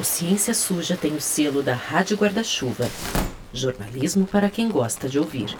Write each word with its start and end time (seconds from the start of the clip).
O 0.00 0.02
Ciência 0.02 0.54
Suja 0.54 0.96
tem 0.96 1.12
o 1.14 1.20
selo 1.20 1.62
da 1.62 1.74
Rádio 1.74 2.16
Guarda-Chuva. 2.16 2.88
Jornalismo 3.52 4.26
para 4.26 4.48
quem 4.48 4.66
gosta 4.66 5.10
de 5.10 5.18
ouvir. 5.18 5.54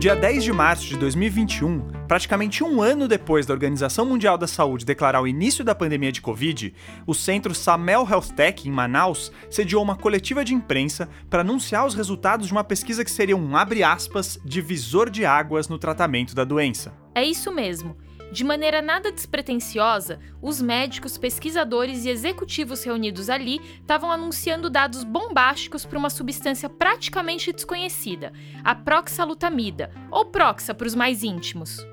Dia 0.00 0.16
10 0.16 0.44
de 0.44 0.50
março 0.50 0.86
de 0.86 0.96
2021, 0.96 1.86
praticamente 2.08 2.64
um 2.64 2.80
ano 2.80 3.06
depois 3.06 3.44
da 3.44 3.52
Organização 3.52 4.06
Mundial 4.06 4.38
da 4.38 4.46
Saúde 4.46 4.86
declarar 4.86 5.20
o 5.20 5.28
início 5.28 5.62
da 5.62 5.74
pandemia 5.74 6.10
de 6.10 6.22
Covid, 6.22 6.72
o 7.06 7.12
centro 7.12 7.54
Samel 7.54 8.08
Health 8.10 8.32
Tech, 8.34 8.66
em 8.66 8.72
Manaus, 8.72 9.30
sediou 9.50 9.82
uma 9.82 9.94
coletiva 9.94 10.42
de 10.42 10.54
imprensa 10.54 11.06
para 11.28 11.42
anunciar 11.42 11.86
os 11.86 11.94
resultados 11.94 12.46
de 12.46 12.52
uma 12.52 12.64
pesquisa 12.64 13.04
que 13.04 13.10
seria 13.10 13.36
um, 13.36 13.54
abre 13.54 13.82
aspas, 13.82 14.40
divisor 14.42 15.10
de 15.10 15.26
águas 15.26 15.68
no 15.68 15.78
tratamento 15.78 16.34
da 16.34 16.44
doença. 16.44 16.94
É 17.14 17.22
isso 17.22 17.52
mesmo. 17.52 17.94
De 18.32 18.44
maneira 18.44 18.80
nada 18.80 19.10
despretensiosa, 19.10 20.20
os 20.40 20.62
médicos, 20.62 21.18
pesquisadores 21.18 22.04
e 22.04 22.10
executivos 22.10 22.84
reunidos 22.84 23.28
ali 23.28 23.60
estavam 23.80 24.10
anunciando 24.10 24.70
dados 24.70 25.02
bombásticos 25.02 25.84
para 25.84 25.98
uma 25.98 26.08
substância 26.08 26.68
praticamente 26.68 27.52
desconhecida, 27.52 28.32
a 28.62 28.72
proxalutamida, 28.72 29.90
ou 30.12 30.26
proxa 30.26 30.72
para 30.72 30.86
os 30.86 30.94
mais 30.94 31.24
íntimos. 31.24 31.84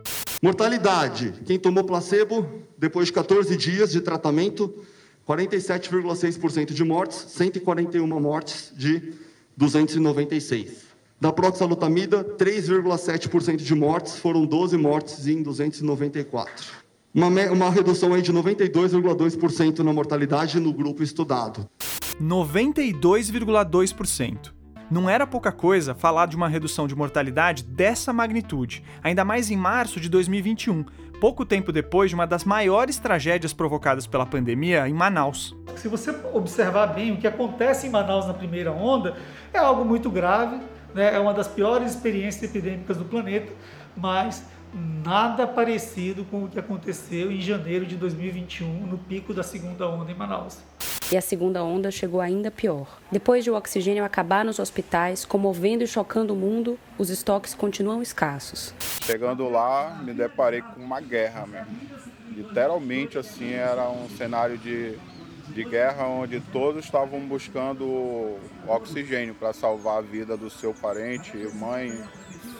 Mortalidade: 0.43 1.33
quem 1.43 1.57
tomou 1.57 1.83
placebo 1.83 2.47
depois 2.77 3.07
de 3.07 3.13
14 3.13 3.57
dias 3.57 3.91
de 3.91 3.99
tratamento, 3.99 4.85
47,6% 5.27 6.71
de 6.71 6.83
mortes, 6.83 7.17
141 7.29 8.19
mortes 8.19 8.71
de 8.75 9.15
296. 9.57 10.86
Da 11.19 11.33
proxalutamida, 11.33 12.23
3,7% 12.23 13.55
de 13.55 13.73
mortes, 13.73 14.19
foram 14.19 14.45
12 14.45 14.77
mortes 14.77 15.25
em 15.25 15.41
294. 15.41 16.67
Uma, 17.11 17.25
uma 17.27 17.71
redução 17.71 18.13
aí 18.13 18.21
de 18.21 18.31
92,2% 18.31 19.79
na 19.79 19.91
mortalidade 19.91 20.59
no 20.59 20.71
grupo 20.71 21.01
estudado. 21.01 21.67
92,2%. 22.21 24.53
Não 24.91 25.09
era 25.09 25.25
pouca 25.25 25.51
coisa 25.51 25.95
falar 25.95 26.27
de 26.27 26.35
uma 26.35 26.47
redução 26.47 26.87
de 26.87 26.95
mortalidade 26.95 27.63
dessa 27.63 28.13
magnitude, 28.13 28.83
ainda 29.03 29.25
mais 29.25 29.49
em 29.49 29.57
março 29.57 29.99
de 29.99 30.09
2021, 30.09 30.85
pouco 31.19 31.43
tempo 31.43 31.71
depois 31.71 32.11
de 32.11 32.15
uma 32.15 32.27
das 32.27 32.43
maiores 32.43 32.99
tragédias 32.99 33.53
provocadas 33.53 34.05
pela 34.05 34.27
pandemia 34.27 34.87
em 34.87 34.93
Manaus. 34.93 35.57
Se 35.77 35.87
você 35.87 36.15
observar 36.31 36.93
bem 36.93 37.11
o 37.11 37.17
que 37.17 37.25
acontece 37.25 37.87
em 37.87 37.89
Manaus 37.89 38.27
na 38.27 38.35
primeira 38.35 38.71
onda, 38.71 39.17
é 39.51 39.57
algo 39.57 39.83
muito 39.83 40.11
grave 40.11 40.76
né, 40.93 41.15
é 41.15 41.19
uma 41.19 41.33
das 41.33 41.47
piores 41.47 41.91
experiências 41.91 42.43
epidêmicas 42.43 42.97
do 42.97 43.05
planeta, 43.05 43.51
mas 43.95 44.43
nada 45.03 45.47
parecido 45.47 46.25
com 46.25 46.43
o 46.43 46.47
que 46.47 46.59
aconteceu 46.59 47.31
em 47.31 47.41
janeiro 47.41 47.85
de 47.85 47.95
2021, 47.95 48.85
no 48.85 48.97
pico 48.97 49.33
da 49.33 49.43
segunda 49.43 49.87
onda 49.87 50.11
em 50.11 50.15
Manaus. 50.15 50.59
E 51.09 51.15
a 51.15 51.21
segunda 51.21 51.63
onda 51.63 51.89
chegou 51.89 52.19
ainda 52.19 52.51
pior. 52.51 52.99
Depois 53.09 53.41
de 53.41 53.49
o 53.49 53.55
oxigênio 53.55 54.03
acabar 54.03 54.43
nos 54.43 54.59
hospitais, 54.59 55.23
comovendo 55.23 55.83
e 55.83 55.87
chocando 55.87 56.33
o 56.33 56.35
mundo, 56.35 56.77
os 56.97 57.09
estoques 57.09 57.53
continuam 57.53 58.01
escassos. 58.01 58.73
Chegando 59.03 59.49
lá, 59.49 60.01
me 60.03 60.13
deparei 60.13 60.61
com 60.61 60.81
uma 60.81 60.99
guerra 60.99 61.47
mesmo. 61.47 61.77
Literalmente, 62.35 63.17
assim, 63.17 63.53
era 63.53 63.89
um 63.89 64.09
cenário 64.09 64.57
de 64.57 64.97
de 65.49 65.63
guerra 65.63 66.07
onde 66.07 66.39
todos 66.39 66.85
estavam 66.85 67.19
buscando 67.21 68.37
oxigênio 68.67 69.33
para 69.33 69.53
salvar 69.53 69.99
a 69.99 70.01
vida 70.01 70.35
do 70.37 70.49
seu 70.49 70.73
parente, 70.73 71.37
mãe, 71.55 71.91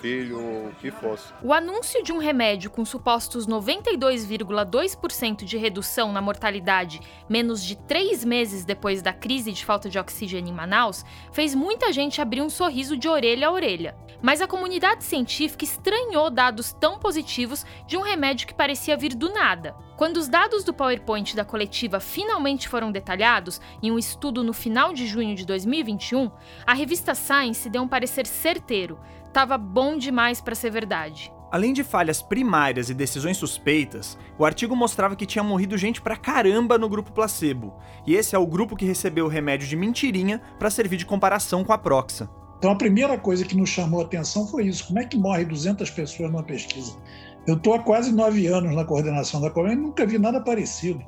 filho, 0.02 0.40
o 0.40 0.72
que 0.80 0.92
fosse. 0.92 1.34
O 1.44 1.54
anúncio 1.54 2.04
de 2.04 2.12
um 2.12 2.18
remédio 2.18 2.70
com 2.70 2.86
supostos 2.86 3.48
92,2% 3.48 5.44
de 5.44 5.58
redução 5.58 6.12
na 6.12 6.22
mortalidade 6.22 7.00
menos 7.28 7.64
de 7.64 7.76
três 7.76 8.24
meses 8.24 8.64
depois 8.64 9.02
da 9.02 9.14
crise 9.14 9.52
de 9.52 9.66
falta 9.66 9.90
de 9.90 10.00
oxigênio 10.00 10.52
em 10.52 10.56
Manaus 10.56 11.04
fez 11.32 11.54
muita 11.54 11.92
gente 11.92 12.22
abrir 12.22 12.42
um 12.42 12.50
sorriso 12.50 12.96
de 12.96 13.08
orelha 13.08 13.48
a 13.48 13.52
orelha. 13.52 13.96
Mas 14.22 14.42
a 14.42 14.48
comunidade 14.48 15.04
científica 15.04 15.64
estranhou 15.64 16.30
dados 16.30 16.74
tão 16.74 16.98
positivos 16.98 17.66
de 17.86 17.96
um 17.96 18.02
remédio 18.02 18.48
que 18.48 18.54
parecia 18.54 18.98
vir 18.98 19.14
do 19.14 19.32
nada. 19.32 19.76
Quando 19.96 20.18
os 20.18 20.28
dados 20.28 20.64
do 20.64 20.74
PowerPoint 20.74 21.36
da 21.36 21.46
coletiva 21.46 22.00
finalmente 22.00 22.70
foram 22.70 22.92
detalhados, 22.92 23.62
em 23.82 23.92
um 23.92 23.98
estudo 23.98 24.44
no 24.44 24.54
final 24.54 24.94
de 24.94 25.08
junho 25.08 25.36
de 25.36 25.46
2021, 25.46 26.32
a 26.66 26.74
revista 26.74 27.16
Science 27.16 27.70
deu 27.70 27.82
um 27.82 27.88
parecer 27.88 28.28
certeiro, 28.28 29.00
estava 29.28 29.58
bom 29.58 29.98
demais 29.98 30.42
para 30.42 30.56
ser 30.56 30.72
verdade. 30.72 31.32
Além 31.50 31.72
de 31.72 31.84
falhas 31.84 32.22
primárias 32.22 32.90
e 32.90 32.94
decisões 32.94 33.38
suspeitas, 33.38 34.18
o 34.38 34.44
artigo 34.44 34.76
mostrava 34.76 35.16
que 35.16 35.26
tinha 35.26 35.44
morrido 35.44 35.78
gente 35.78 36.02
pra 36.02 36.18
caramba 36.18 36.78
no 36.78 36.90
grupo 36.90 37.14
placebo, 37.14 37.74
e 38.06 38.16
esse 38.16 38.36
é 38.36 38.40
o 38.40 38.46
grupo 38.46 38.76
que 38.76 38.86
recebeu 38.86 39.26
o 39.26 39.30
remédio 39.30 39.68
de 39.68 39.78
mentirinha 39.78 40.42
para 40.60 40.70
servir 40.70 40.98
de 40.98 41.06
comparação 41.06 41.64
com 41.64 41.72
a 41.72 41.78
Proxa. 41.78 42.30
Então 42.58 42.72
a 42.72 42.76
primeira 42.76 43.18
coisa 43.18 43.46
que 43.46 43.56
nos 43.56 43.70
chamou 43.70 44.02
a 44.02 44.04
atenção 44.04 44.46
foi 44.48 44.66
isso: 44.66 44.88
como 44.88 45.00
é 45.00 45.06
que 45.06 45.18
morre 45.18 45.46
200 45.46 45.90
pessoas 45.92 46.30
numa 46.30 46.44
pesquisa? 46.44 46.98
Eu 47.48 47.56
estou 47.56 47.76
há 47.76 47.80
quase 47.80 48.12
nove 48.12 48.46
anos 48.48 48.76
na 48.76 48.84
coordenação 48.84 49.40
da 49.40 49.50
colônia 49.50 49.76
e 49.76 49.80
nunca 49.80 50.06
vi 50.06 50.18
nada 50.18 50.42
parecido. 50.42 51.02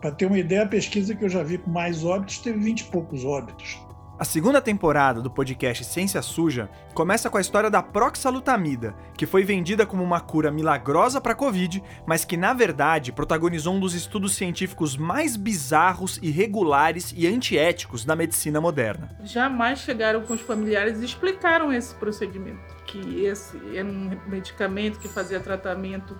Para 0.00 0.12
ter 0.12 0.26
uma 0.26 0.38
ideia, 0.38 0.62
a 0.62 0.68
pesquisa 0.68 1.16
que 1.16 1.24
eu 1.24 1.28
já 1.28 1.42
vi 1.42 1.58
com 1.58 1.70
mais 1.70 2.04
óbitos 2.04 2.38
teve 2.38 2.60
20 2.60 2.80
e 2.80 2.84
poucos 2.84 3.24
óbitos. 3.24 3.76
A 4.18 4.24
segunda 4.24 4.60
temporada 4.60 5.22
do 5.22 5.30
podcast 5.30 5.84
Ciência 5.84 6.20
Suja 6.22 6.68
começa 6.92 7.30
com 7.30 7.38
a 7.38 7.40
história 7.40 7.70
da 7.70 7.80
proxalutamida, 7.80 8.92
que 9.16 9.26
foi 9.26 9.44
vendida 9.44 9.86
como 9.86 10.02
uma 10.02 10.18
cura 10.18 10.50
milagrosa 10.50 11.20
para 11.20 11.34
a 11.34 11.36
Covid, 11.36 11.80
mas 12.04 12.24
que 12.24 12.36
na 12.36 12.52
verdade 12.52 13.12
protagonizou 13.12 13.74
um 13.74 13.78
dos 13.78 13.94
estudos 13.94 14.34
científicos 14.34 14.96
mais 14.96 15.36
bizarros, 15.36 16.18
irregulares 16.20 17.14
e 17.16 17.28
antiéticos 17.28 18.04
da 18.04 18.16
medicina 18.16 18.60
moderna. 18.60 19.08
Jamais 19.22 19.78
chegaram 19.78 20.22
com 20.22 20.34
os 20.34 20.40
familiares 20.40 21.00
e 21.00 21.04
explicaram 21.04 21.72
esse 21.72 21.94
procedimento, 21.94 22.74
que 22.86 23.24
esse 23.24 23.56
era 23.72 23.86
um 23.86 24.18
medicamento 24.26 24.98
que 24.98 25.06
fazia 25.06 25.38
tratamento 25.38 26.18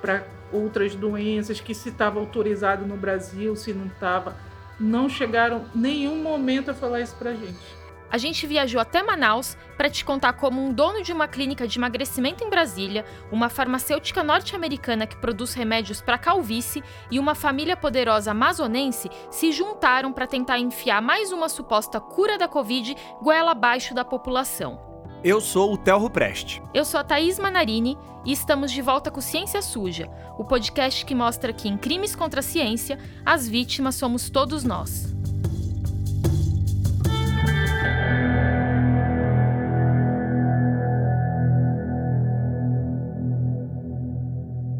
para 0.00 0.26
outras 0.52 0.96
doenças, 0.96 1.60
que 1.60 1.72
se 1.72 1.90
estava 1.90 2.18
autorizado 2.18 2.84
no 2.84 2.96
Brasil, 2.96 3.54
se 3.54 3.72
não 3.72 3.86
estava 3.86 4.36
não 4.78 5.08
chegaram 5.08 5.64
nenhum 5.74 6.22
momento 6.22 6.70
a 6.70 6.74
falar 6.74 7.00
isso 7.00 7.16
pra 7.16 7.32
gente. 7.32 7.78
A 8.10 8.16
gente 8.16 8.46
viajou 8.46 8.80
até 8.80 9.02
Manaus 9.02 9.56
para 9.76 9.90
te 9.90 10.02
contar 10.02 10.32
como 10.32 10.64
um 10.64 10.72
dono 10.72 11.02
de 11.02 11.12
uma 11.12 11.28
clínica 11.28 11.68
de 11.68 11.78
emagrecimento 11.78 12.42
em 12.42 12.48
Brasília, 12.48 13.04
uma 13.30 13.50
farmacêutica 13.50 14.22
norte-americana 14.22 15.06
que 15.06 15.16
produz 15.16 15.52
remédios 15.52 16.00
para 16.00 16.16
calvície 16.16 16.82
e 17.10 17.18
uma 17.18 17.34
família 17.34 17.76
poderosa 17.76 18.30
amazonense 18.30 19.10
se 19.30 19.52
juntaram 19.52 20.10
para 20.10 20.26
tentar 20.26 20.58
enfiar 20.58 21.02
mais 21.02 21.32
uma 21.32 21.50
suposta 21.50 22.00
cura 22.00 22.38
da 22.38 22.48
Covid 22.48 22.96
goela 23.20 23.50
abaixo 23.50 23.94
da 23.94 24.04
população. 24.04 24.87
Eu 25.24 25.40
sou 25.40 25.72
o 25.72 25.76
Telro 25.76 26.08
Preste. 26.08 26.62
Eu 26.72 26.84
sou 26.84 27.00
a 27.00 27.02
Thaís 27.02 27.40
Manarini 27.40 27.98
e 28.24 28.30
estamos 28.30 28.70
de 28.70 28.80
volta 28.80 29.10
com 29.10 29.20
Ciência 29.20 29.60
Suja, 29.60 30.08
o 30.38 30.44
podcast 30.44 31.04
que 31.04 31.12
mostra 31.12 31.52
que 31.52 31.68
em 31.68 31.76
crimes 31.76 32.14
contra 32.14 32.38
a 32.38 32.42
ciência, 32.42 32.96
as 33.26 33.48
vítimas 33.48 33.96
somos 33.96 34.30
todos 34.30 34.62
nós. 34.62 35.12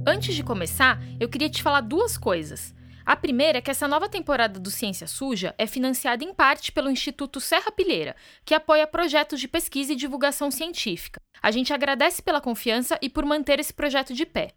Antes 0.06 0.36
de 0.36 0.44
começar, 0.44 1.02
eu 1.18 1.28
queria 1.28 1.50
te 1.50 1.64
falar 1.64 1.80
duas 1.80 2.16
coisas. 2.16 2.72
A 3.08 3.16
primeira 3.16 3.56
é 3.56 3.60
que 3.62 3.70
essa 3.70 3.88
nova 3.88 4.06
temporada 4.06 4.60
do 4.60 4.70
Ciência 4.70 5.06
Suja 5.06 5.54
é 5.56 5.66
financiada 5.66 6.22
em 6.22 6.34
parte 6.34 6.70
pelo 6.70 6.90
Instituto 6.90 7.40
Serra 7.40 7.72
Pilheira, 7.72 8.14
que 8.44 8.52
apoia 8.52 8.86
projetos 8.86 9.40
de 9.40 9.48
pesquisa 9.48 9.94
e 9.94 9.96
divulgação 9.96 10.50
científica. 10.50 11.18
A 11.42 11.50
gente 11.50 11.72
agradece 11.72 12.20
pela 12.20 12.38
confiança 12.38 12.98
e 13.00 13.08
por 13.08 13.24
manter 13.24 13.58
esse 13.58 13.72
projeto 13.72 14.12
de 14.12 14.26
pé. 14.26 14.50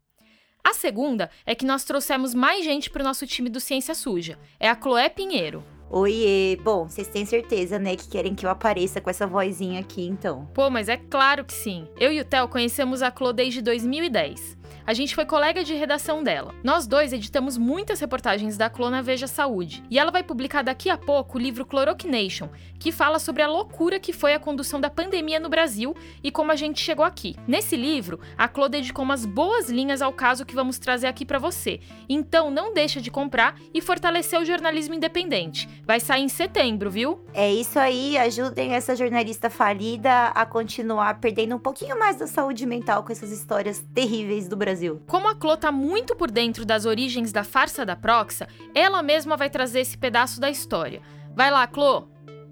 A 0.61 0.73
segunda 0.73 1.29
é 1.45 1.55
que 1.55 1.63
nós 1.63 1.85
trouxemos 1.85 2.33
mais 2.33 2.65
gente 2.65 2.89
para 2.89 3.01
o 3.01 3.05
nosso 3.05 3.25
time 3.25 3.49
do 3.49 3.61
Ciência 3.61 3.95
Suja. 3.95 4.37
É 4.59 4.69
a 4.69 4.75
Chloé 4.75 5.07
Pinheiro. 5.07 5.63
Oiê! 5.89 6.57
Bom, 6.61 6.89
vocês 6.89 7.07
têm 7.07 7.25
certeza, 7.25 7.79
né, 7.79 7.95
que 7.95 8.09
querem 8.09 8.35
que 8.35 8.45
eu 8.45 8.49
apareça 8.49 8.99
com 8.99 9.09
essa 9.09 9.25
vozinha 9.25 9.79
aqui, 9.79 10.05
então? 10.05 10.45
Pô, 10.53 10.69
mas 10.69 10.89
é 10.89 10.97
claro 10.97 11.45
que 11.45 11.53
sim. 11.53 11.87
Eu 11.97 12.11
e 12.11 12.19
o 12.19 12.25
Theo 12.25 12.49
conhecemos 12.49 13.01
a 13.01 13.09
Chloé 13.09 13.31
desde 13.31 13.61
2010. 13.61 14.59
A 14.91 14.93
gente 14.93 15.15
foi 15.15 15.23
colega 15.23 15.63
de 15.63 15.73
redação 15.73 16.21
dela. 16.21 16.53
Nós 16.61 16.85
dois 16.85 17.13
editamos 17.13 17.57
muitas 17.57 18.01
reportagens 18.01 18.57
da 18.57 18.69
Clona 18.69 19.01
Veja 19.01 19.25
Saúde. 19.25 19.81
E 19.89 19.97
ela 19.97 20.11
vai 20.11 20.21
publicar 20.21 20.63
daqui 20.63 20.89
a 20.89 20.97
pouco 20.97 21.37
o 21.37 21.41
livro 21.41 21.65
Chloroquination, 21.65 22.49
que 22.77 22.91
fala 22.91 23.17
sobre 23.17 23.41
a 23.41 23.47
loucura 23.47 24.01
que 24.01 24.11
foi 24.11 24.33
a 24.33 24.39
condução 24.39 24.81
da 24.81 24.89
pandemia 24.89 25.39
no 25.39 25.47
Brasil 25.47 25.95
e 26.21 26.29
como 26.29 26.51
a 26.51 26.57
gente 26.57 26.81
chegou 26.81 27.05
aqui. 27.05 27.37
Nesse 27.47 27.77
livro, 27.77 28.19
a 28.37 28.49
Clô 28.49 28.67
dedicou 28.67 29.05
umas 29.05 29.25
boas 29.25 29.69
linhas 29.69 30.01
ao 30.01 30.11
caso 30.11 30.45
que 30.45 30.53
vamos 30.53 30.77
trazer 30.77 31.07
aqui 31.07 31.25
para 31.25 31.39
você. 31.39 31.79
Então 32.09 32.51
não 32.51 32.73
deixa 32.73 32.99
de 32.99 33.09
comprar 33.09 33.55
e 33.73 33.79
fortalecer 33.79 34.41
o 34.41 34.43
jornalismo 34.43 34.93
independente. 34.93 35.69
Vai 35.85 36.01
sair 36.01 36.23
em 36.23 36.27
setembro, 36.27 36.91
viu? 36.91 37.23
É 37.33 37.49
isso 37.49 37.79
aí, 37.79 38.17
ajudem 38.17 38.73
essa 38.73 38.93
jornalista 38.93 39.49
falida 39.49 40.27
a 40.35 40.45
continuar 40.45 41.21
perdendo 41.21 41.55
um 41.55 41.59
pouquinho 41.59 41.97
mais 41.97 42.17
da 42.17 42.27
saúde 42.27 42.65
mental 42.65 43.03
com 43.03 43.13
essas 43.13 43.31
histórias 43.31 43.85
terríveis 43.93 44.49
do 44.49 44.57
Brasil. 44.57 44.80
Como 45.07 45.27
a 45.27 45.35
Clô 45.35 45.55
tá 45.55 45.71
muito 45.71 46.15
por 46.15 46.31
dentro 46.31 46.65
das 46.65 46.85
origens 46.85 47.31
da 47.31 47.43
farsa 47.43 47.85
da 47.85 47.95
Proxa, 47.95 48.47
ela 48.73 49.03
mesma 49.03 49.37
vai 49.37 49.49
trazer 49.49 49.81
esse 49.81 49.97
pedaço 49.97 50.39
da 50.39 50.49
história. 50.49 51.01
Vai 51.35 51.51
lá, 51.51 51.67
Clô! 51.67 52.07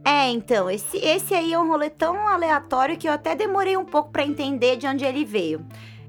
É, 0.06 0.30
então, 0.30 0.70
esse, 0.70 0.98
esse 0.98 1.34
aí 1.34 1.54
é 1.54 1.60
um 1.60 1.68
rolê 1.68 1.90
tão 1.90 2.28
aleatório 2.28 2.98
que 2.98 3.08
eu 3.08 3.12
até 3.12 3.36
demorei 3.36 3.76
um 3.76 3.86
pouco 3.86 4.12
para 4.12 4.24
entender 4.24 4.78
de 4.78 4.88
onde 4.88 5.06
ele 5.06 5.26
veio. 5.26 5.66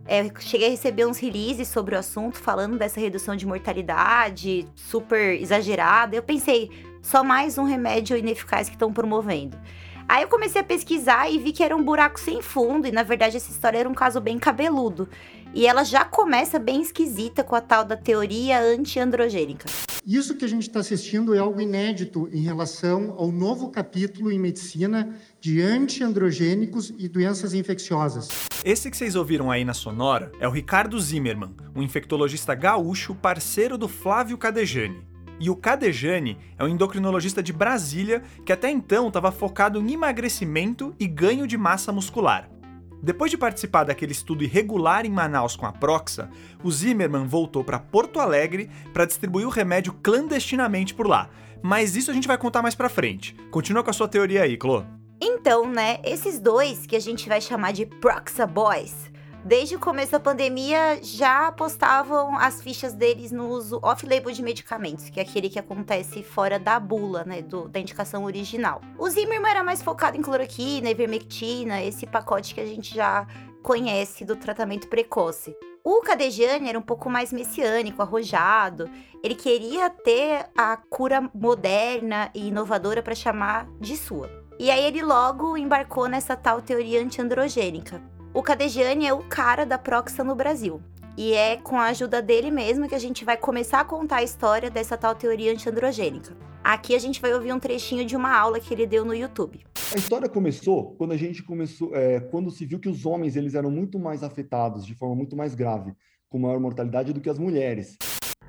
É, 0.07 0.29
cheguei 0.41 0.69
a 0.69 0.71
receber 0.71 1.07
uns 1.07 1.19
releases 1.19 1.69
sobre 1.69 1.95
o 1.95 1.99
assunto, 1.99 2.39
falando 2.39 2.79
dessa 2.79 2.99
redução 3.01 3.37
de 3.37 3.47
mortalidade 3.47 4.67
super 4.75 5.41
exagerada. 5.41 6.17
Eu 6.17 6.23
pensei, 6.23 6.71
só 7.03 7.23
mais 7.23 7.59
um 7.59 7.65
remédio 7.65 8.17
ineficaz 8.17 8.69
que 8.69 8.75
estão 8.75 8.93
promovendo. 8.93 9.59
Aí 10.09 10.23
eu 10.23 10.29
comecei 10.29 10.61
a 10.61 10.65
pesquisar 10.65 11.31
e 11.31 11.39
vi 11.39 11.53
que 11.53 11.63
era 11.63 11.77
um 11.77 11.85
buraco 11.85 12.19
sem 12.19 12.43
fundo, 12.43 12.89
e 12.89 12.91
na 12.91 13.05
verdade 13.05 13.37
essa 13.37 13.53
história 13.53 13.79
era 13.79 13.89
um 13.89 13.95
caso 13.95 14.21
bem 14.21 14.41
cabeludo. 14.41 15.09
E 15.53 15.67
ela 15.67 15.83
já 15.83 16.05
começa 16.05 16.61
bem 16.61 16.81
esquisita 16.81 17.43
com 17.43 17.57
a 17.57 17.61
tal 17.61 17.85
da 17.85 17.97
teoria 17.97 18.61
anti-androgênica. 18.61 19.67
Isso 20.07 20.37
que 20.37 20.45
a 20.45 20.49
gente 20.49 20.63
está 20.63 20.79
assistindo 20.81 21.35
é 21.35 21.39
algo 21.39 21.61
inédito 21.61 22.29
em 22.33 22.41
relação 22.41 23.15
ao 23.19 23.33
novo 23.33 23.69
capítulo 23.69 24.31
em 24.31 24.39
medicina 24.39 25.15
de 25.41 25.61
antiandrogênicos 25.61 26.93
e 26.97 27.09
doenças 27.09 27.53
infecciosas. 27.53 28.29
Esse 28.65 28.91
que 28.91 28.97
vocês 28.97 29.17
ouviram 29.17 29.51
aí 29.51 29.65
na 29.65 29.75
sonora 29.75 30.31
é 30.39 30.47
o 30.47 30.53
Ricardo 30.53 30.99
Zimmermann, 31.01 31.55
um 31.75 31.83
infectologista 31.83 32.55
gaúcho 32.55 33.15
parceiro 33.15 33.77
do 33.77 33.89
Flávio 33.89 34.39
Cadejani. 34.39 35.03
E 35.41 35.51
o 35.51 35.57
Cadejani 35.57 36.39
é 36.59 36.65
um 36.65 36.69
endocrinologista 36.69 37.43
de 37.43 37.53
Brasília 37.53 38.23
que 38.45 38.53
até 38.53 38.71
então 38.71 39.09
estava 39.09 39.33
focado 39.33 39.81
em 39.81 39.93
emagrecimento 39.93 40.95
e 40.99 41.07
ganho 41.07 41.47
de 41.47 41.59
massa 41.59 41.91
muscular. 41.91 42.49
Depois 43.03 43.31
de 43.31 43.39
participar 43.39 43.85
daquele 43.85 44.13
estudo 44.13 44.45
irregular 44.45 45.07
em 45.07 45.11
Manaus 45.11 45.57
com 45.57 45.65
a 45.65 45.73
Proxa, 45.73 46.29
o 46.63 46.71
Zimmermann 46.71 47.27
voltou 47.27 47.65
para 47.65 47.79
Porto 47.79 48.21
Alegre 48.21 48.71
para 48.93 49.07
distribuir 49.07 49.47
o 49.47 49.51
remédio 49.51 49.95
clandestinamente 50.03 50.95
por 50.95 51.07
lá. 51.07 51.31
Mas 51.63 51.97
isso 51.97 52.11
a 52.11 52.15
gente 52.15 52.29
vai 52.29 52.37
contar 52.37 52.63
mais 52.63 52.75
pra 52.75 52.89
frente. 52.89 53.35
Continua 53.51 53.83
com 53.83 53.91
a 53.91 53.95
sua 53.95 54.09
teoria 54.09 54.43
aí, 54.43 54.57
Clô. 54.57 54.83
Então, 55.21 55.69
né, 55.69 55.99
esses 56.05 56.39
dois 56.39 56.87
que 56.87 56.97
a 56.97 57.01
gente 57.01 57.29
vai 57.29 57.41
chamar 57.41 57.73
de 57.73 57.85
Proxa 57.85 58.47
Boys, 58.47 59.11
desde 59.45 59.77
o 59.77 59.81
começo 59.81 60.13
da 60.13 60.21
pandemia 60.21 60.99
já 61.03 61.51
postavam 61.53 62.37
as 62.39 62.61
fichas 62.61 62.93
deles 62.93 63.33
no 63.33 63.49
uso 63.49 63.81
off-label 63.83 64.33
de 64.33 64.43
medicamentos, 64.43 65.09
que 65.09 65.19
é 65.19 65.23
aquele 65.23 65.49
que 65.49 65.59
acontece 65.59 66.23
fora 66.23 66.59
da 66.59 66.79
bula, 66.79 67.25
né, 67.25 67.43
do, 67.43 67.69
da 67.69 67.81
indicação 67.81 68.25
original. 68.25 68.81
O 68.99 69.09
Zimmermann 69.09 69.51
era 69.51 69.65
mais 69.65 69.83
focado 69.83 70.17
em 70.17 70.23
cloroquina, 70.23 70.91
ivermectina, 70.91 71.83
esse 71.83 72.07
pacote 72.07 72.55
que 72.55 72.61
a 72.61 72.67
gente 72.67 72.95
já 72.95 73.27
conhece 73.63 74.25
do 74.25 74.37
tratamento 74.37 74.89
precoce. 74.89 75.57
O 75.83 76.03
Cadejane 76.03 76.69
era 76.69 76.79
um 76.79 76.83
pouco 76.83 77.09
mais 77.09 77.33
messiânico, 77.33 78.03
arrojado. 78.03 78.89
Ele 79.23 79.35
queria 79.35 79.89
ter 79.89 80.47
a 80.57 80.77
cura 80.77 81.31
moderna 81.35 82.31
e 82.35 82.49
inovadora 82.49 83.03
para 83.03 83.15
chamar 83.15 83.67
de 83.81 83.97
sua. 83.97 84.31
E 84.59 84.71
aí 84.71 84.85
ele 84.85 85.03
logo 85.03 85.57
embarcou 85.57 86.07
nessa 86.07 86.37
tal 86.37 86.61
teoria 86.61 87.01
antiandrogênica. 87.01 88.03
O 88.33 88.45
Cadejane 88.45 89.07
é 89.07 89.13
o 89.13 89.25
cara 89.25 89.67
da 89.67 89.77
Proxa 89.77 90.23
no 90.23 90.37
Brasil. 90.37 90.81
E 91.19 91.33
é 91.33 91.57
com 91.57 91.77
a 91.77 91.87
ajuda 91.87 92.23
dele 92.23 92.49
mesmo 92.49 92.89
que 92.89 92.95
a 92.95 92.99
gente 92.99 93.25
vai 93.25 93.37
começar 93.37 93.81
a 93.81 93.85
contar 93.85 94.19
a 94.19 94.23
história 94.23 94.71
dessa 94.71 94.97
tal 94.97 95.17
teoria 95.17 95.51
antiandrogênica. 95.51 96.37
Aqui 96.63 96.95
a 96.95 96.99
gente 97.01 97.21
vai 97.21 97.35
ouvir 97.35 97.53
um 97.53 97.59
trechinho 97.59 98.05
de 98.05 98.15
uma 98.15 98.33
aula 98.33 98.61
que 98.61 98.73
ele 98.73 98.87
deu 98.87 99.05
no 99.05 99.13
YouTube. 99.13 99.67
A 99.93 99.99
história 99.99 100.29
começou 100.29 100.95
quando 100.95 101.11
a 101.11 101.17
gente 101.17 101.43
começou, 101.43 101.93
é, 101.93 102.21
quando 102.21 102.53
se 102.53 102.65
viu 102.65 102.79
que 102.79 102.89
os 102.89 103.05
homens 103.05 103.35
eles 103.35 103.57
eram 103.57 103.69
muito 103.69 103.99
mais 103.99 104.23
afetados 104.23 104.87
de 104.87 104.95
forma 104.95 105.17
muito 105.17 105.37
mais 105.37 105.57
grave, 105.57 105.93
com 106.29 106.39
maior 106.39 106.61
mortalidade 106.61 107.13
do 107.13 107.21
que 107.21 107.29
as 107.29 107.39
mulheres. 107.39 107.97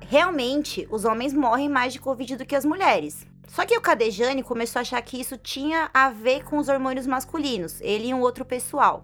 Realmente, 0.08 0.86
os 0.92 1.04
homens 1.04 1.34
morrem 1.34 1.68
mais 1.68 1.92
de 1.92 1.98
Covid 1.98 2.36
do 2.36 2.46
que 2.46 2.54
as 2.54 2.64
mulheres. 2.64 3.26
Só 3.48 3.66
que 3.66 3.76
o 3.76 3.80
Cadejane 3.80 4.44
começou 4.44 4.78
a 4.78 4.82
achar 4.82 5.02
que 5.02 5.20
isso 5.20 5.36
tinha 5.36 5.90
a 5.92 6.08
ver 6.08 6.44
com 6.44 6.58
os 6.58 6.68
hormônios 6.68 7.06
masculinos, 7.06 7.80
ele 7.80 8.08
e 8.08 8.14
um 8.14 8.20
outro 8.20 8.44
pessoal. 8.44 9.02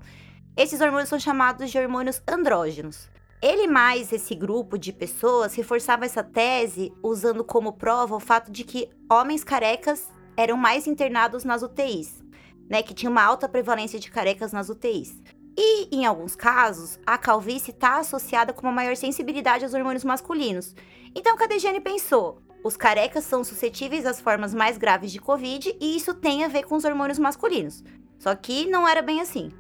Esses 0.59 0.81
hormônios 0.81 1.09
são 1.09 1.21
chamados 1.21 1.71
de 1.71 1.79
hormônios 1.79 2.21
andrógenos. 2.27 3.09
Ele 3.41 3.69
mais 3.69 4.13
esse 4.13 4.35
grupo 4.35 4.77
de 4.77 4.93
pessoas 4.93 5.55
reforçava 5.55 6.05
essa 6.05 6.25
tese 6.25 6.93
usando 7.01 7.45
como 7.45 7.75
prova 7.75 8.17
o 8.17 8.21
fato 8.21 8.51
de 8.51 8.65
que 8.65 8.91
homens 9.09 9.45
carecas 9.45 10.09
eram 10.37 10.57
mais 10.57 10.89
internados 10.89 11.45
nas 11.45 11.63
UTIs, 11.63 12.25
né, 12.69 12.83
que 12.83 12.93
tinha 12.93 13.09
uma 13.09 13.23
alta 13.23 13.49
prevalência 13.49 14.01
de 14.01 14.11
carecas 14.11 14.53
nas 14.53 14.69
UTIs. 14.69 15.23
E, 15.57 15.97
em 15.97 16.05
alguns 16.05 16.35
casos, 16.35 16.99
a 17.07 17.17
calvície 17.17 17.71
está 17.71 18.01
associada 18.01 18.53
com 18.53 18.63
uma 18.63 18.73
maior 18.73 18.97
sensibilidade 18.97 19.65
aos 19.65 19.75
hormônios 19.75 20.03
masculinos. 20.03 20.75
Então, 21.15 21.37
Cadejane 21.37 21.81
pensou: 21.81 22.43
os 22.65 22.77
carecas 22.77 23.23
são 23.23 23.45
suscetíveis 23.45 24.05
às 24.05 24.21
formas 24.21 24.53
mais 24.53 24.77
graves 24.77 25.13
de 25.13 25.21
Covid 25.21 25.77
e 25.81 25.97
isso 25.97 26.15
tem 26.15 26.43
a 26.43 26.49
ver 26.49 26.65
com 26.65 26.75
os 26.75 26.85
hormônios 26.85 27.21
masculinos. 27.21 27.85
Só 28.19 28.35
que 28.35 28.67
não 28.67 28.89
era 28.89 29.01
bem 29.01 29.21
assim. 29.21 29.53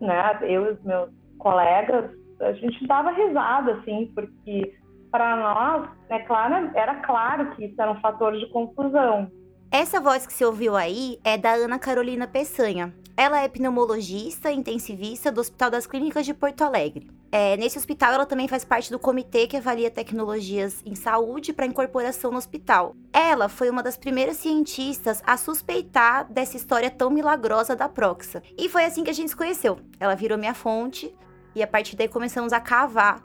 Né, 0.00 0.38
eu 0.42 0.66
e 0.66 0.70
os 0.70 0.82
meus 0.82 1.10
colegas, 1.38 2.10
a 2.40 2.52
gente 2.52 2.86
dava 2.86 3.10
risada, 3.10 3.74
assim, 3.74 4.10
porque 4.14 4.74
para 5.10 5.36
nós, 5.36 5.90
é 6.08 6.20
claro, 6.20 6.70
era 6.74 6.94
claro 6.96 7.50
que 7.50 7.66
isso 7.66 7.80
era 7.80 7.90
um 7.90 8.00
fator 8.00 8.32
de 8.32 8.46
confusão. 8.50 9.30
Essa 9.72 10.00
voz 10.00 10.26
que 10.26 10.32
você 10.32 10.44
ouviu 10.44 10.74
aí 10.74 11.20
é 11.22 11.38
da 11.38 11.52
Ana 11.52 11.78
Carolina 11.78 12.26
Peçanha. 12.26 12.92
Ela 13.16 13.42
é 13.42 13.48
pneumologista 13.48 14.50
intensivista 14.50 15.30
do 15.30 15.40
Hospital 15.40 15.70
das 15.70 15.86
Clínicas 15.86 16.26
de 16.26 16.34
Porto 16.34 16.62
Alegre. 16.62 17.08
É, 17.30 17.56
nesse 17.56 17.78
hospital, 17.78 18.12
ela 18.14 18.26
também 18.26 18.48
faz 18.48 18.64
parte 18.64 18.90
do 18.90 18.98
comitê 18.98 19.46
que 19.46 19.56
avalia 19.56 19.88
tecnologias 19.88 20.82
em 20.84 20.96
saúde 20.96 21.52
para 21.52 21.66
incorporação 21.66 22.32
no 22.32 22.38
hospital. 22.38 22.96
Ela 23.12 23.48
foi 23.48 23.70
uma 23.70 23.80
das 23.80 23.96
primeiras 23.96 24.38
cientistas 24.38 25.22
a 25.24 25.36
suspeitar 25.36 26.24
dessa 26.32 26.56
história 26.56 26.90
tão 26.90 27.08
milagrosa 27.08 27.76
da 27.76 27.88
Proxa. 27.88 28.42
E 28.58 28.68
foi 28.68 28.84
assim 28.84 29.04
que 29.04 29.10
a 29.10 29.14
gente 29.14 29.28
se 29.28 29.36
conheceu. 29.36 29.78
Ela 30.00 30.16
virou 30.16 30.36
minha 30.36 30.54
fonte 30.54 31.14
e 31.54 31.62
a 31.62 31.66
partir 31.68 31.94
daí 31.94 32.08
começamos 32.08 32.52
a 32.52 32.58
cavar 32.58 33.22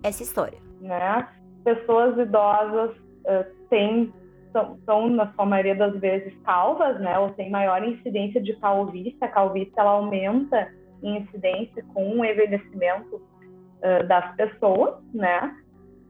essa 0.00 0.22
história. 0.22 0.60
Né? 0.80 1.28
Pessoas 1.64 2.16
idosas 2.16 2.92
uh, 2.92 3.68
têm 3.68 4.12
são, 4.52 4.78
são, 4.84 5.08
na 5.08 5.32
sua 5.32 5.46
maioria 5.46 5.74
das 5.74 5.98
vezes, 5.98 6.34
calvas, 6.44 7.00
né? 7.00 7.18
Ou 7.18 7.30
tem 7.30 7.50
maior 7.50 7.82
incidência 7.86 8.40
de 8.40 8.54
calvície. 8.56 9.16
A 9.20 9.28
calvície, 9.28 9.72
ela 9.76 9.92
aumenta 9.92 10.68
em 11.02 11.18
incidência 11.18 11.84
com 11.92 12.20
o 12.20 12.24
envelhecimento 12.24 13.16
uh, 13.16 14.06
das 14.06 14.34
pessoas, 14.36 14.94
né? 15.12 15.56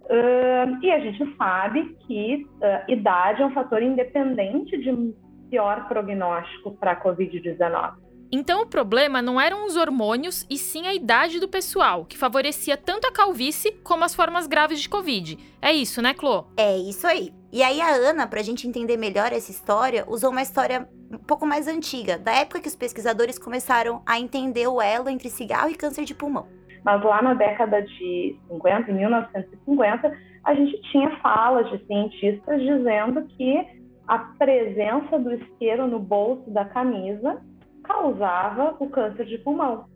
Uh, 0.05 0.83
e 0.83 0.91
a 0.91 0.99
gente 0.99 1.37
sabe 1.37 1.97
que 2.01 2.47
uh, 2.57 2.91
idade 2.91 3.41
é 3.41 3.47
um 3.47 3.53
fator 3.53 3.83
independente 3.83 4.77
de 4.77 5.15
pior 5.49 5.87
prognóstico 5.87 6.73
para 6.73 6.93
a 6.93 7.03
Covid-19. 7.03 7.95
Então 8.35 8.63
o 8.63 8.67
problema 8.67 9.21
não 9.21 9.39
eram 9.39 9.67
os 9.67 9.77
hormônios 9.77 10.47
e 10.49 10.57
sim 10.57 10.87
a 10.87 10.95
idade 10.95 11.39
do 11.39 11.47
pessoal, 11.47 12.07
que 12.07 12.17
favorecia 12.17 12.79
tanto 12.79 13.07
a 13.07 13.13
calvície 13.13 13.73
como 13.85 14.05
as 14.05 14.15
formas 14.15 14.47
graves 14.47 14.81
de 14.81 14.89
Covid. 14.89 15.39
É 15.61 15.71
isso, 15.71 16.01
né, 16.01 16.15
Clô? 16.15 16.47
É 16.57 16.79
isso 16.79 17.07
aí. 17.07 17.31
E 17.53 17.63
aí 17.63 17.83
a 17.83 17.91
Ana, 17.91 18.27
para 18.27 18.41
a 18.41 18.43
gente 18.43 18.67
entender 18.67 18.97
melhor 18.97 19.35
essa 19.35 19.51
história, 19.51 20.07
usou 20.09 20.31
uma 20.31 20.41
história 20.41 20.89
um 21.13 21.19
pouco 21.19 21.45
mais 21.45 21.69
antiga, 21.69 22.17
da 22.17 22.33
época 22.33 22.63
que 22.63 22.69
os 22.69 22.75
pesquisadores 22.75 23.39
começaram 23.39 24.01
a 24.07 24.19
entender 24.19 24.67
o 24.67 24.81
elo 24.81 25.11
entre 25.11 25.29
cigarro 25.29 25.69
e 25.69 25.75
câncer 25.75 26.07
de 26.07 26.15
pulmão. 26.15 26.47
Mas 26.83 27.05
lá 27.05 27.21
na 27.21 27.35
década 27.35 27.83
de 27.83 28.35
50, 28.49 28.91
em 28.91 28.95
1950, 28.95 30.11
a 30.43 30.55
gente 30.55 30.81
tinha 30.91 31.21
falas 31.21 31.71
de 31.71 31.85
cientistas 31.87 32.63
dizendo 32.63 33.27
que 33.37 33.63
a 34.09 34.19
presença 34.19 35.19
do 35.19 35.35
isqueiro 35.35 35.87
no 35.87 35.99
bolso 35.99 36.51
da 36.51 36.65
camisa 36.65 37.39
causava 37.83 38.77
o 38.79 38.89
câncer 38.89 39.27
de 39.27 39.39
pulmão. 39.39 39.87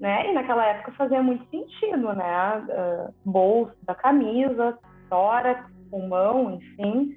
Né? 0.00 0.30
E 0.30 0.34
naquela 0.34 0.66
época 0.66 0.92
fazia 0.92 1.22
muito 1.22 1.48
sentido, 1.48 2.12
né? 2.12 2.58
Uh, 2.58 3.14
bolso 3.24 3.72
da 3.82 3.94
camisa, 3.94 4.76
tórax, 5.08 5.64
pulmão, 5.90 6.54
enfim. 6.54 7.16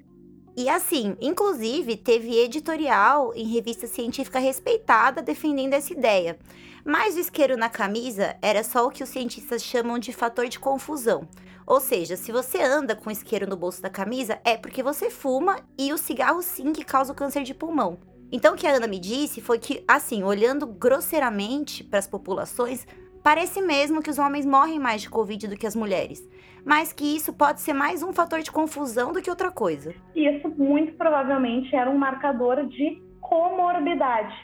E 0.56 0.68
assim, 0.68 1.16
inclusive, 1.20 1.96
teve 1.96 2.38
editorial 2.38 3.32
em 3.34 3.44
revista 3.44 3.86
científica 3.86 4.38
respeitada 4.38 5.20
defendendo 5.20 5.74
essa 5.74 5.92
ideia. 5.92 6.38
Mas 6.84 7.16
o 7.16 7.18
isqueiro 7.18 7.56
na 7.56 7.68
camisa 7.68 8.36
era 8.40 8.62
só 8.62 8.86
o 8.86 8.90
que 8.90 9.02
os 9.02 9.08
cientistas 9.08 9.62
chamam 9.62 9.98
de 9.98 10.12
fator 10.12 10.48
de 10.48 10.58
confusão. 10.58 11.28
Ou 11.66 11.80
seja, 11.80 12.16
se 12.16 12.30
você 12.30 12.62
anda 12.62 12.94
com 12.94 13.10
isqueiro 13.10 13.46
no 13.46 13.56
bolso 13.56 13.82
da 13.82 13.90
camisa, 13.90 14.40
é 14.44 14.56
porque 14.56 14.82
você 14.82 15.10
fuma 15.10 15.56
e 15.76 15.92
o 15.92 15.98
cigarro 15.98 16.40
sim 16.40 16.72
que 16.72 16.84
causa 16.84 17.12
o 17.12 17.16
câncer 17.16 17.42
de 17.42 17.52
pulmão. 17.52 17.98
Então 18.30 18.54
o 18.54 18.56
que 18.56 18.66
a 18.66 18.72
Ana 18.72 18.88
me 18.88 18.98
disse 18.98 19.40
foi 19.40 19.58
que, 19.58 19.84
assim, 19.86 20.24
olhando 20.24 20.66
grosseiramente 20.66 21.84
para 21.84 21.98
as 21.98 22.08
populações, 22.08 22.86
parece 23.22 23.62
mesmo 23.62 24.02
que 24.02 24.10
os 24.10 24.18
homens 24.18 24.44
morrem 24.44 24.78
mais 24.78 25.02
de 25.02 25.10
Covid 25.10 25.48
do 25.48 25.56
que 25.56 25.66
as 25.66 25.76
mulheres, 25.76 26.28
mas 26.64 26.92
que 26.92 27.16
isso 27.16 27.32
pode 27.32 27.60
ser 27.60 27.72
mais 27.72 28.02
um 28.02 28.12
fator 28.12 28.40
de 28.40 28.50
confusão 28.50 29.12
do 29.12 29.22
que 29.22 29.30
outra 29.30 29.50
coisa. 29.50 29.94
Isso 30.14 30.48
muito 30.48 30.92
provavelmente 30.94 31.74
era 31.74 31.88
um 31.88 31.98
marcador 31.98 32.66
de 32.66 33.00
comorbidade. 33.20 34.34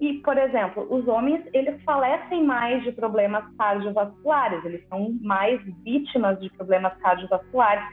E, 0.00 0.14
por 0.14 0.38
exemplo, 0.38 0.86
os 0.88 1.06
homens, 1.06 1.44
eles 1.52 1.82
falecem 1.84 2.42
mais 2.42 2.82
de 2.84 2.92
problemas 2.92 3.44
cardiovasculares, 3.58 4.64
eles 4.64 4.86
são 4.88 5.14
mais 5.20 5.60
vítimas 5.84 6.40
de 6.40 6.48
problemas 6.50 6.96
cardiovasculares 6.98 7.84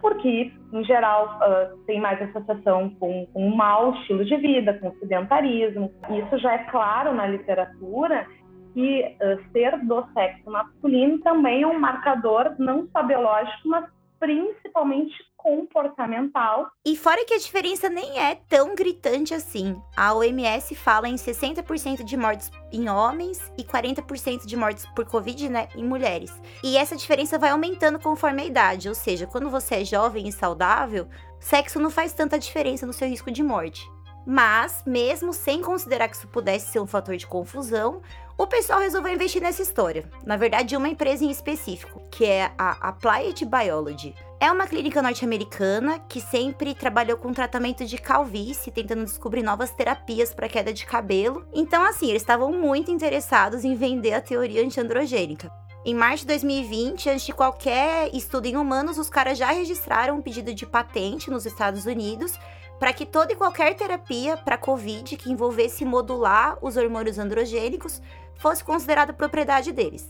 porque, 0.00 0.52
em 0.72 0.84
geral, 0.84 1.38
uh, 1.38 1.76
tem 1.84 2.00
mais 2.00 2.20
associação 2.22 2.90
com, 2.98 3.26
com 3.26 3.46
um 3.46 3.54
mau 3.54 3.92
estilo 3.94 4.24
de 4.24 4.36
vida, 4.36 4.74
com 4.74 4.92
sedentarismo. 4.98 5.92
Isso 6.10 6.38
já 6.38 6.54
é 6.54 6.58
claro 6.70 7.14
na 7.14 7.26
literatura 7.26 8.26
que 8.72 9.16
uh, 9.20 9.52
ser 9.52 9.78
do 9.84 10.04
sexo 10.12 10.50
masculino 10.50 11.18
também 11.20 11.62
é 11.62 11.66
um 11.66 11.78
marcador 11.78 12.54
não 12.58 12.88
só 12.88 13.02
biológico, 13.02 13.68
mas 13.68 13.84
principalmente 14.18 15.14
comportamental. 15.42 16.70
E 16.84 16.96
fora 16.96 17.24
que 17.24 17.34
a 17.34 17.38
diferença 17.38 17.88
nem 17.88 18.18
é 18.18 18.34
tão 18.34 18.74
gritante 18.74 19.34
assim. 19.34 19.80
A 19.96 20.14
OMS 20.14 20.74
fala 20.74 21.08
em 21.08 21.14
60% 21.14 22.04
de 22.04 22.16
mortes 22.16 22.50
em 22.72 22.88
homens 22.88 23.50
e 23.56 23.64
40% 23.64 24.46
de 24.46 24.56
mortes 24.56 24.86
por 24.94 25.06
Covid 25.06 25.48
né, 25.48 25.68
em 25.74 25.84
mulheres. 25.84 26.32
E 26.62 26.76
essa 26.76 26.96
diferença 26.96 27.38
vai 27.38 27.50
aumentando 27.50 27.98
conforme 27.98 28.42
a 28.42 28.46
idade, 28.46 28.88
ou 28.88 28.94
seja, 28.94 29.26
quando 29.26 29.50
você 29.50 29.76
é 29.76 29.84
jovem 29.84 30.28
e 30.28 30.32
saudável, 30.32 31.08
sexo 31.38 31.80
não 31.80 31.90
faz 31.90 32.12
tanta 32.12 32.38
diferença 32.38 32.86
no 32.86 32.92
seu 32.92 33.08
risco 33.08 33.30
de 33.30 33.42
morte. 33.42 33.90
Mas, 34.26 34.82
mesmo 34.86 35.32
sem 35.32 35.62
considerar 35.62 36.08
que 36.08 36.16
isso 36.16 36.28
pudesse 36.28 36.70
ser 36.70 36.80
um 36.80 36.86
fator 36.86 37.16
de 37.16 37.26
confusão, 37.26 38.02
o 38.36 38.46
pessoal 38.46 38.80
resolveu 38.80 39.12
investir 39.12 39.42
nessa 39.42 39.62
história. 39.62 40.08
Na 40.24 40.36
verdade, 40.36 40.76
uma 40.76 40.88
empresa 40.88 41.24
em 41.24 41.30
específico, 41.30 42.02
que 42.10 42.24
é 42.24 42.52
a 42.56 42.88
Applied 42.88 43.44
Biology. 43.44 44.14
É 44.42 44.50
uma 44.50 44.66
clínica 44.66 45.02
norte-americana 45.02 45.98
que 46.08 46.18
sempre 46.18 46.74
trabalhou 46.74 47.18
com 47.18 47.30
tratamento 47.30 47.84
de 47.84 47.98
calvície, 47.98 48.72
tentando 48.72 49.04
descobrir 49.04 49.42
novas 49.42 49.70
terapias 49.70 50.32
para 50.32 50.48
queda 50.48 50.72
de 50.72 50.86
cabelo. 50.86 51.46
Então, 51.52 51.84
assim, 51.84 52.08
eles 52.08 52.22
estavam 52.22 52.50
muito 52.50 52.90
interessados 52.90 53.66
em 53.66 53.74
vender 53.74 54.14
a 54.14 54.20
teoria 54.22 54.64
antiandrogênica. 54.64 55.52
Em 55.84 55.94
março 55.94 56.22
de 56.22 56.28
2020, 56.28 57.10
antes 57.10 57.26
de 57.26 57.34
qualquer 57.34 58.08
estudo 58.14 58.46
em 58.46 58.56
humanos, 58.56 58.96
os 58.96 59.10
caras 59.10 59.36
já 59.36 59.52
registraram 59.52 60.16
um 60.16 60.22
pedido 60.22 60.54
de 60.54 60.64
patente 60.64 61.30
nos 61.30 61.44
Estados 61.44 61.84
Unidos 61.84 62.32
para 62.78 62.94
que 62.94 63.04
toda 63.04 63.34
e 63.34 63.36
qualquer 63.36 63.74
terapia 63.74 64.38
para 64.38 64.56
COVID 64.56 65.18
que 65.18 65.30
envolvesse 65.30 65.84
modular 65.84 66.56
os 66.62 66.78
hormônios 66.78 67.18
androgênicos 67.18 68.00
fosse 68.36 68.64
considerada 68.64 69.12
propriedade 69.12 69.70
deles. 69.70 70.08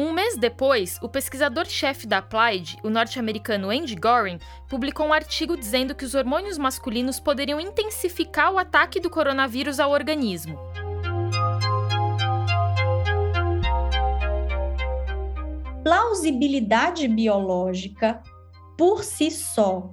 Um 0.00 0.12
mês 0.12 0.36
depois, 0.36 0.96
o 1.02 1.08
pesquisador-chefe 1.08 2.06
da 2.06 2.18
Applied, 2.18 2.78
o 2.84 2.88
norte-americano 2.88 3.68
Andy 3.68 3.96
Goring, 3.96 4.38
publicou 4.68 5.08
um 5.08 5.12
artigo 5.12 5.56
dizendo 5.56 5.92
que 5.92 6.04
os 6.04 6.14
hormônios 6.14 6.56
masculinos 6.56 7.18
poderiam 7.18 7.58
intensificar 7.58 8.52
o 8.52 8.58
ataque 8.58 9.00
do 9.00 9.10
coronavírus 9.10 9.80
ao 9.80 9.90
organismo. 9.90 10.56
Plausibilidade 15.82 17.08
biológica 17.08 18.22
por 18.76 19.02
si 19.02 19.32
só 19.32 19.92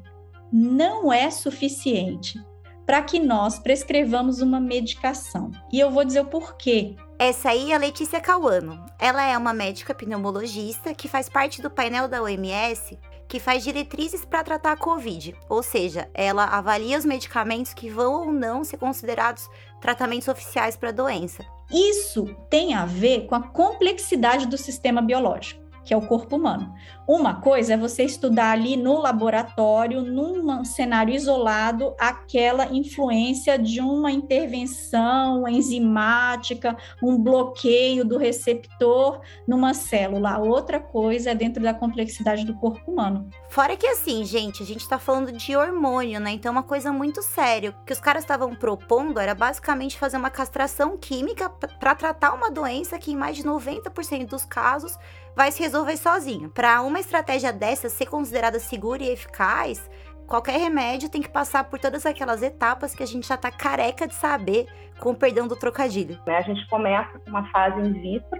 não 0.53 1.11
é 1.11 1.31
suficiente 1.31 2.39
para 2.85 3.01
que 3.01 3.19
nós 3.19 3.57
prescrevamos 3.57 4.39
uma 4.39 4.59
medicação. 4.59 5.49
E 5.73 5.79
eu 5.79 5.89
vou 5.89 6.05
dizer 6.05 6.19
o 6.19 6.25
porquê. 6.25 6.95
Essa 7.17 7.51
aí 7.51 7.71
é 7.71 7.75
a 7.75 7.79
Letícia 7.79 8.19
Cauano. 8.19 8.85
Ela 8.99 9.25
é 9.25 9.37
uma 9.37 9.53
médica 9.53 9.95
pneumologista 9.95 10.93
que 10.93 11.07
faz 11.07 11.29
parte 11.29 11.61
do 11.61 11.69
painel 11.69 12.09
da 12.09 12.21
OMS 12.21 12.99
que 13.27 13.39
faz 13.39 13.63
diretrizes 13.63 14.23
para 14.23 14.43
tratar 14.43 14.73
a 14.73 14.77
Covid, 14.77 15.35
ou 15.49 15.63
seja, 15.63 16.07
ela 16.13 16.43
avalia 16.43 16.97
os 16.97 17.05
medicamentos 17.05 17.73
que 17.73 17.89
vão 17.89 18.13
ou 18.13 18.31
não 18.31 18.63
ser 18.63 18.77
considerados 18.77 19.49
tratamentos 19.81 20.27
oficiais 20.27 20.75
para 20.77 20.89
a 20.89 20.91
doença. 20.91 21.43
Isso 21.71 22.25
tem 22.49 22.75
a 22.75 22.85
ver 22.85 23.25
com 23.25 23.33
a 23.33 23.41
complexidade 23.41 24.45
do 24.45 24.57
sistema 24.57 25.01
biológico 25.01 25.64
que 25.85 25.93
é 25.93 25.97
o 25.97 26.01
corpo 26.01 26.35
humano. 26.35 26.73
Uma 27.07 27.35
coisa 27.35 27.75
é 27.75 27.77
você 27.77 28.03
estudar 28.03 28.51
ali 28.51 28.75
no 28.75 28.99
laboratório, 28.99 30.01
num 30.01 30.65
cenário 30.65 31.13
isolado, 31.13 31.93
aquela 31.99 32.65
influência 32.73 33.59
de 33.59 33.79
uma 33.79 34.11
intervenção 34.11 35.47
enzimática, 35.47 36.75
um 37.01 37.17
bloqueio 37.17 38.03
do 38.03 38.17
receptor 38.17 39.21
numa 39.47 39.75
célula. 39.75 40.39
Outra 40.39 40.79
coisa 40.79 41.29
é 41.31 41.35
dentro 41.35 41.61
da 41.61 41.73
complexidade 41.73 42.43
do 42.43 42.55
corpo 42.55 42.91
humano. 42.91 43.29
Fora 43.49 43.77
que 43.77 43.85
assim, 43.85 44.25
gente, 44.25 44.63
a 44.63 44.65
gente 44.65 44.81
está 44.81 44.97
falando 44.97 45.31
de 45.31 45.55
hormônio, 45.55 46.19
né? 46.19 46.31
Então 46.31 46.49
é 46.49 46.53
uma 46.53 46.63
coisa 46.63 46.91
muito 46.91 47.21
séria. 47.21 47.69
O 47.69 47.85
que 47.85 47.93
os 47.93 47.99
caras 47.99 48.23
estavam 48.23 48.55
propondo 48.55 49.19
era 49.19 49.35
basicamente 49.35 49.99
fazer 49.99 50.17
uma 50.17 50.31
castração 50.31 50.97
química 50.97 51.49
para 51.49 51.93
tratar 51.93 52.33
uma 52.33 52.49
doença 52.49 52.97
que 52.97 53.11
em 53.11 53.15
mais 53.15 53.37
de 53.37 53.43
90% 53.43 54.25
dos 54.27 54.43
casos 54.43 54.97
vai 55.35 55.51
se 55.51 55.61
resolver 55.61 55.97
sozinho. 55.97 56.49
Para 56.49 56.81
uma 56.81 56.99
estratégia 56.99 57.51
dessa 57.51 57.89
ser 57.89 58.05
considerada 58.05 58.59
segura 58.59 59.03
e 59.03 59.09
eficaz, 59.09 59.89
qualquer 60.25 60.59
remédio 60.59 61.09
tem 61.09 61.21
que 61.21 61.29
passar 61.29 61.65
por 61.65 61.79
todas 61.79 62.05
aquelas 62.05 62.41
etapas 62.41 62.95
que 62.95 63.03
a 63.03 63.05
gente 63.05 63.27
já 63.27 63.35
está 63.35 63.51
careca 63.51 64.07
de 64.07 64.15
saber, 64.15 64.65
com 64.99 65.11
o 65.11 65.15
perdão 65.15 65.47
do 65.47 65.55
trocadilho. 65.55 66.17
A 66.25 66.41
gente 66.41 66.65
começa 66.69 67.19
com 67.19 67.29
uma 67.29 67.49
fase 67.51 67.81
in 67.81 67.93
vitro, 67.93 68.39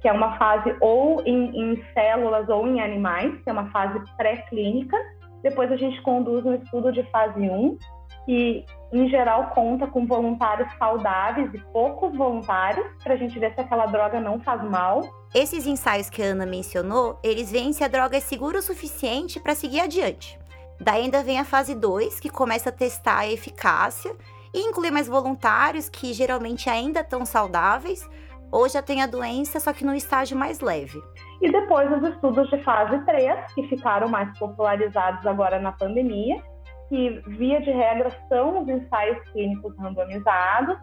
que 0.00 0.08
é 0.08 0.12
uma 0.12 0.38
fase 0.38 0.74
ou 0.80 1.20
em, 1.26 1.72
em 1.72 1.84
células 1.92 2.48
ou 2.48 2.66
em 2.68 2.80
animais, 2.80 3.34
que 3.42 3.50
é 3.50 3.52
uma 3.52 3.70
fase 3.70 4.00
pré-clínica. 4.16 4.96
Depois 5.42 5.70
a 5.72 5.76
gente 5.76 6.00
conduz 6.02 6.44
um 6.44 6.54
estudo 6.54 6.92
de 6.92 7.02
fase 7.10 7.40
1, 7.40 7.78
que 8.26 8.64
em 8.92 9.08
geral 9.08 9.50
conta 9.50 9.86
com 9.86 10.06
voluntários 10.06 10.72
saudáveis 10.78 11.52
e 11.52 11.58
poucos 11.58 12.16
voluntários, 12.16 12.86
para 13.02 13.14
a 13.14 13.16
gente 13.16 13.38
ver 13.38 13.54
se 13.54 13.60
aquela 13.60 13.86
droga 13.86 14.20
não 14.20 14.40
faz 14.40 14.62
mal. 14.62 15.02
Esses 15.34 15.66
ensaios 15.66 16.08
que 16.08 16.22
a 16.22 16.26
Ana 16.26 16.46
mencionou, 16.46 17.18
eles 17.22 17.50
veem 17.50 17.72
se 17.72 17.84
a 17.84 17.88
droga 17.88 18.16
é 18.16 18.20
segura 18.20 18.58
o 18.58 18.62
suficiente 18.62 19.38
para 19.38 19.54
seguir 19.54 19.80
adiante. 19.80 20.38
Daí 20.80 21.02
ainda 21.02 21.22
vem 21.22 21.38
a 21.38 21.44
fase 21.44 21.74
2, 21.74 22.20
que 22.20 22.30
começa 22.30 22.70
a 22.70 22.72
testar 22.72 23.18
a 23.18 23.28
eficácia 23.28 24.14
e 24.54 24.60
inclui 24.60 24.90
mais 24.90 25.08
voluntários 25.08 25.88
que 25.88 26.12
geralmente 26.12 26.70
ainda 26.70 27.00
estão 27.00 27.26
saudáveis 27.26 28.08
ou 28.50 28.68
já 28.68 28.80
têm 28.80 29.02
a 29.02 29.06
doença, 29.06 29.60
só 29.60 29.72
que 29.72 29.84
num 29.84 29.94
estágio 29.94 30.36
mais 30.36 30.60
leve. 30.60 31.02
E 31.42 31.50
depois 31.50 31.90
os 31.92 32.08
estudos 32.08 32.48
de 32.48 32.62
fase 32.64 32.98
3, 33.04 33.52
que 33.52 33.68
ficaram 33.68 34.08
mais 34.08 34.36
popularizados 34.38 35.26
agora 35.26 35.60
na 35.60 35.72
pandemia, 35.72 36.42
que, 36.88 37.22
via 37.26 37.60
de 37.60 37.70
regra, 37.70 38.10
são 38.28 38.62
os 38.62 38.68
ensaios 38.68 39.18
clínicos 39.30 39.76
randomizados, 39.78 40.76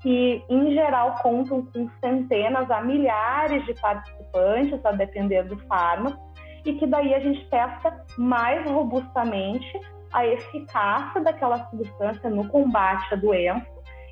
que, 0.00 0.42
em 0.48 0.72
geral, 0.74 1.14
contam 1.22 1.64
com 1.66 1.88
centenas 2.00 2.68
a 2.70 2.80
milhares 2.80 3.64
de 3.66 3.74
participantes, 3.80 4.84
a 4.84 4.92
depender 4.92 5.44
do 5.44 5.56
fármaco, 5.66 6.18
e 6.64 6.74
que 6.74 6.86
daí 6.86 7.14
a 7.14 7.20
gente 7.20 7.48
testa 7.48 8.04
mais 8.18 8.68
robustamente 8.68 9.80
a 10.12 10.26
eficácia 10.26 11.20
daquela 11.20 11.68
substância 11.70 12.28
no 12.28 12.46
combate 12.48 13.14
à 13.14 13.16
doença 13.16 13.66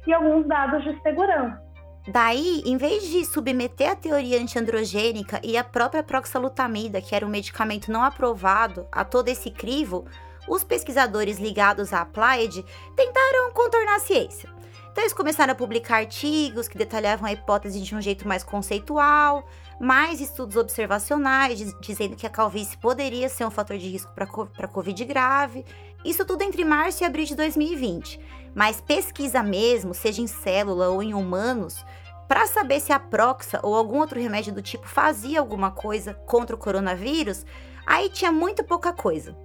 e 0.07 0.13
alguns 0.13 0.47
dados 0.47 0.83
de 0.85 1.01
segurança. 1.03 1.61
Daí, 2.09 2.63
em 2.65 2.77
vez 2.77 3.09
de 3.09 3.25
submeter 3.27 3.91
a 3.91 3.97
teoria 3.97 4.41
antiandrogênica 4.41 5.39
e 5.45 5.59
a 5.59 5.63
própria 5.63 6.03
proxalutamida, 6.03 7.01
que 7.01 7.15
era 7.15 7.27
um 7.27 7.29
medicamento 7.29 7.93
não 7.93 8.03
aprovado, 8.03 8.89
a 8.91 9.05
todo 9.05 9.29
esse 9.29 9.51
crivo, 9.51 10.07
os 10.49 10.65
pesquisadores 10.65 11.39
ligados 11.39 11.93
à 11.93 12.03
Applied 12.03 12.65
tentaram 12.97 13.53
contornar 13.53 13.97
a 13.97 14.01
ciência. 14.01 14.49
Então 14.91 15.05
eles 15.05 15.13
começaram 15.13 15.53
a 15.53 15.57
publicar 15.57 15.99
artigos 15.99 16.67
que 16.67 16.77
detalhavam 16.77 17.29
a 17.29 17.33
hipótese 17.33 17.81
de 17.81 17.95
um 17.95 18.01
jeito 18.01 18.27
mais 18.27 18.43
conceitual, 18.43 19.47
mais 19.81 20.21
estudos 20.21 20.57
observacionais 20.57 21.75
dizendo 21.81 22.17
que 22.17 22.27
a 22.27 22.31
calvície 22.31 22.77
poderia 22.77 23.29
ser 23.29 23.45
um 23.45 23.51
fator 23.51 23.79
de 23.79 23.89
risco 23.89 24.13
para 24.13 24.69
Covid 24.69 25.05
grave. 25.05 25.65
Isso 26.05 26.25
tudo 26.25 26.43
entre 26.43 26.65
março 26.65 27.05
e 27.05 27.07
abril 27.07 27.25
de 27.25 27.37
2020. 27.37 28.19
Mas 28.53 28.81
pesquisa 28.81 29.43
mesmo, 29.43 29.95
seja 29.95 30.23
em 30.23 30.27
célula 30.27 30.89
ou 30.89 31.03
em 31.03 31.15
humanos, 31.15 31.85
para 32.27 32.47
saber 32.47 32.81
se 32.81 32.93
a 32.93 32.99
Proxa 32.99 33.61
ou 33.63 33.75
algum 33.75 33.99
outro 33.99 34.21
remédio 34.21 34.53
do 34.53 34.63
tipo 34.63 34.89
fazia 34.89 35.39
alguma 35.39 35.71
coisa 35.71 36.15
contra 36.15 36.57
o 36.57 36.59
coronavírus, 36.59 37.47
aí 37.87 38.09
tinha 38.09 38.33
muito 38.33 38.65
pouca 38.65 38.93
coisa. 38.93 39.37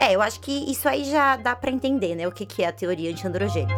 É, 0.00 0.14
eu 0.14 0.22
acho 0.22 0.40
que 0.40 0.52
isso 0.70 0.88
aí 0.88 1.04
já 1.04 1.36
dá 1.36 1.54
para 1.54 1.70
entender, 1.70 2.14
né, 2.14 2.26
o 2.26 2.32
que, 2.32 2.44
que 2.44 2.62
é 2.62 2.68
a 2.68 2.72
teoria 2.72 3.10
antiandrogênica. 3.10 3.74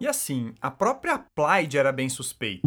E 0.00 0.08
assim, 0.08 0.54
a 0.62 0.70
própria 0.70 1.14
Applied 1.14 1.76
era 1.76 1.92
bem 1.92 2.08
suspeita. 2.08 2.66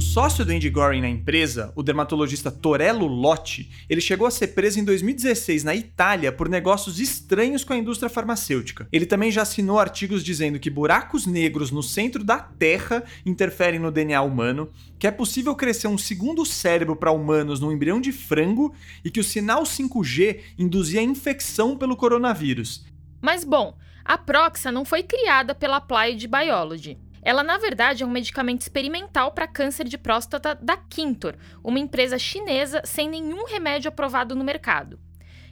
O 0.00 0.02
sócio 0.02 0.46
do 0.46 0.50
Andy 0.50 0.70
Goring 0.70 1.02
na 1.02 1.10
empresa, 1.10 1.74
o 1.76 1.82
dermatologista 1.82 2.50
Torello 2.50 3.06
Lotti, 3.06 3.70
ele 3.86 4.00
chegou 4.00 4.26
a 4.26 4.30
ser 4.30 4.46
preso 4.46 4.80
em 4.80 4.84
2016 4.84 5.62
na 5.62 5.74
Itália 5.74 6.32
por 6.32 6.48
negócios 6.48 6.98
estranhos 6.98 7.64
com 7.64 7.74
a 7.74 7.76
indústria 7.76 8.08
farmacêutica. 8.08 8.88
Ele 8.90 9.04
também 9.04 9.30
já 9.30 9.42
assinou 9.42 9.78
artigos 9.78 10.24
dizendo 10.24 10.58
que 10.58 10.70
buracos 10.70 11.26
negros 11.26 11.70
no 11.70 11.82
centro 11.82 12.24
da 12.24 12.38
Terra 12.38 13.04
interferem 13.26 13.78
no 13.78 13.90
DNA 13.90 14.22
humano, 14.22 14.70
que 14.98 15.06
é 15.06 15.10
possível 15.10 15.54
crescer 15.54 15.88
um 15.88 15.98
segundo 15.98 16.46
cérebro 16.46 16.96
para 16.96 17.12
humanos 17.12 17.60
num 17.60 17.70
embrião 17.70 18.00
de 18.00 18.10
frango 18.10 18.74
e 19.04 19.10
que 19.10 19.20
o 19.20 19.24
sinal 19.24 19.64
5G 19.64 20.40
induzia 20.58 21.02
infecção 21.02 21.76
pelo 21.76 21.94
coronavírus. 21.94 22.86
Mas 23.20 23.44
bom, 23.44 23.76
a 24.02 24.16
Proxa 24.16 24.72
não 24.72 24.86
foi 24.86 25.02
criada 25.02 25.54
pela 25.54 25.76
Applied 25.76 26.26
Biology. 26.26 26.96
Ela, 27.22 27.42
na 27.42 27.58
verdade, 27.58 28.02
é 28.02 28.06
um 28.06 28.10
medicamento 28.10 28.62
experimental 28.62 29.32
para 29.32 29.46
câncer 29.46 29.84
de 29.84 29.98
próstata 29.98 30.54
da 30.54 30.76
Quintor, 30.76 31.34
uma 31.62 31.78
empresa 31.78 32.18
chinesa 32.18 32.80
sem 32.84 33.08
nenhum 33.08 33.44
remédio 33.44 33.88
aprovado 33.88 34.34
no 34.34 34.44
mercado. 34.44 34.98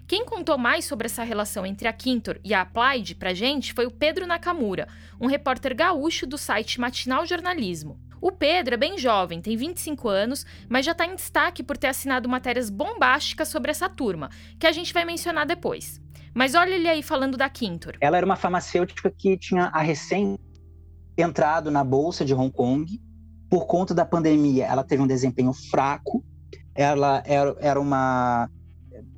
Quem 0.06 0.24
contou 0.24 0.56
mais 0.56 0.86
sobre 0.86 1.04
essa 1.04 1.22
relação 1.22 1.66
entre 1.66 1.86
a 1.86 1.92
Quintor 1.92 2.40
e 2.42 2.54
a 2.54 2.62
Applied 2.62 3.14
pra 3.16 3.34
gente 3.34 3.74
foi 3.74 3.84
o 3.84 3.90
Pedro 3.90 4.26
Nakamura, 4.26 4.88
um 5.20 5.26
repórter 5.26 5.76
gaúcho 5.76 6.26
do 6.26 6.38
site 6.38 6.80
Matinal 6.80 7.26
Jornalismo. 7.26 8.00
O 8.18 8.32
Pedro 8.32 8.74
é 8.74 8.78
bem 8.78 8.96
jovem, 8.96 9.42
tem 9.42 9.54
25 9.54 10.08
anos, 10.08 10.46
mas 10.66 10.86
já 10.86 10.92
está 10.92 11.04
em 11.04 11.14
destaque 11.14 11.62
por 11.62 11.76
ter 11.76 11.88
assinado 11.88 12.26
matérias 12.26 12.70
bombásticas 12.70 13.48
sobre 13.48 13.70
essa 13.70 13.88
turma, 13.88 14.30
que 14.58 14.66
a 14.66 14.72
gente 14.72 14.94
vai 14.94 15.04
mencionar 15.04 15.46
depois. 15.46 16.00
Mas 16.34 16.54
olha 16.54 16.74
ele 16.74 16.88
aí 16.88 17.02
falando 17.02 17.36
da 17.36 17.48
Quintor. 17.48 17.96
Ela 18.00 18.16
era 18.16 18.26
uma 18.26 18.36
farmacêutica 18.36 19.10
que 19.10 19.36
tinha 19.36 19.64
a 19.66 19.80
recém 19.80 20.38
entrado 21.22 21.70
na 21.70 21.82
bolsa 21.82 22.24
de 22.24 22.34
Hong 22.34 22.50
Kong. 22.50 23.00
Por 23.50 23.66
conta 23.66 23.94
da 23.94 24.04
pandemia, 24.04 24.66
ela 24.66 24.84
teve 24.84 25.02
um 25.02 25.06
desempenho 25.06 25.52
fraco. 25.52 26.24
Ela 26.74 27.22
era, 27.26 27.56
era 27.60 27.80
uma, 27.80 28.48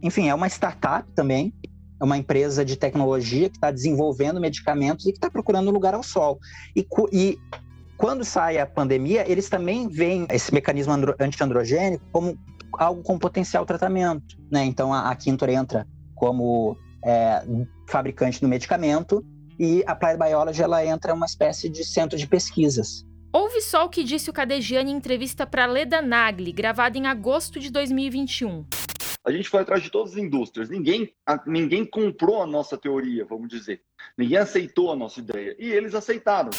enfim, 0.02 0.28
é 0.28 0.34
uma 0.34 0.46
startup 0.46 1.10
também, 1.12 1.52
é 2.00 2.04
uma 2.04 2.16
empresa 2.16 2.64
de 2.64 2.76
tecnologia 2.76 3.50
que 3.50 3.56
está 3.56 3.70
desenvolvendo 3.70 4.40
medicamentos 4.40 5.04
e 5.04 5.12
que 5.12 5.18
está 5.18 5.30
procurando 5.30 5.70
lugar 5.70 5.94
ao 5.94 6.02
sol. 6.02 6.38
E, 6.74 6.86
e 7.12 7.38
quando 7.98 8.24
sai 8.24 8.58
a 8.58 8.64
pandemia, 8.64 9.30
eles 9.30 9.50
também 9.50 9.88
veem 9.88 10.26
esse 10.30 10.54
mecanismo 10.54 10.94
antiandrogênico 11.18 12.04
como 12.10 12.38
algo 12.72 13.02
com 13.02 13.18
potencial 13.18 13.66
tratamento. 13.66 14.38
Né? 14.50 14.64
Então 14.64 14.94
a, 14.94 15.10
a 15.10 15.14
Quintor 15.14 15.50
entra 15.50 15.86
como 16.14 16.76
é, 17.04 17.42
fabricante 17.86 18.40
do 18.40 18.48
medicamento 18.48 19.22
e 19.60 19.84
a 19.86 19.92
Applied 19.92 20.16
Biology 20.16 20.62
ela 20.62 20.82
entra 20.82 21.12
uma 21.12 21.26
espécie 21.26 21.68
de 21.68 21.84
centro 21.84 22.16
de 22.16 22.26
pesquisas. 22.26 23.04
Ouve 23.30 23.60
só 23.60 23.84
o 23.84 23.90
que 23.90 24.02
disse 24.02 24.30
o 24.30 24.32
Cadegiani 24.32 24.90
em 24.90 24.96
entrevista 24.96 25.46
para 25.46 25.66
Leda 25.66 26.00
Nagli, 26.00 26.50
gravada 26.50 26.96
em 26.96 27.06
agosto 27.06 27.60
de 27.60 27.70
2021. 27.70 28.64
A 29.22 29.30
gente 29.30 29.50
foi 29.50 29.60
atrás 29.60 29.82
de 29.82 29.90
todas 29.90 30.12
as 30.12 30.16
indústrias, 30.16 30.70
ninguém, 30.70 31.12
ninguém 31.46 31.84
comprou 31.84 32.42
a 32.42 32.46
nossa 32.46 32.78
teoria, 32.78 33.26
vamos 33.26 33.50
dizer. 33.50 33.82
Ninguém 34.16 34.38
aceitou 34.38 34.90
a 34.90 34.96
nossa 34.96 35.20
ideia. 35.20 35.54
E 35.58 35.70
eles 35.70 35.94
aceitaram. 35.94 36.50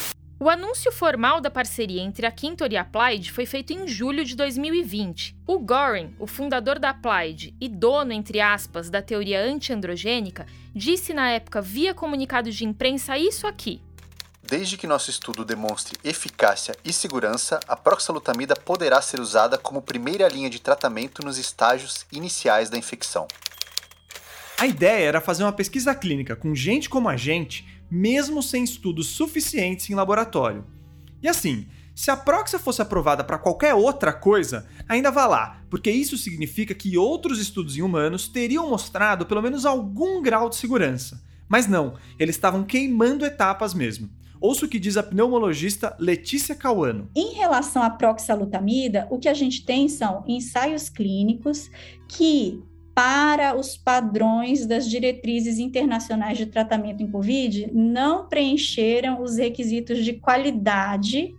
O 0.44 0.50
anúncio 0.50 0.90
formal 0.90 1.40
da 1.40 1.48
parceria 1.48 2.02
entre 2.02 2.26
a 2.26 2.32
Quintor 2.32 2.72
e 2.72 2.76
a 2.76 2.80
Applied 2.80 3.30
foi 3.30 3.46
feito 3.46 3.72
em 3.72 3.86
julho 3.86 4.24
de 4.24 4.34
2020. 4.34 5.36
O 5.46 5.56
Goring, 5.60 6.16
o 6.18 6.26
fundador 6.26 6.80
da 6.80 6.90
Applied 6.90 7.54
e 7.60 7.68
dono, 7.68 8.12
entre 8.12 8.40
aspas, 8.40 8.90
da 8.90 9.00
teoria 9.00 9.40
antiandrogênica, 9.40 10.44
disse 10.74 11.14
na 11.14 11.30
época 11.30 11.62
via 11.62 11.94
comunicado 11.94 12.50
de 12.50 12.64
imprensa 12.64 13.16
isso 13.16 13.46
aqui. 13.46 13.80
Desde 14.42 14.76
que 14.76 14.84
nosso 14.84 15.10
estudo 15.10 15.44
demonstre 15.44 15.96
eficácia 16.02 16.74
e 16.84 16.92
segurança, 16.92 17.60
a 17.68 17.76
proxalutamida 17.76 18.56
poderá 18.56 19.00
ser 19.00 19.20
usada 19.20 19.56
como 19.56 19.80
primeira 19.80 20.26
linha 20.26 20.50
de 20.50 20.60
tratamento 20.60 21.24
nos 21.24 21.38
estágios 21.38 22.04
iniciais 22.10 22.68
da 22.68 22.76
infecção. 22.76 23.28
A 24.58 24.66
ideia 24.66 25.06
era 25.06 25.20
fazer 25.20 25.44
uma 25.44 25.52
pesquisa 25.52 25.94
clínica 25.94 26.34
com 26.34 26.52
gente 26.52 26.88
como 26.88 27.08
a 27.08 27.16
gente 27.16 27.71
mesmo 27.92 28.42
sem 28.42 28.64
estudos 28.64 29.08
suficientes 29.08 29.90
em 29.90 29.94
laboratório. 29.94 30.64
E 31.22 31.28
assim, 31.28 31.66
se 31.94 32.10
a 32.10 32.16
Proxa 32.16 32.58
fosse 32.58 32.80
aprovada 32.80 33.22
para 33.22 33.36
qualquer 33.36 33.74
outra 33.74 34.14
coisa, 34.14 34.66
ainda 34.88 35.10
vá 35.10 35.26
lá, 35.26 35.62
porque 35.68 35.90
isso 35.90 36.16
significa 36.16 36.74
que 36.74 36.96
outros 36.96 37.38
estudos 37.38 37.76
em 37.76 37.82
humanos 37.82 38.28
teriam 38.28 38.70
mostrado 38.70 39.26
pelo 39.26 39.42
menos 39.42 39.66
algum 39.66 40.22
grau 40.22 40.48
de 40.48 40.56
segurança. 40.56 41.22
Mas 41.46 41.68
não, 41.68 41.94
eles 42.18 42.34
estavam 42.34 42.64
queimando 42.64 43.26
etapas 43.26 43.74
mesmo. 43.74 44.08
Ouça 44.40 44.64
o 44.64 44.68
que 44.68 44.78
diz 44.78 44.96
a 44.96 45.02
pneumologista 45.02 45.94
Letícia 46.00 46.54
Cauano. 46.54 47.10
Em 47.14 47.34
relação 47.34 47.82
à 47.82 47.90
proxalutamida, 47.90 49.06
o 49.10 49.18
que 49.18 49.28
a 49.28 49.34
gente 49.34 49.66
tem 49.66 49.86
são 49.86 50.24
ensaios 50.26 50.88
clínicos 50.88 51.70
que 52.08 52.64
para 52.94 53.56
os 53.56 53.76
padrões 53.76 54.66
das 54.66 54.88
diretrizes 54.88 55.58
internacionais 55.58 56.36
de 56.36 56.46
tratamento 56.46 57.02
em 57.02 57.10
Covid, 57.10 57.70
não 57.72 58.28
preencheram 58.28 59.22
os 59.22 59.38
requisitos 59.38 60.04
de 60.04 60.14
qualidade 60.14 61.34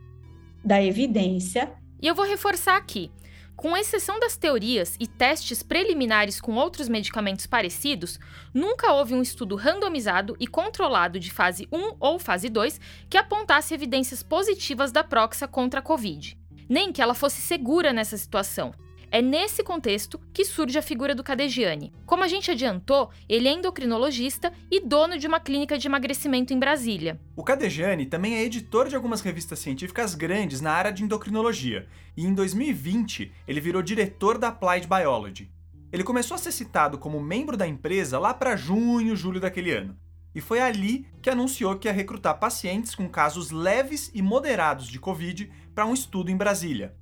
da 0.64 0.82
evidência. 0.84 1.74
E 2.02 2.08
eu 2.08 2.16
vou 2.16 2.26
reforçar 2.26 2.76
aqui. 2.78 3.12
Com 3.56 3.78
exceção 3.78 4.20
das 4.20 4.36
teorias 4.36 4.98
e 5.00 5.08
testes 5.08 5.62
preliminares 5.62 6.42
com 6.42 6.56
outros 6.56 6.90
medicamentos 6.90 7.46
parecidos, 7.46 8.20
nunca 8.54 8.92
houve 8.92 9.14
um 9.14 9.22
estudo 9.22 9.56
randomizado 9.56 10.36
e 10.40 10.48
controlado 10.48 11.20
de 11.20 11.32
fase 11.32 11.68
1 11.72 11.96
ou 12.00 12.18
fase 12.18 12.50
2 12.50 12.82
que 13.10 13.18
apontasse 13.18 13.74
evidências 13.74 14.24
positivas 14.24 14.92
da 14.92 15.04
Proxa 15.04 15.48
contra 15.48 15.80
a 15.80 15.84
Covid. 15.84 16.38
Nem 16.68 16.92
que 16.92 17.02
ela 17.02 17.14
fosse 17.14 17.42
segura 17.42 17.94
nessa 17.94 18.18
situação. 18.18 18.74
É 19.16 19.22
nesse 19.22 19.64
contexto 19.64 20.20
que 20.34 20.44
surge 20.44 20.76
a 20.76 20.82
figura 20.82 21.14
do 21.14 21.24
Cadegiani. 21.24 21.94
Como 22.04 22.24
a 22.24 22.28
gente 22.28 22.50
adiantou, 22.50 23.12
ele 23.30 23.48
é 23.48 23.52
endocrinologista 23.52 24.52
e 24.72 24.80
dono 24.80 25.20
de 25.20 25.28
uma 25.28 25.40
clínica 25.40 25.78
de 25.78 25.88
emagrecimento 25.88 26.52
em 26.52 26.58
Brasília. 26.58 27.22
O 27.36 27.44
Cadegiani 27.44 28.08
também 28.08 28.34
é 28.34 28.44
editor 28.44 28.90
de 28.90 28.96
algumas 28.96 29.22
revistas 29.22 29.60
científicas 29.60 30.16
grandes 30.16 30.62
na 30.62 30.72
área 30.72 30.92
de 30.92 31.04
endocrinologia, 31.04 31.88
e 32.18 32.26
em 32.26 32.34
2020 32.34 33.32
ele 33.48 33.62
virou 33.62 33.84
diretor 33.84 34.40
da 34.40 34.48
Applied 34.48 34.88
Biology. 34.88 35.52
Ele 35.92 36.04
começou 36.04 36.34
a 36.34 36.40
ser 36.40 36.52
citado 36.52 36.98
como 36.98 37.22
membro 37.22 37.56
da 37.56 37.68
empresa 37.68 38.18
lá 38.18 38.34
para 38.34 38.56
junho, 38.56 39.16
julho 39.16 39.40
daquele 39.40 39.70
ano. 39.70 39.96
E 40.34 40.42
foi 40.42 40.60
ali 40.60 41.06
que 41.22 41.30
anunciou 41.30 41.78
que 41.78 41.88
ia 41.88 41.94
recrutar 41.94 42.40
pacientes 42.40 42.96
com 42.96 43.08
casos 43.08 43.52
leves 43.52 44.10
e 44.12 44.24
moderados 44.24 44.88
de 44.88 45.00
Covid 45.00 45.52
para 45.76 45.86
um 45.86 45.94
estudo 45.94 46.32
em 46.32 46.36
Brasília. 46.36 46.96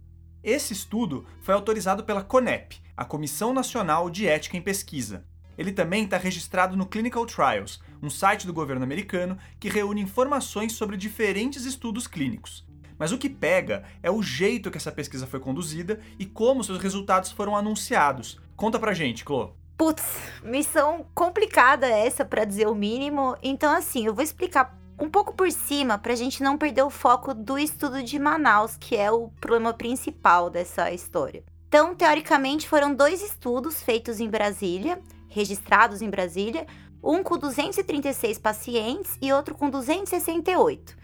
Esse 0.43 0.73
estudo 0.73 1.23
foi 1.39 1.53
autorizado 1.53 2.03
pela 2.03 2.23
CONEP, 2.23 2.81
a 2.97 3.05
Comissão 3.05 3.53
Nacional 3.53 4.09
de 4.09 4.27
Ética 4.27 4.57
em 4.57 4.61
Pesquisa. 4.61 5.23
Ele 5.55 5.71
também 5.71 6.05
está 6.05 6.17
registrado 6.17 6.75
no 6.75 6.87
Clinical 6.87 7.27
Trials, 7.27 7.79
um 8.01 8.09
site 8.09 8.47
do 8.47 8.53
governo 8.53 8.83
americano 8.83 9.37
que 9.59 9.69
reúne 9.69 10.01
informações 10.01 10.73
sobre 10.73 10.97
diferentes 10.97 11.63
estudos 11.63 12.07
clínicos. 12.07 12.65
Mas 12.97 13.11
o 13.11 13.19
que 13.19 13.29
pega 13.29 13.83
é 14.01 14.09
o 14.09 14.23
jeito 14.23 14.71
que 14.71 14.77
essa 14.77 14.91
pesquisa 14.91 15.27
foi 15.27 15.39
conduzida 15.39 15.99
e 16.17 16.25
como 16.25 16.63
seus 16.63 16.79
resultados 16.79 17.31
foram 17.31 17.55
anunciados. 17.55 18.39
Conta 18.55 18.79
pra 18.79 18.95
gente, 18.95 19.23
Clo. 19.23 19.55
Putz, 19.77 20.03
missão 20.43 21.05
complicada 21.13 21.87
essa 21.87 22.25
para 22.25 22.45
dizer 22.45 22.67
o 22.67 22.73
mínimo. 22.73 23.35
Então 23.43 23.75
assim, 23.75 24.07
eu 24.07 24.13
vou 24.13 24.23
explicar 24.23 24.80
um 25.01 25.09
pouco 25.09 25.33
por 25.33 25.51
cima 25.51 25.97
para 25.97 26.13
a 26.13 26.15
gente 26.15 26.43
não 26.43 26.59
perder 26.59 26.83
o 26.83 26.89
foco 26.91 27.33
do 27.33 27.57
estudo 27.57 28.03
de 28.03 28.19
Manaus, 28.19 28.77
que 28.77 28.95
é 28.95 29.11
o 29.11 29.29
problema 29.41 29.73
principal 29.73 30.47
dessa 30.47 30.91
história. 30.91 31.43
Então, 31.67 31.95
teoricamente, 31.95 32.69
foram 32.69 32.93
dois 32.93 33.23
estudos 33.23 33.81
feitos 33.81 34.19
em 34.19 34.29
Brasília, 34.29 35.01
registrados 35.27 36.03
em 36.03 36.09
Brasília, 36.09 36.67
um 37.03 37.23
com 37.23 37.35
236 37.35 38.37
pacientes 38.37 39.17
e 39.19 39.33
outro 39.33 39.55
com 39.55 39.71
268. 39.71 40.95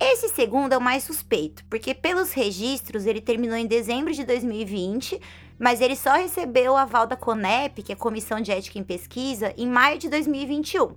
Esse 0.00 0.30
segundo 0.30 0.72
é 0.72 0.78
o 0.78 0.80
mais 0.80 1.04
suspeito, 1.04 1.62
porque 1.66 1.94
pelos 1.94 2.32
registros 2.32 3.04
ele 3.04 3.20
terminou 3.20 3.56
em 3.56 3.66
dezembro 3.66 4.14
de 4.14 4.24
2020, 4.24 5.20
mas 5.58 5.80
ele 5.80 5.94
só 5.94 6.14
recebeu 6.14 6.72
o 6.72 6.76
aval 6.76 7.06
da 7.06 7.16
CONEP, 7.16 7.82
que 7.82 7.92
é 7.92 7.94
a 7.94 7.98
Comissão 7.98 8.40
de 8.40 8.50
Ética 8.50 8.78
em 8.78 8.82
Pesquisa, 8.82 9.52
em 9.58 9.68
maio 9.68 9.98
de 9.98 10.08
2021. 10.08 10.96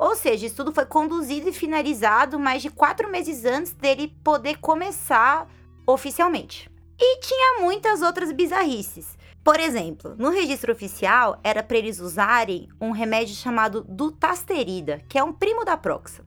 Ou 0.00 0.16
seja, 0.16 0.46
isso 0.46 0.56
tudo 0.56 0.72
foi 0.72 0.86
conduzido 0.86 1.50
e 1.50 1.52
finalizado 1.52 2.38
mais 2.38 2.62
de 2.62 2.70
quatro 2.70 3.10
meses 3.10 3.44
antes 3.44 3.74
dele 3.74 4.08
poder 4.24 4.56
começar 4.56 5.46
oficialmente. 5.86 6.70
E 6.98 7.20
tinha 7.20 7.60
muitas 7.60 8.00
outras 8.00 8.32
bizarrices. 8.32 9.18
Por 9.44 9.60
exemplo, 9.60 10.14
no 10.16 10.30
registro 10.30 10.72
oficial 10.72 11.38
era 11.44 11.62
para 11.62 11.76
eles 11.76 12.00
usarem 12.00 12.66
um 12.80 12.92
remédio 12.92 13.34
chamado 13.34 13.84
dutasterida, 13.86 15.02
que 15.06 15.18
é 15.18 15.22
um 15.22 15.34
primo 15.34 15.66
da 15.66 15.76
Proxa. 15.76 16.24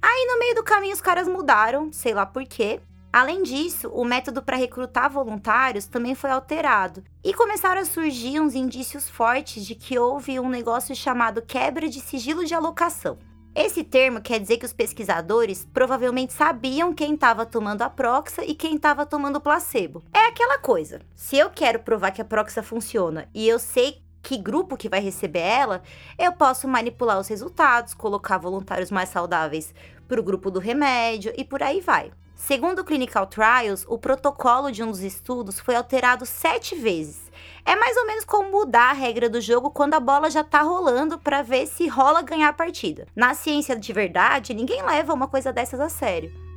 Aí 0.00 0.26
no 0.26 0.38
meio 0.38 0.54
do 0.54 0.64
caminho 0.64 0.94
os 0.94 1.00
caras 1.02 1.28
mudaram, 1.28 1.92
sei 1.92 2.14
lá 2.14 2.24
por 2.24 2.44
quê, 2.46 2.80
Além 3.12 3.42
disso, 3.42 3.88
o 3.88 4.04
método 4.04 4.40
para 4.40 4.56
recrutar 4.56 5.10
voluntários 5.10 5.86
também 5.86 6.14
foi 6.14 6.30
alterado 6.30 7.02
e 7.24 7.34
começaram 7.34 7.80
a 7.80 7.84
surgir 7.84 8.40
uns 8.40 8.54
indícios 8.54 9.08
fortes 9.08 9.66
de 9.66 9.74
que 9.74 9.98
houve 9.98 10.38
um 10.38 10.48
negócio 10.48 10.94
chamado 10.94 11.42
quebra 11.42 11.88
de 11.88 12.00
sigilo 12.00 12.44
de 12.44 12.54
alocação. 12.54 13.18
Esse 13.52 13.82
termo 13.82 14.20
quer 14.20 14.38
dizer 14.38 14.58
que 14.58 14.64
os 14.64 14.72
pesquisadores 14.72 15.66
provavelmente 15.74 16.32
sabiam 16.32 16.94
quem 16.94 17.14
estava 17.14 17.44
tomando 17.44 17.82
a 17.82 17.90
Proxa 17.90 18.44
e 18.44 18.54
quem 18.54 18.76
estava 18.76 19.04
tomando 19.04 19.36
o 19.36 19.40
placebo. 19.40 20.04
É 20.14 20.28
aquela 20.28 20.58
coisa. 20.58 21.00
Se 21.16 21.36
eu 21.36 21.50
quero 21.50 21.80
provar 21.80 22.12
que 22.12 22.22
a 22.22 22.24
Proxa 22.24 22.62
funciona 22.62 23.28
e 23.34 23.48
eu 23.48 23.58
sei 23.58 24.00
que 24.22 24.36
grupo 24.36 24.76
que 24.76 24.88
vai 24.88 25.00
receber 25.00 25.40
ela, 25.40 25.82
eu 26.16 26.32
posso 26.32 26.68
manipular 26.68 27.18
os 27.18 27.26
resultados, 27.26 27.92
colocar 27.92 28.38
voluntários 28.38 28.92
mais 28.92 29.08
saudáveis 29.08 29.74
para 30.06 30.20
o 30.20 30.22
grupo 30.24 30.48
do 30.48 30.60
remédio 30.60 31.32
e 31.36 31.44
por 31.44 31.60
aí 31.60 31.80
vai. 31.80 32.12
Segundo 32.40 32.78
o 32.78 32.84
Clinical 32.84 33.26
Trials, 33.26 33.84
o 33.86 33.98
protocolo 33.98 34.72
de 34.72 34.82
um 34.82 34.90
dos 34.90 35.02
estudos 35.02 35.60
foi 35.60 35.76
alterado 35.76 36.24
sete 36.24 36.74
vezes. 36.74 37.30
É 37.66 37.76
mais 37.76 37.94
ou 37.98 38.06
menos 38.06 38.24
como 38.24 38.50
mudar 38.50 38.90
a 38.90 38.94
regra 38.94 39.28
do 39.28 39.42
jogo 39.42 39.70
quando 39.70 39.92
a 39.92 40.00
bola 40.00 40.30
já 40.30 40.42
tá 40.42 40.62
rolando 40.62 41.18
para 41.18 41.42
ver 41.42 41.66
se 41.66 41.86
rola 41.86 42.22
ganhar 42.22 42.48
a 42.48 42.52
partida. 42.52 43.06
Na 43.14 43.34
ciência 43.34 43.76
de 43.76 43.92
verdade, 43.92 44.54
ninguém 44.54 44.82
leva 44.82 45.12
uma 45.12 45.28
coisa 45.28 45.52
dessas 45.52 45.78
a 45.78 45.90
sério. 45.90 46.49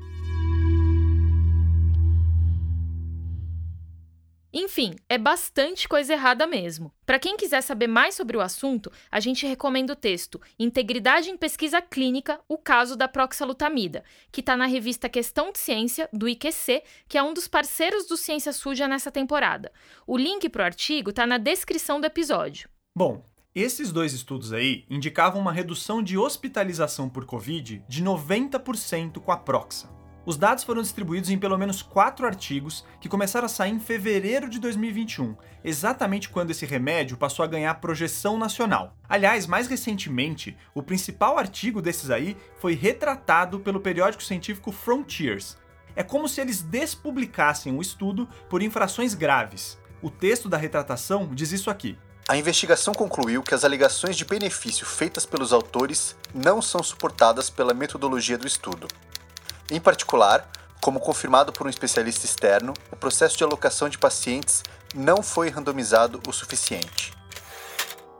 Enfim, 4.53 4.93
é 5.09 5.17
bastante 5.17 5.89
coisa 5.89 6.13
errada 6.13 6.45
mesmo. 6.45 6.93
Para 7.07 7.17
quem 7.17 7.35
quiser 7.35 7.61
saber 7.61 7.87
mais 7.87 8.13
sobre 8.13 8.37
o 8.37 8.41
assunto, 8.41 8.91
a 9.09 9.19
gente 9.19 9.47
recomenda 9.47 9.93
o 9.93 9.95
texto 9.95 10.39
Integridade 10.59 11.31
em 11.31 11.35
Pesquisa 11.35 11.81
Clínica, 11.81 12.39
o 12.47 12.55
caso 12.55 12.95
da 12.95 13.07
proxalutamida, 13.07 14.03
que 14.31 14.41
está 14.41 14.55
na 14.55 14.67
revista 14.67 15.09
Questão 15.09 15.51
de 15.51 15.57
Ciência, 15.57 16.07
do 16.13 16.29
IQC, 16.29 16.83
que 17.07 17.17
é 17.17 17.23
um 17.23 17.33
dos 17.33 17.47
parceiros 17.47 18.05
do 18.05 18.15
Ciência 18.15 18.53
Suja 18.53 18.87
nessa 18.87 19.09
temporada. 19.09 19.71
O 20.05 20.15
link 20.15 20.47
para 20.49 20.61
o 20.61 20.65
artigo 20.65 21.09
está 21.09 21.25
na 21.25 21.39
descrição 21.39 21.99
do 21.99 22.05
episódio. 22.05 22.69
Bom, 22.95 23.25
esses 23.55 23.91
dois 23.91 24.13
estudos 24.13 24.53
aí 24.53 24.85
indicavam 24.87 25.41
uma 25.41 25.51
redução 25.51 26.03
de 26.03 26.15
hospitalização 26.15 27.09
por 27.09 27.25
Covid 27.25 27.83
de 27.87 28.03
90% 28.03 29.19
com 29.19 29.31
a 29.31 29.37
Proxa. 29.37 30.02
Os 30.25 30.37
dados 30.37 30.63
foram 30.63 30.81
distribuídos 30.81 31.29
em 31.29 31.37
pelo 31.37 31.57
menos 31.57 31.81
quatro 31.81 32.25
artigos 32.25 32.85
que 33.01 33.09
começaram 33.09 33.45
a 33.45 33.49
sair 33.49 33.71
em 33.71 33.79
fevereiro 33.79 34.49
de 34.49 34.57
2021, 34.57 35.35
exatamente 35.63 36.29
quando 36.29 36.51
esse 36.51 36.65
remédio 36.65 37.17
passou 37.17 37.43
a 37.43 37.47
ganhar 37.47 37.73
projeção 37.75 38.37
nacional. 38.37 38.95
Aliás, 39.07 39.45
mais 39.45 39.67
recentemente, 39.67 40.55
o 40.73 40.81
principal 40.81 41.37
artigo 41.37 41.81
desses 41.81 42.09
aí 42.09 42.37
foi 42.57 42.73
retratado 42.73 43.59
pelo 43.59 43.81
periódico 43.81 44.23
científico 44.23 44.71
Frontiers. 44.71 45.57
É 45.93 46.03
como 46.03 46.29
se 46.29 46.39
eles 46.39 46.61
despublicassem 46.61 47.75
o 47.77 47.81
estudo 47.81 48.27
por 48.49 48.63
infrações 48.63 49.13
graves. 49.13 49.77
O 50.01 50.09
texto 50.09 50.47
da 50.47 50.57
retratação 50.57 51.27
diz 51.33 51.51
isso 51.51 51.69
aqui. 51.69 51.97
A 52.29 52.37
investigação 52.37 52.93
concluiu 52.93 53.43
que 53.43 53.53
as 53.53 53.65
alegações 53.65 54.15
de 54.15 54.23
benefício 54.23 54.85
feitas 54.85 55.25
pelos 55.25 55.51
autores 55.51 56.15
não 56.33 56.61
são 56.61 56.81
suportadas 56.81 57.49
pela 57.49 57.73
metodologia 57.73 58.37
do 58.37 58.47
estudo. 58.47 58.87
Em 59.71 59.79
particular, 59.79 60.49
como 60.81 60.99
confirmado 60.99 61.53
por 61.53 61.65
um 61.65 61.69
especialista 61.69 62.25
externo, 62.25 62.73
o 62.91 62.95
processo 62.95 63.37
de 63.37 63.43
alocação 63.43 63.87
de 63.87 63.97
pacientes 63.97 64.63
não 64.93 65.23
foi 65.23 65.49
randomizado 65.49 66.21
o 66.27 66.33
suficiente. 66.33 67.13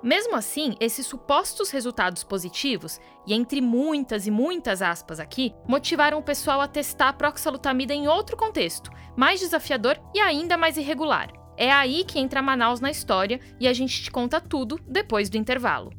Mesmo 0.01 0.35
assim, 0.35 0.75
esses 0.81 1.07
supostos 1.07 1.69
resultados 1.71 2.23
positivos, 2.23 2.99
e 3.25 3.33
entre 3.33 3.61
muitas 3.61 4.27
e 4.27 4.31
muitas 4.31 4.81
aspas 4.81 5.17
aqui, 5.17 5.53
motivaram 5.65 6.17
o 6.17 6.23
pessoal 6.23 6.59
a 6.59 6.67
testar 6.67 7.09
a 7.09 7.13
proxalutamida 7.13 7.93
em 7.93 8.07
outro 8.07 8.35
contexto, 8.35 8.91
mais 9.15 9.39
desafiador 9.39 9.97
e 10.13 10.19
ainda 10.19 10.57
mais 10.57 10.75
irregular. 10.75 11.31
É 11.55 11.71
aí 11.71 12.03
que 12.03 12.19
entra 12.19 12.41
Manaus 12.41 12.81
na 12.81 12.91
história 12.91 13.39
e 13.59 13.67
a 13.67 13.73
gente 13.73 14.03
te 14.03 14.11
conta 14.11 14.41
tudo 14.41 14.77
depois 14.85 15.29
do 15.29 15.37
intervalo. 15.37 15.91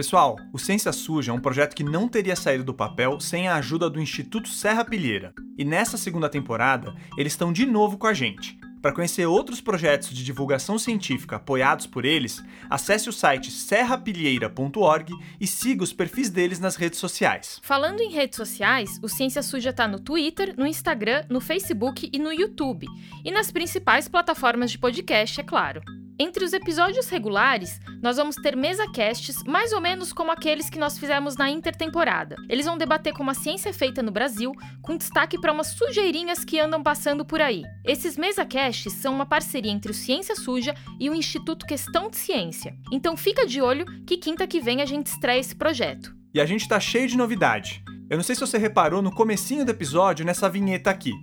Pessoal, 0.00 0.38
o 0.50 0.58
Ciência 0.58 0.94
Suja 0.94 1.30
é 1.30 1.34
um 1.34 1.38
projeto 1.38 1.76
que 1.76 1.84
não 1.84 2.08
teria 2.08 2.34
saído 2.34 2.64
do 2.64 2.72
papel 2.72 3.20
sem 3.20 3.48
a 3.48 3.56
ajuda 3.56 3.90
do 3.90 4.00
Instituto 4.00 4.48
Serra 4.48 4.82
Pilheira. 4.82 5.34
E 5.58 5.62
nessa 5.62 5.98
segunda 5.98 6.26
temporada, 6.26 6.94
eles 7.18 7.34
estão 7.34 7.52
de 7.52 7.66
novo 7.66 7.98
com 7.98 8.06
a 8.06 8.14
gente. 8.14 8.58
Para 8.80 8.94
conhecer 8.94 9.26
outros 9.26 9.60
projetos 9.60 10.08
de 10.08 10.24
divulgação 10.24 10.78
científica 10.78 11.36
apoiados 11.36 11.86
por 11.86 12.06
eles, 12.06 12.42
acesse 12.70 13.10
o 13.10 13.12
site 13.12 13.50
serrapilheira.org 13.50 15.12
e 15.38 15.46
siga 15.46 15.84
os 15.84 15.92
perfis 15.92 16.30
deles 16.30 16.58
nas 16.58 16.76
redes 16.76 16.98
sociais. 16.98 17.60
Falando 17.62 18.00
em 18.00 18.10
redes 18.10 18.38
sociais, 18.38 18.98
o 19.02 19.08
Ciência 19.08 19.42
Suja 19.42 19.68
está 19.68 19.86
no 19.86 20.00
Twitter, 20.00 20.54
no 20.56 20.66
Instagram, 20.66 21.26
no 21.28 21.42
Facebook 21.42 22.08
e 22.10 22.18
no 22.18 22.32
YouTube. 22.32 22.86
E 23.22 23.30
nas 23.30 23.52
principais 23.52 24.08
plataformas 24.08 24.70
de 24.70 24.78
podcast, 24.78 25.38
é 25.38 25.44
claro. 25.44 25.82
Entre 26.22 26.44
os 26.44 26.52
episódios 26.52 27.08
regulares, 27.08 27.80
nós 28.02 28.18
vamos 28.18 28.36
ter 28.36 28.54
mesa 28.54 28.86
casts 28.92 29.42
mais 29.44 29.72
ou 29.72 29.80
menos 29.80 30.12
como 30.12 30.30
aqueles 30.30 30.68
que 30.68 30.78
nós 30.78 30.98
fizemos 30.98 31.34
na 31.34 31.48
intertemporada. 31.48 32.36
Eles 32.46 32.66
vão 32.66 32.76
debater 32.76 33.14
como 33.14 33.30
a 33.30 33.34
ciência 33.34 33.70
é 33.70 33.72
feita 33.72 34.02
no 34.02 34.10
Brasil, 34.10 34.52
com 34.82 34.98
destaque 34.98 35.40
para 35.40 35.50
umas 35.50 35.68
sujeirinhas 35.68 36.44
que 36.44 36.60
andam 36.60 36.82
passando 36.82 37.24
por 37.24 37.40
aí. 37.40 37.62
Esses 37.86 38.18
mesa 38.18 38.44
casts 38.44 38.92
são 38.92 39.14
uma 39.14 39.24
parceria 39.24 39.72
entre 39.72 39.92
o 39.92 39.94
Ciência 39.94 40.36
Suja 40.36 40.74
e 41.00 41.08
o 41.08 41.14
Instituto 41.14 41.64
Questão 41.64 42.10
de 42.10 42.18
Ciência. 42.18 42.76
Então 42.92 43.16
fica 43.16 43.46
de 43.46 43.62
olho 43.62 43.86
que 44.06 44.18
quinta 44.18 44.46
que 44.46 44.60
vem 44.60 44.82
a 44.82 44.84
gente 44.84 45.06
estreia 45.06 45.40
esse 45.40 45.56
projeto. 45.56 46.14
E 46.34 46.38
a 46.38 46.44
gente 46.44 46.68
tá 46.68 46.78
cheio 46.78 47.08
de 47.08 47.16
novidade. 47.16 47.82
Eu 48.10 48.18
não 48.18 48.24
sei 48.24 48.34
se 48.34 48.42
você 48.42 48.58
reparou 48.58 49.00
no 49.00 49.10
comecinho 49.10 49.64
do 49.64 49.70
episódio 49.70 50.26
nessa 50.26 50.50
vinheta 50.50 50.90
aqui. 50.90 51.14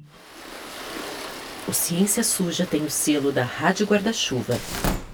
O 1.68 1.74
Ciência 1.74 2.24
Suja 2.24 2.66
tem 2.66 2.86
o 2.86 2.90
selo 2.90 3.30
da 3.30 3.44
Rádio 3.44 3.86
Guarda-Chuva. 3.86 4.58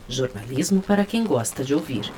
Jornalismo 0.08 0.84
para 0.84 1.04
quem 1.04 1.24
gosta 1.24 1.64
de 1.64 1.74
ouvir. 1.74 2.14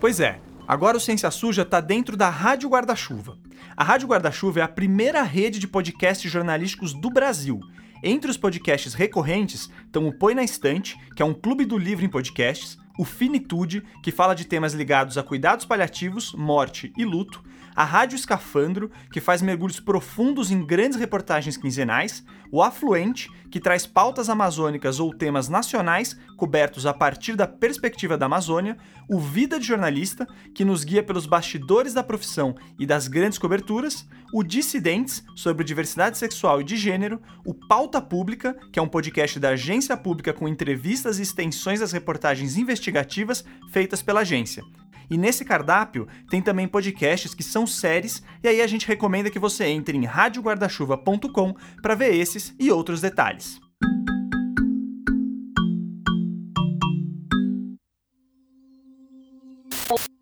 Pois 0.00 0.18
é, 0.18 0.40
agora 0.66 0.96
o 0.96 1.00
Ciência 1.00 1.30
Suja 1.30 1.62
está 1.62 1.80
dentro 1.80 2.16
da 2.16 2.28
Rádio 2.28 2.68
Guarda-Chuva. 2.68 3.38
A 3.76 3.84
Rádio 3.84 4.08
Guarda-Chuva 4.08 4.58
é 4.58 4.62
a 4.64 4.68
primeira 4.68 5.22
rede 5.22 5.60
de 5.60 5.68
podcasts 5.68 6.28
jornalísticos 6.28 6.92
do 6.92 7.08
Brasil. 7.08 7.60
Entre 8.02 8.28
os 8.28 8.36
podcasts 8.36 8.94
recorrentes 8.94 9.70
estão 9.86 10.08
o 10.08 10.12
Põe 10.12 10.34
na 10.34 10.42
Estante, 10.42 10.98
que 11.14 11.22
é 11.22 11.24
um 11.24 11.34
clube 11.34 11.64
do 11.64 11.78
livro 11.78 12.04
em 12.04 12.08
podcasts, 12.08 12.76
o 12.98 13.04
Finitude, 13.04 13.84
que 14.02 14.10
fala 14.10 14.34
de 14.34 14.44
temas 14.44 14.74
ligados 14.74 15.16
a 15.16 15.22
cuidados 15.22 15.64
paliativos, 15.64 16.34
morte 16.34 16.92
e 16.98 17.04
luto, 17.04 17.44
a 17.74 17.84
Rádio 17.84 18.16
Escafandro, 18.16 18.90
que 19.12 19.20
faz 19.20 19.42
mergulhos 19.42 19.80
profundos 19.80 20.50
em 20.50 20.64
grandes 20.64 20.98
reportagens 20.98 21.56
quinzenais, 21.56 22.24
o 22.52 22.62
Afluente, 22.62 23.30
que 23.50 23.60
traz 23.60 23.86
pautas 23.86 24.28
amazônicas 24.28 25.00
ou 25.00 25.14
temas 25.14 25.48
nacionais 25.48 26.18
cobertos 26.36 26.86
a 26.86 26.94
partir 26.94 27.36
da 27.36 27.46
perspectiva 27.46 28.16
da 28.16 28.26
Amazônia, 28.26 28.76
o 29.08 29.18
Vida 29.18 29.58
de 29.58 29.66
Jornalista, 29.66 30.26
que 30.54 30.64
nos 30.64 30.84
guia 30.84 31.02
pelos 31.02 31.26
bastidores 31.26 31.94
da 31.94 32.02
profissão 32.02 32.54
e 32.78 32.86
das 32.86 33.08
grandes 33.08 33.38
coberturas, 33.38 34.06
o 34.32 34.42
Dissidentes, 34.42 35.24
sobre 35.34 35.64
diversidade 35.64 36.18
sexual 36.18 36.60
e 36.60 36.64
de 36.64 36.76
gênero, 36.76 37.20
o 37.44 37.52
Pauta 37.54 38.00
Pública, 38.00 38.56
que 38.72 38.78
é 38.78 38.82
um 38.82 38.88
podcast 38.88 39.38
da 39.38 39.50
agência 39.50 39.96
pública 39.96 40.32
com 40.32 40.48
entrevistas 40.48 41.18
e 41.18 41.22
extensões 41.22 41.80
das 41.80 41.92
reportagens 41.92 42.56
investigativas 42.56 43.44
feitas 43.70 44.02
pela 44.02 44.20
agência. 44.20 44.64
E 45.10 45.18
nesse 45.18 45.44
cardápio 45.44 46.06
tem 46.30 46.40
também 46.40 46.68
podcasts 46.68 47.34
que 47.34 47.42
são 47.42 47.66
séries, 47.66 48.22
e 48.42 48.48
aí 48.48 48.62
a 48.62 48.66
gente 48.66 48.86
recomenda 48.86 49.30
que 49.30 49.38
você 49.38 49.66
entre 49.66 49.96
em 49.96 50.04
radioguardachuva.com 50.04 51.54
para 51.82 51.94
ver 51.96 52.14
esses 52.14 52.54
e 52.58 52.70
outros 52.70 53.00
detalhes. 53.00 53.60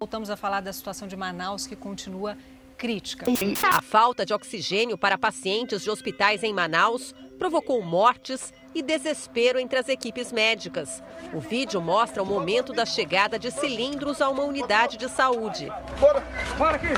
Voltamos 0.00 0.30
a 0.30 0.36
falar 0.36 0.60
da 0.60 0.72
situação 0.72 1.06
de 1.06 1.16
Manaus 1.16 1.66
que 1.66 1.76
continua 1.76 2.38
crítica. 2.78 3.26
A 3.70 3.82
falta 3.82 4.24
de 4.24 4.32
oxigênio 4.32 4.96
para 4.96 5.18
pacientes 5.18 5.82
de 5.82 5.90
hospitais 5.90 6.42
em 6.42 6.54
Manaus 6.54 7.14
provocou 7.38 7.80
mortes 7.82 8.52
e 8.74 8.82
desespero 8.82 9.58
entre 9.58 9.78
as 9.78 9.88
equipes 9.88 10.32
médicas. 10.32 11.02
O 11.32 11.40
vídeo 11.40 11.80
mostra 11.80 12.22
o 12.22 12.26
momento 12.26 12.72
da 12.72 12.84
chegada 12.84 13.38
de 13.38 13.50
cilindros 13.50 14.20
a 14.20 14.28
uma 14.28 14.42
unidade 14.42 14.96
de 14.96 15.08
saúde. 15.08 15.68
Bora, 15.98 16.22
bora 16.58 16.76
aqui! 16.76 16.88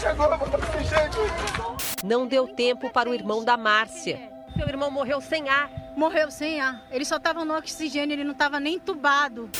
Chegou, 0.00 0.26
oxigênio! 0.26 1.80
Não 2.02 2.26
deu 2.26 2.48
tempo 2.48 2.90
para 2.90 3.10
o 3.10 3.14
irmão 3.14 3.44
da 3.44 3.56
Márcia. 3.56 4.30
Seu 4.56 4.66
irmão 4.66 4.90
morreu 4.90 5.20
sem 5.20 5.48
ar. 5.48 5.70
Morreu 5.96 6.30
sem 6.30 6.60
ar. 6.60 6.86
Ele 6.90 7.04
só 7.04 7.16
estava 7.16 7.44
no 7.44 7.54
oxigênio, 7.54 8.14
ele 8.14 8.24
não 8.24 8.32
estava 8.32 8.58
nem 8.58 8.76
entubado. 8.76 9.50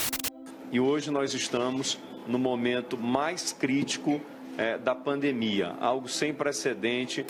E 0.73 0.81
hoje 0.81 1.11
nós 1.11 1.35
estamos 1.35 1.99
no 2.27 2.39
momento 2.39 2.97
mais 2.97 3.53
crítico 3.53 4.21
é, 4.57 4.79
da 4.79 4.95
pandemia, 4.95 5.75
algo 5.81 6.09
sem 6.09 6.33
precedente. 6.33 7.27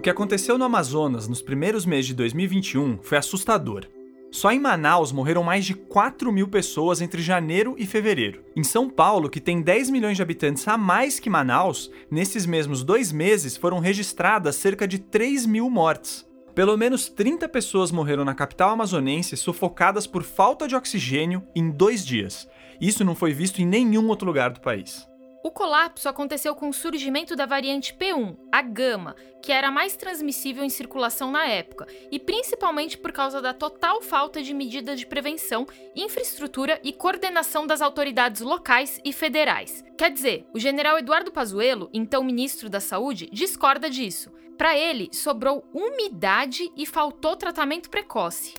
Que 0.00 0.10
aconteceu 0.10 0.58
no 0.58 0.64
Amazonas 0.64 1.28
nos 1.28 1.40
primeiros 1.40 1.86
meses 1.86 2.06
de 2.06 2.14
2021 2.14 2.98
foi 3.00 3.16
assustador. 3.16 3.86
Só 4.28 4.50
em 4.50 4.58
Manaus 4.58 5.12
morreram 5.12 5.44
mais 5.44 5.64
de 5.64 5.74
4 5.74 6.32
mil 6.32 6.48
pessoas 6.48 7.00
entre 7.00 7.22
janeiro 7.22 7.76
e 7.78 7.86
fevereiro. 7.86 8.42
Em 8.56 8.64
São 8.64 8.90
Paulo, 8.90 9.30
que 9.30 9.40
tem 9.40 9.62
10 9.62 9.90
milhões 9.90 10.16
de 10.16 10.22
habitantes 10.22 10.66
a 10.66 10.76
mais 10.76 11.20
que 11.20 11.30
Manaus, 11.30 11.92
nesses 12.10 12.44
mesmos 12.44 12.82
dois 12.82 13.12
meses 13.12 13.56
foram 13.56 13.78
registradas 13.78 14.56
cerca 14.56 14.88
de 14.88 14.98
3 14.98 15.46
mil 15.46 15.70
mortes. 15.70 16.26
Pelo 16.52 16.76
menos 16.76 17.08
30 17.08 17.48
pessoas 17.48 17.92
morreram 17.92 18.24
na 18.24 18.34
capital 18.34 18.70
amazonense 18.70 19.36
sufocadas 19.36 20.08
por 20.08 20.24
falta 20.24 20.66
de 20.66 20.74
oxigênio 20.74 21.44
em 21.54 21.70
dois 21.70 22.04
dias. 22.04 22.48
Isso 22.80 23.04
não 23.04 23.14
foi 23.14 23.32
visto 23.32 23.60
em 23.62 23.66
nenhum 23.66 24.08
outro 24.08 24.26
lugar 24.26 24.50
do 24.50 24.60
país. 24.60 25.06
O 25.46 25.50
colapso 25.50 26.08
aconteceu 26.08 26.54
com 26.54 26.70
o 26.70 26.72
surgimento 26.72 27.36
da 27.36 27.44
variante 27.44 27.92
P1, 27.92 28.34
a 28.50 28.62
gama, 28.62 29.14
que 29.42 29.52
era 29.52 29.70
mais 29.70 29.94
transmissível 29.94 30.64
em 30.64 30.70
circulação 30.70 31.30
na 31.30 31.44
época, 31.46 31.86
e 32.10 32.18
principalmente 32.18 32.96
por 32.96 33.12
causa 33.12 33.42
da 33.42 33.52
total 33.52 34.00
falta 34.00 34.42
de 34.42 34.54
medidas 34.54 34.98
de 34.98 35.04
prevenção, 35.04 35.66
infraestrutura 35.94 36.80
e 36.82 36.94
coordenação 36.94 37.66
das 37.66 37.82
autoridades 37.82 38.40
locais 38.40 38.98
e 39.04 39.12
federais. 39.12 39.84
Quer 39.98 40.10
dizer, 40.10 40.46
o 40.54 40.58
general 40.58 40.98
Eduardo 40.98 41.30
Pazuello, 41.30 41.90
então 41.92 42.24
ministro 42.24 42.70
da 42.70 42.80
Saúde, 42.80 43.28
discorda 43.30 43.90
disso. 43.90 44.32
Para 44.56 44.74
ele, 44.74 45.10
sobrou 45.12 45.62
umidade 45.74 46.72
e 46.74 46.86
faltou 46.86 47.36
tratamento 47.36 47.90
precoce. 47.90 48.54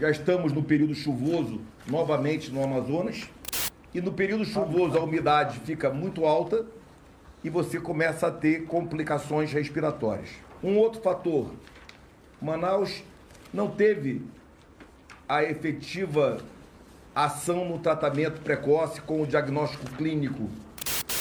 Já 0.00 0.10
estamos 0.10 0.50
no 0.50 0.62
período 0.62 0.94
chuvoso 0.94 1.60
novamente 1.86 2.50
no 2.50 2.64
Amazonas 2.64 3.28
e 3.94 4.00
no 4.00 4.12
período 4.12 4.44
chuvoso 4.44 4.98
a 4.98 5.02
umidade 5.02 5.60
fica 5.60 5.90
muito 5.90 6.24
alta 6.24 6.66
e 7.42 7.50
você 7.50 7.80
começa 7.80 8.26
a 8.26 8.30
ter 8.30 8.66
complicações 8.66 9.52
respiratórias. 9.52 10.30
Um 10.62 10.76
outro 10.76 11.00
fator, 11.00 11.50
Manaus 12.40 13.02
não 13.52 13.70
teve 13.70 14.22
a 15.28 15.42
efetiva 15.42 16.38
ação 17.14 17.64
no 17.64 17.78
tratamento 17.78 18.40
precoce 18.42 19.00
com 19.00 19.22
o 19.22 19.26
diagnóstico 19.26 19.86
clínico. 19.96 20.50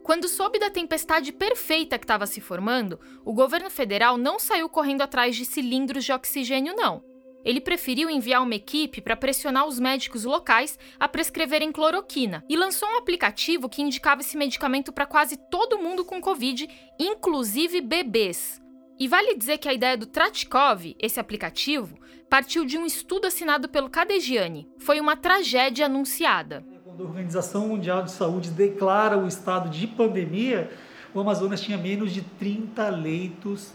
Quando 0.03 0.27
soube 0.27 0.59
da 0.59 0.69
tempestade 0.69 1.31
perfeita 1.31 1.97
que 1.97 2.03
estava 2.03 2.27
se 2.27 2.39
formando, 2.39 2.99
o 3.23 3.33
governo 3.33 3.69
federal 3.69 4.17
não 4.17 4.37
saiu 4.37 4.69
correndo 4.69 5.01
atrás 5.01 5.35
de 5.35 5.45
cilindros 5.45 6.03
de 6.03 6.11
oxigênio, 6.11 6.75
não 6.75 7.14
ele 7.45 7.61
preferiu 7.61 8.09
enviar 8.09 8.41
uma 8.41 8.55
equipe 8.55 8.99
para 8.99 9.15
pressionar 9.15 9.67
os 9.67 9.79
médicos 9.79 10.25
locais 10.25 10.77
a 10.99 11.07
prescreverem 11.07 11.71
cloroquina 11.71 12.43
e 12.49 12.57
lançou 12.57 12.89
um 12.89 12.97
aplicativo 12.97 13.69
que 13.69 13.83
indicava 13.83 14.21
esse 14.21 14.35
medicamento 14.35 14.91
para 14.91 15.05
quase 15.05 15.37
todo 15.37 15.77
mundo 15.77 16.03
com 16.03 16.19
Covid, 16.19 16.67
inclusive 16.99 17.79
bebês. 17.79 18.59
E 18.99 19.07
vale 19.07 19.35
dizer 19.35 19.59
que 19.59 19.69
a 19.69 19.73
ideia 19.73 19.95
do 19.95 20.05
Tratikov, 20.05 20.95
esse 20.99 21.19
aplicativo, 21.19 21.99
partiu 22.29 22.65
de 22.65 22.77
um 22.77 22.85
estudo 22.85 23.27
assinado 23.27 23.69
pelo 23.69 23.89
Cadegiani. 23.89 24.67
Foi 24.79 24.99
uma 24.99 25.15
tragédia 25.15 25.85
anunciada. 25.85 26.65
Quando 26.83 27.03
a 27.03 27.07
Organização 27.07 27.67
Mundial 27.67 28.03
de 28.03 28.11
Saúde 28.11 28.49
declara 28.49 29.17
o 29.17 29.27
estado 29.27 29.69
de 29.69 29.85
pandemia, 29.85 30.71
o 31.13 31.19
Amazonas 31.19 31.61
tinha 31.61 31.77
menos 31.77 32.13
de 32.13 32.21
30 32.21 32.89
leitos 32.89 33.73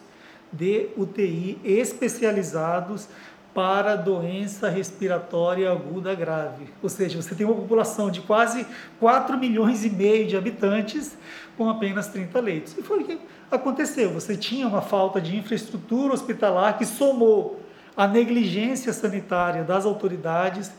de 0.52 0.88
UTI 0.96 1.61
especializados 1.64 3.09
para 3.54 3.96
doença 3.96 4.68
respiratória 4.68 5.70
aguda 5.70 6.14
grave. 6.14 6.66
Ou 6.82 6.88
seja, 6.88 7.20
você 7.20 7.34
tem 7.34 7.44
uma 7.44 7.54
população 7.54 8.10
de 8.10 8.20
quase 8.20 8.66
4 8.98 9.36
milhões 9.36 9.84
e 9.84 9.90
meio 9.90 10.26
de 10.26 10.36
habitantes 10.36 11.16
com 11.56 11.68
apenas 11.68 12.06
30 12.08 12.40
leitos. 12.40 12.78
E 12.78 12.82
foi 12.82 13.00
o 13.00 13.04
que 13.04 13.18
aconteceu. 13.50 14.12
Você 14.12 14.36
tinha 14.36 14.66
uma 14.66 14.80
falta 14.80 15.20
de 15.20 15.36
infraestrutura 15.36 16.14
hospitalar 16.14 16.78
que 16.78 16.86
somou 16.86 17.60
a 17.96 18.06
negligência 18.06 18.92
sanitária 18.92 19.64
das 19.64 19.84
autoridades, 19.84 20.72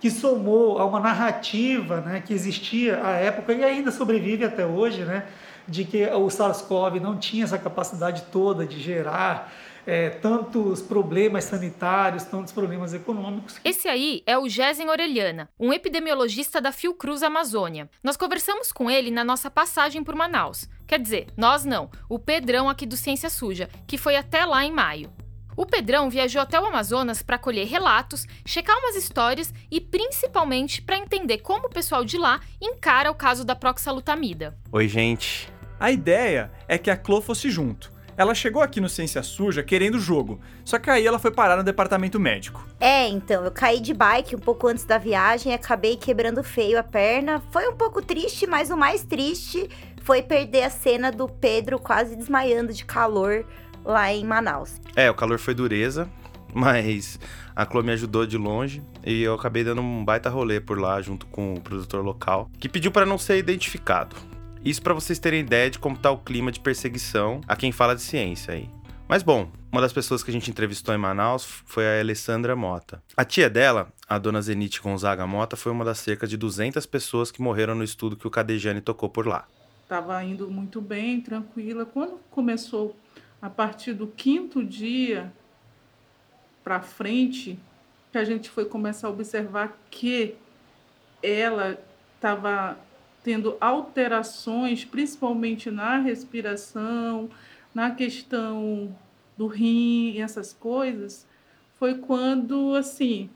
que 0.00 0.10
somou 0.10 0.78
a 0.78 0.84
uma 0.84 1.00
narrativa 1.00 2.00
né, 2.00 2.22
que 2.24 2.34
existia 2.34 3.00
à 3.02 3.12
época 3.12 3.52
e 3.52 3.64
ainda 3.64 3.90
sobrevive 3.90 4.44
até 4.44 4.66
hoje, 4.66 5.04
né, 5.04 5.24
de 5.66 5.84
que 5.84 6.04
o 6.06 6.28
SARS-CoV 6.28 7.00
não 7.00 7.16
tinha 7.16 7.44
essa 7.44 7.58
capacidade 7.58 8.24
toda 8.30 8.66
de 8.66 8.78
gerar 8.80 9.50
é, 9.86 10.10
tantos 10.10 10.82
problemas 10.82 11.44
sanitários, 11.44 12.24
tantos 12.24 12.52
problemas 12.52 12.92
econômicos. 12.92 13.60
Esse 13.64 13.88
aí 13.88 14.22
é 14.26 14.36
o 14.36 14.48
Gesen 14.48 14.88
Orelhana, 14.88 15.48
um 15.58 15.72
epidemiologista 15.72 16.60
da 16.60 16.72
Fiocruz 16.72 17.22
Amazônia. 17.22 17.88
Nós 18.02 18.16
conversamos 18.16 18.72
com 18.72 18.90
ele 18.90 19.10
na 19.10 19.24
nossa 19.24 19.50
passagem 19.50 20.02
por 20.02 20.14
Manaus. 20.14 20.68
Quer 20.86 20.98
dizer, 20.98 21.26
nós 21.36 21.64
não, 21.64 21.90
o 22.08 22.18
Pedrão 22.18 22.68
aqui 22.68 22.86
do 22.86 22.96
Ciência 22.96 23.30
Suja, 23.30 23.68
que 23.86 23.96
foi 23.96 24.16
até 24.16 24.44
lá 24.44 24.64
em 24.64 24.72
maio. 24.72 25.10
O 25.56 25.64
Pedrão 25.64 26.10
viajou 26.10 26.42
até 26.42 26.60
o 26.60 26.66
Amazonas 26.66 27.22
para 27.22 27.38
colher 27.38 27.66
relatos, 27.66 28.26
checar 28.44 28.76
umas 28.78 28.94
histórias 28.94 29.54
e 29.70 29.80
principalmente 29.80 30.82
para 30.82 30.98
entender 30.98 31.38
como 31.38 31.66
o 31.66 31.70
pessoal 31.70 32.04
de 32.04 32.18
lá 32.18 32.40
encara 32.60 33.10
o 33.10 33.14
caso 33.14 33.42
da 33.42 33.56
proxalutamida. 33.56 34.54
Oi, 34.70 34.86
gente. 34.86 35.48
A 35.80 35.90
ideia 35.90 36.50
é 36.68 36.76
que 36.76 36.90
a 36.90 36.96
Clô 36.96 37.22
fosse 37.22 37.50
junto, 37.50 37.90
ela 38.16 38.34
chegou 38.34 38.62
aqui 38.62 38.80
no 38.80 38.88
Ciência 38.88 39.22
Suja 39.22 39.62
querendo 39.62 39.96
o 39.96 40.00
jogo, 40.00 40.40
só 40.64 40.78
que 40.78 40.90
aí 40.90 41.06
ela 41.06 41.18
foi 41.18 41.30
parar 41.30 41.56
no 41.56 41.62
departamento 41.62 42.18
médico. 42.18 42.66
É, 42.80 43.08
então, 43.08 43.44
eu 43.44 43.50
caí 43.50 43.80
de 43.80 43.92
bike 43.92 44.34
um 44.34 44.38
pouco 44.38 44.66
antes 44.68 44.84
da 44.84 44.98
viagem 44.98 45.52
e 45.52 45.54
acabei 45.54 45.96
quebrando 45.96 46.42
feio 46.42 46.78
a 46.78 46.82
perna. 46.82 47.42
Foi 47.50 47.68
um 47.68 47.76
pouco 47.76 48.00
triste, 48.00 48.46
mas 48.46 48.70
o 48.70 48.76
mais 48.76 49.04
triste 49.04 49.68
foi 50.02 50.22
perder 50.22 50.62
a 50.62 50.70
cena 50.70 51.10
do 51.10 51.28
Pedro 51.28 51.78
quase 51.78 52.16
desmaiando 52.16 52.72
de 52.72 52.84
calor 52.84 53.44
lá 53.84 54.12
em 54.12 54.24
Manaus. 54.24 54.80
É, 54.94 55.10
o 55.10 55.14
calor 55.14 55.38
foi 55.38 55.54
dureza, 55.54 56.08
mas 56.54 57.18
a 57.54 57.64
Chloe 57.64 57.84
me 57.84 57.92
ajudou 57.92 58.26
de 58.26 58.38
longe 58.38 58.82
e 59.04 59.22
eu 59.22 59.34
acabei 59.34 59.64
dando 59.64 59.80
um 59.82 60.04
baita 60.04 60.30
rolê 60.30 60.60
por 60.60 60.78
lá 60.78 61.00
junto 61.02 61.26
com 61.26 61.54
o 61.54 61.60
produtor 61.60 62.04
local, 62.04 62.50
que 62.58 62.68
pediu 62.68 62.90
para 62.90 63.04
não 63.04 63.18
ser 63.18 63.38
identificado. 63.38 64.16
Isso 64.66 64.82
para 64.82 64.94
vocês 64.94 65.20
terem 65.20 65.42
ideia 65.42 65.70
de 65.70 65.78
como 65.78 65.96
tá 65.96 66.10
o 66.10 66.18
clima 66.18 66.50
de 66.50 66.58
perseguição 66.58 67.40
a 67.46 67.54
quem 67.54 67.70
fala 67.70 67.94
de 67.94 68.02
ciência 68.02 68.52
aí. 68.52 68.68
Mas 69.06 69.22
bom, 69.22 69.48
uma 69.70 69.80
das 69.80 69.92
pessoas 69.92 70.24
que 70.24 70.30
a 70.30 70.32
gente 70.32 70.50
entrevistou 70.50 70.92
em 70.92 70.98
Manaus 70.98 71.44
foi 71.44 71.86
a 71.86 72.00
Alessandra 72.00 72.56
Mota. 72.56 73.00
A 73.16 73.24
tia 73.24 73.48
dela, 73.48 73.92
a 74.08 74.18
dona 74.18 74.42
Zenite 74.42 74.82
Gonzaga 74.82 75.24
Mota, 75.24 75.54
foi 75.54 75.70
uma 75.70 75.84
das 75.84 76.00
cerca 76.00 76.26
de 76.26 76.36
200 76.36 76.84
pessoas 76.84 77.30
que 77.30 77.40
morreram 77.40 77.76
no 77.76 77.84
estudo 77.84 78.16
que 78.16 78.26
o 78.26 78.30
Cadejane 78.30 78.80
tocou 78.80 79.08
por 79.08 79.24
lá. 79.24 79.46
Estava 79.84 80.20
indo 80.24 80.50
muito 80.50 80.80
bem, 80.80 81.20
tranquila. 81.20 81.86
Quando 81.86 82.18
começou, 82.32 82.96
a 83.40 83.48
partir 83.48 83.92
do 83.92 84.08
quinto 84.08 84.64
dia 84.64 85.32
para 86.64 86.80
frente, 86.80 87.56
que 88.10 88.18
a 88.18 88.24
gente 88.24 88.50
foi 88.50 88.64
começar 88.64 89.06
a 89.06 89.10
observar 89.10 89.78
que 89.92 90.34
ela 91.22 91.78
estava 92.16 92.76
tendo 93.26 93.56
alterações, 93.60 94.84
principalmente 94.84 95.68
na 95.68 95.98
respiração, 95.98 97.28
na 97.74 97.90
questão 97.90 98.96
do 99.36 99.48
rim 99.48 100.12
e 100.12 100.20
essas 100.20 100.52
coisas, 100.52 101.26
foi 101.76 101.96
quando 101.96 102.76
assim 102.76 103.28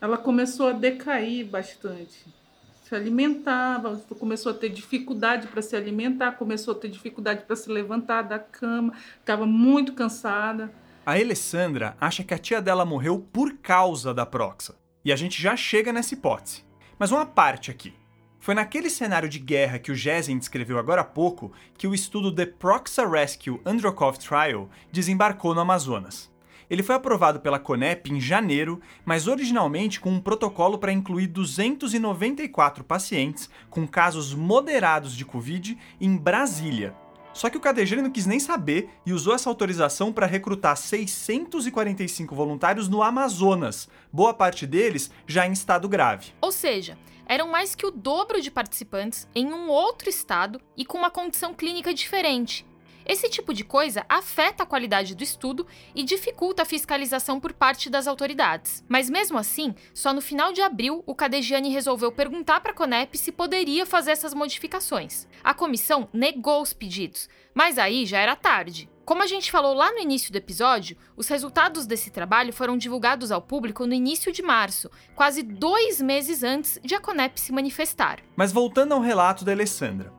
ela 0.00 0.18
começou 0.18 0.66
a 0.66 0.72
decair 0.72 1.46
bastante. 1.46 2.26
Se 2.82 2.92
alimentava, 2.92 3.96
começou 4.18 4.50
a 4.50 4.54
ter 4.54 4.68
dificuldade 4.68 5.46
para 5.46 5.62
se 5.62 5.76
alimentar, 5.76 6.32
começou 6.32 6.74
a 6.74 6.76
ter 6.76 6.88
dificuldade 6.88 7.44
para 7.44 7.54
se 7.54 7.70
levantar 7.70 8.22
da 8.22 8.40
cama, 8.40 8.92
ficava 9.20 9.46
muito 9.46 9.92
cansada. 9.92 10.72
A 11.06 11.12
Alessandra 11.12 11.96
acha 12.00 12.24
que 12.24 12.34
a 12.34 12.38
tia 12.38 12.60
dela 12.60 12.84
morreu 12.84 13.24
por 13.32 13.58
causa 13.58 14.12
da 14.12 14.26
proxa. 14.26 14.74
E 15.04 15.12
a 15.12 15.16
gente 15.16 15.40
já 15.40 15.56
chega 15.56 15.92
nessa 15.92 16.14
hipótese. 16.14 16.64
Mas 16.98 17.12
uma 17.12 17.24
parte 17.24 17.70
aqui. 17.70 17.99
Foi 18.40 18.54
naquele 18.54 18.88
cenário 18.88 19.28
de 19.28 19.38
guerra 19.38 19.78
que 19.78 19.92
o 19.92 19.94
Jezen 19.94 20.38
descreveu 20.38 20.78
agora 20.78 21.02
há 21.02 21.04
pouco 21.04 21.52
que 21.76 21.86
o 21.86 21.94
estudo 21.94 22.34
The 22.34 22.46
Proxa 22.46 23.06
Rescue 23.06 23.60
Androkov 23.66 24.16
Trial 24.16 24.70
desembarcou 24.90 25.54
no 25.54 25.60
Amazonas. 25.60 26.30
Ele 26.70 26.82
foi 26.82 26.94
aprovado 26.94 27.40
pela 27.40 27.58
CONEP 27.58 28.10
em 28.10 28.18
janeiro, 28.18 28.80
mas 29.04 29.28
originalmente 29.28 30.00
com 30.00 30.10
um 30.10 30.20
protocolo 30.20 30.78
para 30.78 30.90
incluir 30.90 31.26
294 31.26 32.82
pacientes 32.82 33.50
com 33.68 33.86
casos 33.86 34.32
moderados 34.32 35.14
de 35.14 35.26
Covid 35.26 35.76
em 36.00 36.16
Brasília. 36.16 36.94
Só 37.34 37.50
que 37.50 37.58
o 37.58 37.60
Cadejane 37.60 38.02
não 38.02 38.10
quis 38.10 38.24
nem 38.24 38.40
saber 38.40 38.88
e 39.04 39.12
usou 39.12 39.34
essa 39.34 39.50
autorização 39.50 40.12
para 40.12 40.26
recrutar 40.26 40.76
645 40.76 42.34
voluntários 42.34 42.88
no 42.88 43.02
Amazonas, 43.02 43.88
boa 44.10 44.32
parte 44.32 44.66
deles 44.66 45.10
já 45.26 45.46
em 45.46 45.52
estado 45.52 45.88
grave. 45.88 46.32
Ou 46.40 46.50
seja, 46.50 46.96
eram 47.30 47.46
mais 47.46 47.76
que 47.76 47.86
o 47.86 47.92
dobro 47.92 48.40
de 48.40 48.50
participantes 48.50 49.28
em 49.32 49.52
um 49.52 49.68
outro 49.68 50.10
estado 50.10 50.60
e 50.76 50.84
com 50.84 50.98
uma 50.98 51.12
condição 51.12 51.54
clínica 51.54 51.94
diferente. 51.94 52.66
Esse 53.06 53.30
tipo 53.30 53.54
de 53.54 53.62
coisa 53.62 54.04
afeta 54.08 54.64
a 54.64 54.66
qualidade 54.66 55.14
do 55.14 55.22
estudo 55.22 55.64
e 55.94 56.02
dificulta 56.02 56.62
a 56.62 56.66
fiscalização 56.66 57.38
por 57.38 57.52
parte 57.52 57.88
das 57.88 58.08
autoridades. 58.08 58.84
Mas 58.88 59.08
mesmo 59.08 59.38
assim, 59.38 59.72
só 59.94 60.12
no 60.12 60.20
final 60.20 60.52
de 60.52 60.60
abril 60.60 61.04
o 61.06 61.14
Cadegiani 61.14 61.70
resolveu 61.70 62.10
perguntar 62.10 62.60
para 62.60 62.72
a 62.72 62.74
Conep 62.74 63.16
se 63.16 63.30
poderia 63.30 63.86
fazer 63.86 64.10
essas 64.10 64.34
modificações. 64.34 65.28
A 65.42 65.54
comissão 65.54 66.08
negou 66.12 66.60
os 66.60 66.72
pedidos, 66.72 67.28
mas 67.54 67.78
aí 67.78 68.06
já 68.06 68.18
era 68.18 68.34
tarde. 68.34 68.90
Como 69.10 69.24
a 69.24 69.26
gente 69.26 69.50
falou 69.50 69.74
lá 69.74 69.90
no 69.90 69.98
início 69.98 70.30
do 70.30 70.38
episódio, 70.38 70.96
os 71.16 71.26
resultados 71.26 71.84
desse 71.84 72.12
trabalho 72.12 72.52
foram 72.52 72.78
divulgados 72.78 73.32
ao 73.32 73.42
público 73.42 73.84
no 73.84 73.92
início 73.92 74.30
de 74.30 74.40
março, 74.40 74.88
quase 75.16 75.42
dois 75.42 76.00
meses 76.00 76.44
antes 76.44 76.78
de 76.84 76.94
a 76.94 77.00
Conep 77.00 77.40
se 77.40 77.50
manifestar. 77.52 78.20
Mas 78.36 78.52
voltando 78.52 78.94
ao 78.94 79.00
relato 79.00 79.44
da 79.44 79.50
Alessandra. 79.50 80.12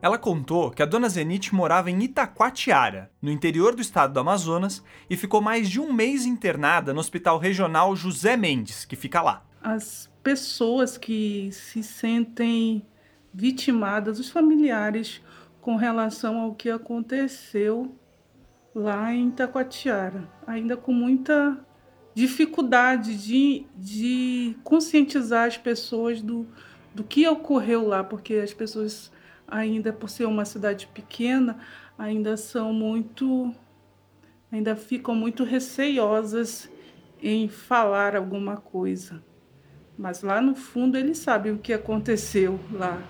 Ela 0.00 0.16
contou 0.16 0.70
que 0.70 0.82
a 0.82 0.86
dona 0.86 1.10
Zenite 1.10 1.54
morava 1.54 1.90
em 1.90 2.02
Itacoatiara, 2.04 3.10
no 3.20 3.30
interior 3.30 3.74
do 3.74 3.82
estado 3.82 4.14
do 4.14 4.20
Amazonas, 4.20 4.82
e 5.10 5.14
ficou 5.14 5.42
mais 5.42 5.68
de 5.68 5.78
um 5.78 5.92
mês 5.92 6.24
internada 6.24 6.94
no 6.94 7.00
Hospital 7.00 7.36
Regional 7.36 7.94
José 7.94 8.34
Mendes, 8.34 8.86
que 8.86 8.96
fica 8.96 9.20
lá. 9.20 9.44
As 9.60 10.10
pessoas 10.22 10.96
que 10.96 11.50
se 11.52 11.82
sentem 11.82 12.82
vitimadas, 13.30 14.18
os 14.18 14.30
familiares, 14.30 15.20
com 15.60 15.76
relação 15.76 16.40
ao 16.40 16.54
que 16.54 16.70
aconteceu 16.70 17.94
lá 18.78 19.12
em 19.12 19.28
Itacoatiara, 19.28 20.28
ainda 20.46 20.76
com 20.76 20.92
muita 20.92 21.58
dificuldade 22.14 23.16
de, 23.16 23.66
de 23.76 24.56
conscientizar 24.62 25.48
as 25.48 25.56
pessoas 25.56 26.22
do, 26.22 26.46
do 26.94 27.02
que 27.02 27.26
ocorreu 27.26 27.86
lá, 27.86 28.04
porque 28.04 28.34
as 28.34 28.54
pessoas 28.54 29.10
ainda 29.46 29.92
por 29.92 30.08
ser 30.08 30.26
uma 30.26 30.44
cidade 30.44 30.86
pequena, 30.88 31.58
ainda 31.98 32.36
são 32.36 32.72
muito 32.72 33.52
ainda 34.50 34.76
ficam 34.76 35.14
muito 35.14 35.42
receiosas 35.42 36.70
em 37.20 37.48
falar 37.48 38.14
alguma 38.14 38.56
coisa. 38.56 39.22
Mas 39.98 40.22
lá 40.22 40.40
no 40.40 40.54
fundo 40.54 40.96
eles 40.96 41.18
sabem 41.18 41.52
o 41.52 41.58
que 41.58 41.72
aconteceu 41.72 42.60
lá. 42.70 43.02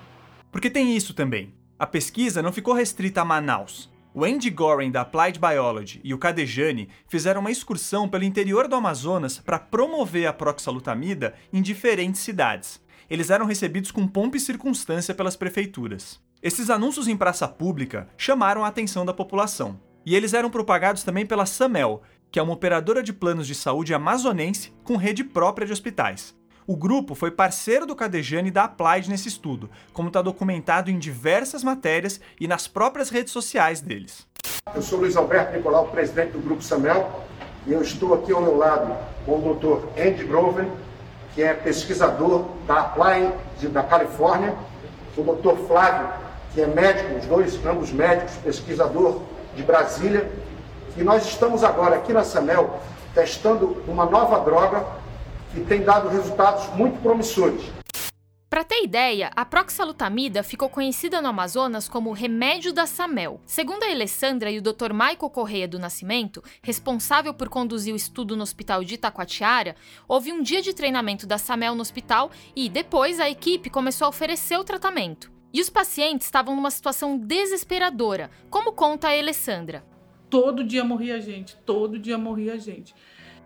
Porque 0.50 0.70
tem 0.70 0.96
isso 0.96 1.12
também. 1.12 1.52
A 1.78 1.86
pesquisa 1.86 2.40
não 2.40 2.52
ficou 2.52 2.72
restrita 2.72 3.20
a 3.20 3.24
Manaus. 3.24 3.90
O 4.14 4.24
Andy 4.24 4.50
Goren 4.50 4.90
da 4.90 5.02
Applied 5.02 5.38
Biology 5.38 6.00
e 6.02 6.14
o 6.14 6.18
Cadejane 6.18 6.88
fizeram 7.06 7.40
uma 7.40 7.50
excursão 7.50 8.08
pelo 8.08 8.24
interior 8.24 8.66
do 8.66 8.74
Amazonas 8.74 9.38
para 9.38 9.58
promover 9.58 10.26
a 10.26 10.32
proxalutamida 10.32 11.34
em 11.52 11.60
diferentes 11.60 12.20
cidades. 12.22 12.80
Eles 13.10 13.30
eram 13.30 13.46
recebidos 13.46 13.90
com 13.90 14.06
pompa 14.06 14.36
e 14.36 14.40
circunstância 14.40 15.14
pelas 15.14 15.36
prefeituras. 15.36 16.20
Esses 16.42 16.70
anúncios 16.70 17.08
em 17.08 17.16
praça 17.16 17.46
pública 17.48 18.08
chamaram 18.16 18.64
a 18.64 18.68
atenção 18.68 19.04
da 19.04 19.12
população. 19.12 19.80
E 20.06 20.14
eles 20.14 20.32
eram 20.32 20.50
propagados 20.50 21.02
também 21.02 21.26
pela 21.26 21.44
Samel, 21.44 22.02
que 22.30 22.38
é 22.38 22.42
uma 22.42 22.52
operadora 22.54 23.02
de 23.02 23.12
planos 23.12 23.46
de 23.46 23.54
saúde 23.54 23.92
amazonense 23.92 24.72
com 24.84 24.96
rede 24.96 25.24
própria 25.24 25.66
de 25.66 25.72
hospitais. 25.72 26.37
O 26.70 26.76
grupo 26.76 27.14
foi 27.14 27.30
parceiro 27.30 27.86
do 27.86 27.96
Cadejane 27.96 28.48
e 28.48 28.50
da 28.50 28.64
Applied 28.64 29.08
nesse 29.08 29.26
estudo, 29.26 29.70
como 29.90 30.08
está 30.08 30.20
documentado 30.20 30.90
em 30.90 30.98
diversas 30.98 31.64
matérias 31.64 32.20
e 32.38 32.46
nas 32.46 32.68
próprias 32.68 33.08
redes 33.08 33.32
sociais 33.32 33.80
deles. 33.80 34.26
Eu 34.74 34.82
sou 34.82 34.98
Luiz 34.98 35.16
Alberto 35.16 35.56
Nicolau, 35.56 35.88
presidente 35.88 36.32
do 36.32 36.40
Grupo 36.40 36.62
Samel, 36.62 37.24
e 37.66 37.72
eu 37.72 37.80
estou 37.80 38.12
aqui 38.12 38.32
ao 38.32 38.42
meu 38.42 38.58
lado 38.58 38.94
com 39.24 39.36
o 39.36 39.54
Dr. 39.54 39.98
Andy 39.98 40.24
Grover, 40.24 40.66
que 41.34 41.42
é 41.42 41.54
pesquisador 41.54 42.44
da 42.66 42.80
Applied 42.80 43.32
da 43.70 43.82
Califórnia, 43.82 44.54
o 45.16 45.22
Dr. 45.22 45.56
Flávio 45.66 46.06
que 46.52 46.60
é 46.60 46.66
médico, 46.66 47.14
os 47.14 47.24
dois, 47.24 47.64
ambos 47.64 47.90
médicos, 47.90 48.34
pesquisador 48.44 49.22
de 49.56 49.62
Brasília. 49.62 50.30
E 50.98 51.02
nós 51.02 51.26
estamos 51.26 51.64
agora 51.64 51.96
aqui 51.96 52.12
na 52.12 52.24
Samel 52.24 52.78
testando 53.14 53.82
uma 53.88 54.04
nova 54.04 54.40
droga 54.40 55.07
que 55.52 55.60
tem 55.60 55.82
dado 55.82 56.08
resultados 56.08 56.66
muito 56.76 57.00
promissores. 57.00 57.62
Para 58.50 58.64
ter 58.64 58.82
ideia, 58.82 59.30
a 59.36 59.44
proxalutamida 59.44 60.42
ficou 60.42 60.70
conhecida 60.70 61.20
no 61.20 61.28
Amazonas 61.28 61.86
como 61.86 62.12
remédio 62.12 62.72
da 62.72 62.86
Samel. 62.86 63.42
Segundo 63.44 63.82
a 63.82 63.90
Alessandra 63.90 64.50
e 64.50 64.58
o 64.58 64.62
Dr. 64.62 64.92
Michael 64.94 65.30
Correia 65.30 65.68
do 65.68 65.78
Nascimento, 65.78 66.42
responsável 66.62 67.34
por 67.34 67.50
conduzir 67.50 67.92
o 67.92 67.96
estudo 67.96 68.34
no 68.34 68.42
hospital 68.42 68.82
de 68.82 68.94
Itacoatiara, 68.94 69.76
houve 70.08 70.32
um 70.32 70.42
dia 70.42 70.62
de 70.62 70.72
treinamento 70.72 71.26
da 71.26 71.36
Samel 71.36 71.74
no 71.74 71.82
hospital 71.82 72.30
e 72.56 72.70
depois 72.70 73.20
a 73.20 73.28
equipe 73.28 73.68
começou 73.68 74.06
a 74.06 74.08
oferecer 74.08 74.56
o 74.58 74.64
tratamento. 74.64 75.30
E 75.52 75.60
os 75.60 75.68
pacientes 75.68 76.26
estavam 76.26 76.56
numa 76.56 76.70
situação 76.70 77.18
desesperadora, 77.18 78.30
como 78.48 78.72
conta 78.72 79.08
a 79.08 79.18
Alessandra. 79.18 79.84
Todo 80.30 80.64
dia 80.64 80.84
morria 80.84 81.20
gente, 81.20 81.54
todo 81.66 81.98
dia 81.98 82.16
morria 82.16 82.58
gente. 82.58 82.94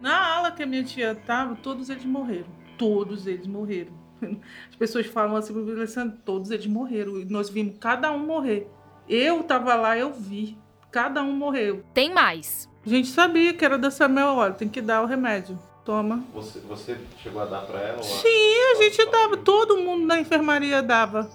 Na 0.02 0.36
ala 0.36 0.50
que 0.50 0.64
a 0.64 0.66
minha 0.66 0.82
tia 0.82 1.12
estava, 1.12 1.54
todos 1.54 1.88
eles 1.88 2.04
morreram. 2.04 2.48
Todos 2.76 3.28
eles 3.28 3.46
morreram. 3.46 3.92
As 4.68 4.74
pessoas 4.76 5.06
falam 5.06 5.36
assim 5.36 5.52
para 5.52 5.72
Alessandra, 5.72 6.18
todos 6.24 6.50
eles 6.50 6.66
morreram. 6.66 7.20
E 7.20 7.24
nós 7.24 7.48
vimos 7.48 7.76
cada 7.78 8.10
um 8.10 8.18
morrer. 8.18 8.68
Eu 9.08 9.40
estava 9.40 9.76
lá, 9.76 9.96
eu 9.96 10.12
vi. 10.12 10.58
Cada 10.90 11.22
um 11.22 11.32
morreu. 11.32 11.84
Tem 11.94 12.12
mais. 12.12 12.68
A 12.84 12.88
gente 12.88 13.08
sabia 13.08 13.54
que 13.54 13.64
era 13.64 13.78
da 13.78 13.90
Samuel, 13.90 14.34
olha, 14.34 14.52
tem 14.52 14.68
que 14.68 14.82
dar 14.82 15.02
o 15.02 15.06
remédio. 15.06 15.56
Toma. 15.84 16.24
Você, 16.34 16.58
você 16.60 16.98
chegou 17.22 17.40
a 17.40 17.44
dar 17.44 17.62
para 17.62 17.80
ela? 17.80 18.02
Sim, 18.02 18.72
a 18.72 18.82
gente 18.82 19.04
dava. 19.10 19.36
Todo 19.36 19.78
mundo 19.78 20.04
na 20.04 20.20
enfermaria 20.20 20.82
dava 20.82 21.30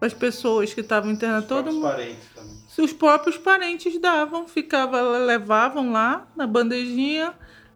as 0.00 0.12
pessoas 0.12 0.74
que 0.74 0.80
estavam 0.80 1.10
internadas, 1.10 1.48
todo 1.48 1.70
mundo. 1.70 1.86
Se 2.72 2.80
os 2.80 2.90
próprios 2.90 3.36
parentes 3.36 4.00
davam, 4.00 4.48
ficava, 4.48 5.02
levavam 5.02 5.92
lá 5.92 6.26
na 6.34 6.46
bandejinha, 6.46 7.34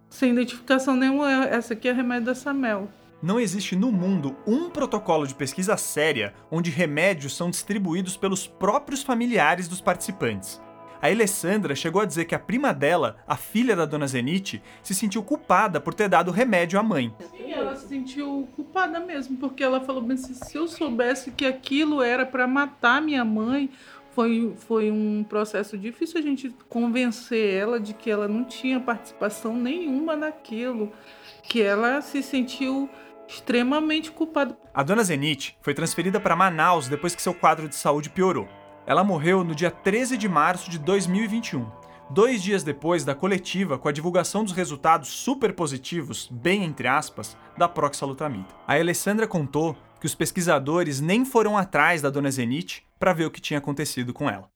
sem 0.08 0.32
identificação 0.32 0.96
nenhuma. 0.96 1.44
Essa 1.44 1.74
aqui 1.74 1.86
é 1.86 1.92
remédio 1.92 2.24
da 2.24 2.34
Samel. 2.34 2.88
Não 3.22 3.38
existe 3.38 3.76
no 3.76 3.92
mundo 3.92 4.34
um 4.46 4.70
protocolo 4.70 5.26
de 5.26 5.34
pesquisa 5.34 5.76
séria 5.76 6.32
onde 6.50 6.70
remédios 6.70 7.36
são 7.36 7.50
distribuídos 7.50 8.16
pelos 8.16 8.46
próprios 8.46 9.02
familiares 9.02 9.68
dos 9.68 9.82
participantes. 9.82 10.62
A 11.00 11.08
Alessandra 11.08 11.74
chegou 11.74 12.00
a 12.00 12.06
dizer 12.06 12.24
que 12.24 12.34
a 12.34 12.38
prima 12.38 12.72
dela, 12.72 13.18
a 13.28 13.36
filha 13.36 13.76
da 13.76 13.84
dona 13.84 14.06
Zenite, 14.06 14.62
se 14.82 14.94
sentiu 14.94 15.22
culpada 15.22 15.78
por 15.78 15.92
ter 15.92 16.08
dado 16.08 16.30
remédio 16.30 16.80
à 16.80 16.82
mãe. 16.82 17.14
Sim, 17.30 17.52
ela 17.52 17.76
se 17.76 17.86
sentiu 17.86 18.48
culpada 18.56 18.98
mesmo, 18.98 19.36
porque 19.36 19.62
ela 19.62 19.80
falou 19.80 20.00
bem 20.00 20.16
se 20.16 20.56
eu 20.56 20.66
soubesse 20.66 21.32
que 21.32 21.44
aquilo 21.44 22.02
era 22.02 22.24
para 22.24 22.46
matar 22.46 23.02
minha 23.02 23.24
mãe, 23.24 23.70
foi, 24.16 24.54
foi 24.66 24.90
um 24.90 25.22
processo 25.22 25.76
difícil 25.76 26.18
a 26.18 26.22
gente 26.22 26.48
convencer 26.70 27.52
ela 27.52 27.78
de 27.78 27.92
que 27.92 28.10
ela 28.10 28.26
não 28.26 28.44
tinha 28.44 28.80
participação 28.80 29.54
nenhuma 29.54 30.16
naquilo, 30.16 30.90
que 31.42 31.60
ela 31.60 32.00
se 32.00 32.22
sentiu 32.22 32.88
extremamente 33.28 34.10
culpada. 34.10 34.56
A 34.72 34.82
dona 34.82 35.04
Zenite 35.04 35.58
foi 35.60 35.74
transferida 35.74 36.18
para 36.18 36.34
Manaus 36.34 36.88
depois 36.88 37.14
que 37.14 37.20
seu 37.20 37.34
quadro 37.34 37.68
de 37.68 37.74
saúde 37.74 38.08
piorou. 38.08 38.48
Ela 38.86 39.04
morreu 39.04 39.44
no 39.44 39.54
dia 39.54 39.70
13 39.70 40.16
de 40.16 40.30
março 40.30 40.70
de 40.70 40.78
2021, 40.78 41.66
dois 42.08 42.42
dias 42.42 42.62
depois 42.62 43.04
da 43.04 43.14
coletiva 43.14 43.76
com 43.76 43.86
a 43.86 43.92
divulgação 43.92 44.44
dos 44.44 44.54
resultados 44.54 45.08
super 45.08 45.52
positivos, 45.52 46.26
bem 46.32 46.64
entre 46.64 46.88
aspas, 46.88 47.36
da 47.58 47.68
proxalutamida. 47.68 48.48
A 48.66 48.76
Alessandra 48.76 49.26
contou 49.26 49.76
que 50.00 50.06
os 50.06 50.14
pesquisadores 50.14 51.02
nem 51.02 51.22
foram 51.26 51.58
atrás 51.58 52.00
da 52.00 52.08
dona 52.08 52.30
Zenite 52.30 52.85
para 52.98 53.12
ver 53.12 53.26
o 53.26 53.30
que 53.30 53.40
tinha 53.40 53.58
acontecido 53.58 54.12
com 54.12 54.28
ela. 54.28 54.50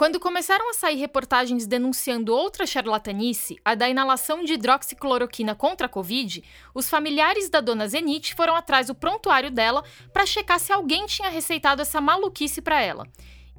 Quando 0.00 0.18
começaram 0.18 0.70
a 0.70 0.72
sair 0.72 0.96
reportagens 0.96 1.66
denunciando 1.66 2.34
outra 2.34 2.66
charlatanice, 2.66 3.60
a 3.62 3.74
da 3.74 3.86
inalação 3.86 4.42
de 4.42 4.54
hidroxicloroquina 4.54 5.54
contra 5.54 5.86
a 5.86 5.90
Covid, 5.90 6.42
os 6.74 6.88
familiares 6.88 7.50
da 7.50 7.60
dona 7.60 7.86
Zenite 7.86 8.34
foram 8.34 8.56
atrás 8.56 8.86
do 8.86 8.94
prontuário 8.94 9.50
dela 9.50 9.84
para 10.10 10.24
checar 10.24 10.58
se 10.58 10.72
alguém 10.72 11.04
tinha 11.04 11.28
receitado 11.28 11.82
essa 11.82 12.00
maluquice 12.00 12.62
para 12.62 12.80
ela. 12.80 13.06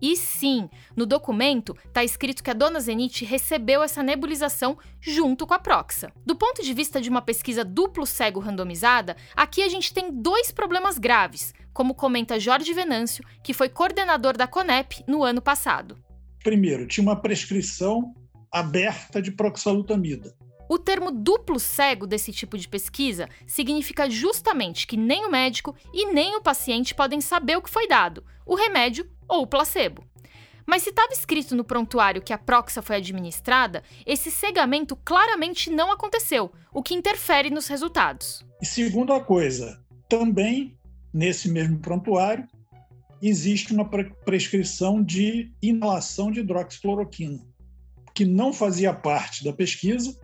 E 0.01 0.15
sim, 0.15 0.67
no 0.95 1.05
documento 1.05 1.77
está 1.85 2.03
escrito 2.03 2.43
que 2.43 2.49
a 2.49 2.53
dona 2.53 2.79
Zenite 2.79 3.23
recebeu 3.23 3.83
essa 3.83 4.01
nebulização 4.01 4.77
junto 4.99 5.45
com 5.45 5.53
a 5.53 5.59
Proxa. 5.59 6.11
Do 6.25 6.35
ponto 6.35 6.63
de 6.63 6.73
vista 6.73 6.99
de 6.99 7.09
uma 7.09 7.21
pesquisa 7.21 7.63
duplo 7.63 8.05
cego 8.05 8.39
randomizada, 8.39 9.15
aqui 9.35 9.61
a 9.61 9.69
gente 9.69 9.93
tem 9.93 10.11
dois 10.11 10.51
problemas 10.51 10.97
graves, 10.97 11.53
como 11.71 11.93
comenta 11.93 12.39
Jorge 12.39 12.73
Venâncio, 12.73 13.23
que 13.43 13.53
foi 13.53 13.69
coordenador 13.69 14.35
da 14.35 14.47
CONEP 14.47 15.03
no 15.07 15.23
ano 15.23 15.41
passado. 15.41 15.97
Primeiro, 16.43 16.87
tinha 16.87 17.03
uma 17.03 17.21
prescrição 17.21 18.15
aberta 18.51 19.21
de 19.21 19.31
proxalutamida. 19.31 20.35
O 20.67 20.79
termo 20.79 21.11
duplo 21.11 21.59
cego 21.59 22.07
desse 22.07 22.31
tipo 22.31 22.57
de 22.57 22.67
pesquisa 22.67 23.27
significa 23.45 24.09
justamente 24.09 24.87
que 24.87 24.95
nem 24.95 25.25
o 25.25 25.29
médico 25.29 25.75
e 25.93 26.11
nem 26.13 26.37
o 26.37 26.41
paciente 26.41 26.95
podem 26.95 27.19
saber 27.19 27.57
o 27.57 27.61
que 27.61 27.69
foi 27.69 27.87
dado, 27.87 28.23
o 28.45 28.55
remédio 28.55 29.05
ou 29.31 29.47
placebo. 29.47 30.03
Mas 30.67 30.83
se 30.83 30.89
estava 30.89 31.11
escrito 31.13 31.55
no 31.55 31.63
prontuário 31.63 32.21
que 32.21 32.33
a 32.33 32.37
proxa 32.37 32.81
foi 32.81 32.97
administrada, 32.97 33.83
esse 34.05 34.29
cegamento 34.29 34.95
claramente 34.95 35.69
não 35.69 35.91
aconteceu, 35.91 36.51
o 36.73 36.83
que 36.83 36.93
interfere 36.93 37.49
nos 37.49 37.67
resultados. 37.67 38.45
E 38.61 38.65
segunda 38.65 39.19
coisa, 39.19 39.81
também 40.07 40.77
nesse 41.13 41.49
mesmo 41.49 41.79
prontuário 41.79 42.47
existe 43.21 43.73
uma 43.73 43.89
prescrição 44.25 45.01
de 45.01 45.51
inalação 45.61 46.31
de 46.31 46.41
hidroxicloroquina, 46.41 47.39
que 48.13 48.25
não 48.25 48.51
fazia 48.51 48.93
parte 48.93 49.43
da 49.43 49.53
pesquisa, 49.53 50.15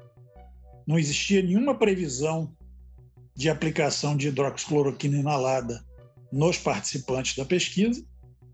não 0.85 0.97
existia 0.97 1.41
nenhuma 1.41 1.75
previsão 1.75 2.55
de 3.35 3.49
aplicação 3.49 4.17
de 4.17 4.29
hidroxicloroquina 4.29 5.17
inalada 5.17 5.85
nos 6.31 6.57
participantes 6.57 7.35
da 7.35 7.45
pesquisa, 7.45 8.03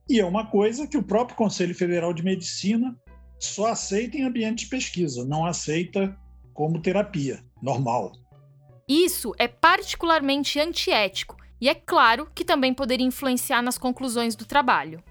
E 0.09 0.19
é 0.19 0.25
uma 0.25 0.45
coisa 0.45 0.85
que 0.85 0.97
o 0.97 1.03
próprio 1.03 1.37
Conselho 1.37 1.73
Federal 1.73 2.13
de 2.13 2.23
Medicina 2.23 2.95
só 3.39 3.67
aceita 3.67 4.17
em 4.17 4.23
ambiente 4.23 4.65
de 4.65 4.69
pesquisa, 4.69 5.25
não 5.25 5.45
aceita 5.45 6.17
como 6.53 6.81
terapia 6.81 7.43
normal. 7.61 8.11
Isso 8.87 9.33
é 9.37 9.47
particularmente 9.47 10.59
antiético 10.59 11.37
e 11.59 11.69
é 11.69 11.75
claro 11.75 12.29
que 12.35 12.43
também 12.43 12.73
poderia 12.73 13.05
influenciar 13.05 13.61
nas 13.61 13.77
conclusões 13.77 14.35
do 14.35 14.45
trabalho. 14.45 15.01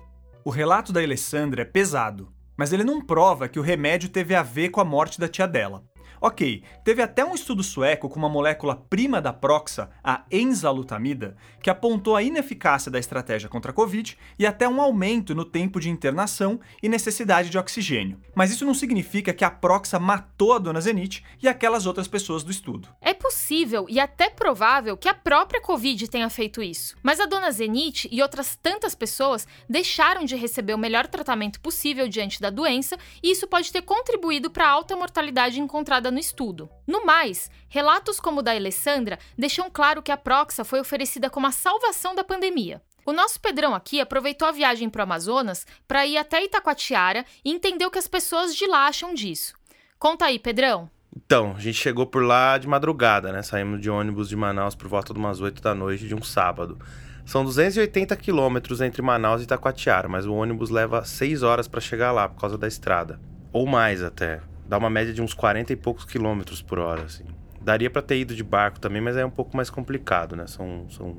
O 0.45 0.51
relato 0.51 0.93
da 0.93 1.01
Alessandra 1.01 1.63
é 1.63 1.65
pesado, 1.65 2.33
mas 2.57 2.73
ele 2.73 2.85
não 2.85 3.01
prova 3.01 3.49
que 3.49 3.59
o 3.59 3.63
remédio 3.63 4.11
teve 4.11 4.35
a 4.35 4.43
ver 4.43 4.69
com 4.69 4.81
a 4.81 4.85
morte 4.85 5.19
da 5.19 5.29
tia 5.29 5.47
dela. 5.47 5.83
Ok, 6.25 6.63
teve 6.85 7.03
até 7.03 7.25
um 7.25 7.35
estudo 7.35 7.65
sueco 7.65 8.09
com 8.09 8.17
uma 8.17 8.29
molécula 8.29 8.77
prima 8.77 9.21
da 9.21 9.33
Proxa, 9.33 9.91
a 10.05 10.23
enzalutamida, 10.31 11.37
que 11.61 11.69
apontou 11.69 12.15
a 12.15 12.23
ineficácia 12.23 12.93
da 12.93 13.01
estratégia 13.01 13.49
contra 13.49 13.73
a 13.73 13.75
Covid 13.75 14.17
e 14.39 14.47
até 14.47 14.69
um 14.69 14.81
aumento 14.81 15.35
no 15.35 15.45
tempo 15.45 15.81
de 15.81 15.91
internação 15.91 16.61
e 16.81 16.89
necessidade 16.89 17.51
de 17.51 17.59
oxigênio. 17.59 18.21
Mas 18.37 18.53
isso 18.53 18.65
não 18.65 18.73
significa 18.73 19.35
que 19.35 19.45
a 19.45 19.51
Proxa 19.51 19.99
matou 19.99 20.53
a 20.53 20.61
dona 20.61 20.81
Zenit 20.81 21.25
e 21.43 21.49
aquelas 21.49 21.87
outras 21.87 22.07
pessoas 22.07 22.45
do 22.45 22.53
estudo. 22.53 22.89
É 23.01 23.13
possível 23.13 23.87
e 23.89 23.99
até 23.99 24.31
provável 24.31 24.97
que 24.97 25.09
a 25.09 25.15
própria 25.15 25.61
Covid 25.61 26.07
tenha 26.07 26.31
feito 26.31 26.63
isso. 26.63 26.97
Mas 27.03 27.19
a 27.19 27.27
dona 27.27 27.51
Zenit 27.51 28.09
e 28.13 28.23
outras 28.23 28.55
tantas 28.55 28.95
pessoas 28.95 29.45
deixaram 29.69 30.25
de 30.25 30.37
receber 30.37 30.75
o 30.75 30.79
melhor 30.79 31.09
tratamento 31.09 31.61
possível 31.61 32.07
diante 32.07 32.41
da 32.41 32.49
doença, 32.49 32.97
e 33.21 33.33
isso 33.33 33.49
pode 33.49 33.73
ter 33.73 33.83
contribuído 33.83 34.53
para 34.53 34.67
a 34.67 34.71
alta 34.71 34.95
mortalidade 34.95 35.61
encontrada 35.61 36.12
no 36.13 36.19
estudo. 36.19 36.71
No 36.87 37.05
mais, 37.05 37.51
relatos 37.69 38.21
como 38.21 38.41
o 38.41 38.43
da 38.43 38.53
Alessandra 38.53 39.19
deixam 39.37 39.71
claro 39.71 40.03
que 40.03 40.13
a 40.13 40.17
Proxa 40.17 40.65
foi 40.65 40.81
oferecida 40.81 41.29
como 41.29 41.47
a 41.47 41.53
salvação 41.53 42.15
da 42.15 42.23
pandemia. 42.23 42.81
O 43.05 43.13
nosso 43.13 43.41
Pedrão 43.41 43.75
aqui 43.75 44.01
aproveitou 44.01 44.47
a 44.47 44.53
viagem 44.53 44.89
para 44.89 45.01
o 45.01 45.03
Amazonas 45.03 45.67
para 45.89 46.07
ir 46.07 46.17
até 46.17 46.45
Itacoatiara 46.45 47.25
e 47.45 47.51
entender 47.51 47.85
o 47.85 47.91
que 47.91 47.99
as 47.99 48.07
pessoas 48.07 48.55
de 48.55 48.67
lá 48.67 48.87
acham 48.87 49.13
disso. 49.13 49.55
Conta 49.99 50.27
aí, 50.27 50.39
Pedrão. 50.39 50.89
Então, 51.17 51.55
a 51.57 51.61
gente 51.61 51.75
chegou 51.75 52.07
por 52.07 52.23
lá 52.23 52.57
de 52.57 52.69
madrugada, 52.69 53.33
né? 53.33 53.43
Saímos 53.43 53.81
de 53.81 53.91
ônibus 53.91 54.29
de 54.29 54.37
Manaus 54.37 54.75
por 54.75 54.89
volta 54.89 55.13
de 55.13 55.19
umas 55.19 55.41
8 55.41 55.61
da 55.61 55.75
noite 55.75 56.07
de 56.07 56.15
um 56.15 56.23
sábado. 56.23 56.79
São 57.27 57.45
280 57.45 58.17
quilômetros 58.17 58.81
entre 58.81 59.03
Manaus 59.03 59.41
e 59.41 59.45
Itacoatiara, 59.45 60.09
mas 60.09 60.27
o 60.27 60.35
ônibus 60.35 60.71
leva 60.71 61.05
6 61.05 61.43
horas 61.43 61.69
para 61.69 61.81
chegar 61.81 62.13
lá 62.13 62.29
por 62.29 62.41
causa 62.41 62.57
da 62.57 62.67
estrada. 62.67 63.21
Ou 63.53 63.67
mais 63.67 64.03
até 64.03 64.41
dá 64.67 64.79
uma 64.79 64.91
média 64.91 65.13
de 65.13 65.23
uns 65.23 65.35
40 65.35 65.73
e 65.73 65.77
poucos 65.77 66.05
quilômetros 66.05 66.63
por 66.63 66.79
hora, 66.79 67.03
assim. 67.03 67.25
Daria 67.61 67.91
para 67.91 68.03
ter 68.03 68.19
ido 68.19 68.35
de 68.35 68.43
barco 68.43 68.81
também, 68.81 69.01
mas 69.01 69.17
é 69.17 69.25
um 69.25 69.31
pouco 69.31 69.57
mais 69.57 69.71
complicado, 69.71 70.35
né? 70.35 70.47
São, 70.47 70.87
são 70.91 71.17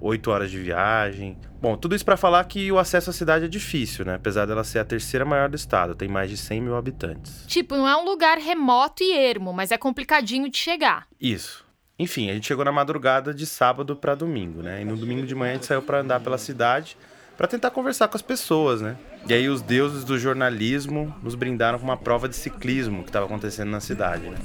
8 0.00 0.30
horas 0.30 0.50
de 0.50 0.58
viagem. 0.58 1.38
Bom, 1.60 1.76
tudo 1.76 1.94
isso 1.94 2.04
para 2.04 2.16
falar 2.16 2.44
que 2.44 2.70
o 2.70 2.78
acesso 2.78 3.10
à 3.10 3.12
cidade 3.12 3.46
é 3.46 3.48
difícil, 3.48 4.04
né? 4.04 4.14
Apesar 4.14 4.46
dela 4.46 4.62
ser 4.62 4.78
a 4.78 4.84
terceira 4.84 5.24
maior 5.24 5.48
do 5.48 5.56
estado, 5.56 5.94
tem 5.94 6.08
mais 6.08 6.28
de 6.30 6.36
100 6.36 6.60
mil 6.60 6.76
habitantes. 6.76 7.44
Tipo, 7.46 7.76
não 7.76 7.88
é 7.88 7.96
um 7.96 8.04
lugar 8.04 8.38
remoto 8.38 9.02
e 9.02 9.12
ermo, 9.12 9.52
mas 9.52 9.72
é 9.72 9.78
complicadinho 9.78 10.50
de 10.50 10.58
chegar. 10.58 11.06
Isso. 11.20 11.64
Enfim, 11.98 12.28
a 12.30 12.34
gente 12.34 12.46
chegou 12.46 12.64
na 12.64 12.72
madrugada 12.72 13.32
de 13.32 13.46
sábado 13.46 13.96
para 13.96 14.14
domingo, 14.14 14.62
né? 14.62 14.82
E 14.82 14.84
no 14.84 14.96
domingo 14.96 15.26
de 15.26 15.34
manhã 15.34 15.52
a 15.52 15.54
gente 15.54 15.66
saiu 15.66 15.80
para 15.80 16.00
andar 16.00 16.20
pela 16.20 16.36
cidade 16.36 16.96
para 17.36 17.46
tentar 17.46 17.70
conversar 17.70 18.08
com 18.08 18.16
as 18.16 18.22
pessoas, 18.22 18.80
né? 18.80 18.96
E 19.28 19.34
aí 19.34 19.48
os 19.48 19.60
deuses 19.60 20.04
do 20.04 20.18
jornalismo 20.18 21.14
nos 21.22 21.34
brindaram 21.34 21.78
com 21.78 21.84
uma 21.84 21.96
prova 21.96 22.28
de 22.28 22.36
ciclismo 22.36 23.02
que 23.02 23.10
estava 23.10 23.26
acontecendo 23.26 23.70
na 23.70 23.80
cidade, 23.80 24.28
né? 24.30 24.38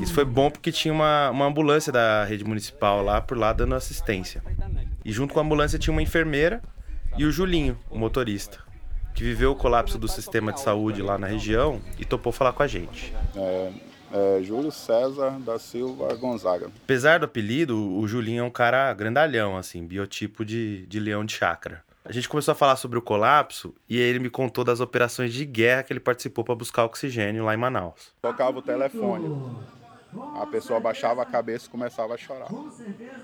Isso 0.00 0.12
foi 0.12 0.24
bom 0.24 0.50
porque 0.50 0.72
tinha 0.72 0.92
uma, 0.92 1.30
uma 1.30 1.46
ambulância 1.46 1.92
da 1.92 2.24
rede 2.24 2.44
municipal 2.44 3.02
lá 3.02 3.20
por 3.20 3.38
lá 3.38 3.52
dando 3.52 3.74
assistência. 3.74 4.42
E 5.04 5.12
junto 5.12 5.32
com 5.34 5.40
a 5.40 5.42
ambulância 5.42 5.78
tinha 5.78 5.92
uma 5.92 6.02
enfermeira 6.02 6.62
e 7.16 7.24
o 7.24 7.30
Julinho, 7.30 7.78
o 7.90 7.98
motorista, 7.98 8.58
que 9.14 9.22
viveu 9.22 9.52
o 9.52 9.56
colapso 9.56 9.98
do 9.98 10.08
sistema 10.08 10.52
de 10.52 10.60
saúde 10.60 11.02
lá 11.02 11.18
na 11.18 11.26
região 11.26 11.80
e 11.98 12.04
topou 12.04 12.32
falar 12.32 12.52
com 12.52 12.62
a 12.62 12.66
gente. 12.66 13.12
É, 13.36 13.70
é, 14.12 14.42
Júlio 14.42 14.70
César 14.70 15.38
da 15.40 15.58
Silva 15.58 16.14
Gonzaga. 16.14 16.70
Apesar 16.84 17.18
do 17.18 17.24
apelido, 17.24 17.76
o 17.76 18.06
Julinho 18.06 18.40
é 18.40 18.44
um 18.44 18.50
cara 18.50 18.92
grandalhão, 18.94 19.56
assim, 19.56 19.86
biotipo 19.86 20.44
de, 20.44 20.86
de 20.86 21.00
leão 21.00 21.24
de 21.24 21.34
chácara. 21.34 21.82
A 22.04 22.12
gente 22.12 22.28
começou 22.28 22.52
a 22.52 22.54
falar 22.54 22.76
sobre 22.76 22.98
o 22.98 23.02
colapso 23.02 23.74
e 23.88 23.98
ele 23.98 24.18
me 24.18 24.30
contou 24.30 24.64
das 24.64 24.80
operações 24.80 25.32
de 25.32 25.44
guerra 25.44 25.82
que 25.82 25.92
ele 25.92 26.00
participou 26.00 26.42
para 26.42 26.54
buscar 26.54 26.84
oxigênio 26.84 27.44
lá 27.44 27.54
em 27.54 27.58
Manaus. 27.58 28.12
Tocava 28.22 28.58
o 28.58 28.62
telefone. 28.62 29.28
A 30.40 30.46
pessoa 30.46 30.80
baixava 30.80 31.22
a 31.22 31.26
cabeça 31.26 31.66
e 31.66 31.70
começava 31.70 32.14
a 32.14 32.16
chorar. 32.16 32.48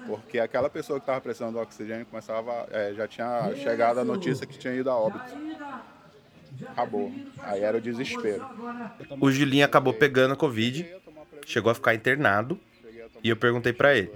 Porque 0.06 0.38
aquela 0.38 0.70
pessoa 0.70 1.00
que 1.00 1.02
estava 1.02 1.20
precisando 1.20 1.54
do 1.54 1.58
oxigênio 1.58 2.06
começava, 2.06 2.68
é, 2.70 2.92
já 2.94 3.08
tinha 3.08 3.52
chegado 3.56 3.98
a 3.98 4.04
notícia 4.04 4.46
que 4.46 4.56
tinha 4.56 4.74
ido 4.74 4.88
a 4.88 4.96
óbito. 4.96 5.34
Acabou. 6.68 7.12
Aí 7.40 7.62
era 7.62 7.76
o 7.76 7.80
desespero. 7.80 8.44
O 9.20 9.30
Julinho 9.30 9.64
acabou 9.64 9.92
pegando 9.92 10.34
a 10.34 10.36
Covid, 10.36 10.86
chegou 11.46 11.70
a 11.70 11.74
ficar 11.74 11.94
internado 11.94 12.58
e 13.22 13.28
eu 13.28 13.36
perguntei 13.36 13.72
para 13.72 13.96
ele. 13.96 14.10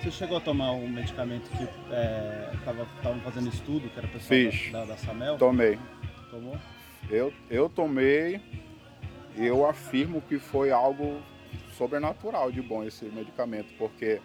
Você 0.00 0.10
chegou 0.10 0.36
a 0.36 0.40
tomar 0.40 0.72
um 0.72 0.88
medicamento 0.88 1.48
que 1.50 1.64
estavam 1.64 2.86
é, 3.18 3.20
fazendo 3.24 3.48
estudo, 3.48 3.88
que 3.88 3.98
era 3.98 4.06
pessoal 4.06 4.28
Fiz. 4.28 4.72
Da, 4.72 4.80
da, 4.80 4.84
da 4.86 4.96
Samel? 4.98 5.36
Tomei. 5.36 5.78
Tomou? 6.30 6.56
Eu, 7.10 7.32
eu 7.50 7.68
tomei 7.68 8.40
e 9.36 9.44
eu 9.44 9.66
afirmo 9.66 10.20
que 10.20 10.38
foi 10.38 10.70
algo 10.70 11.20
sobrenatural 11.76 12.50
de 12.50 12.62
bom 12.62 12.84
esse 12.84 13.04
medicamento, 13.06 13.72
porque 13.78 14.20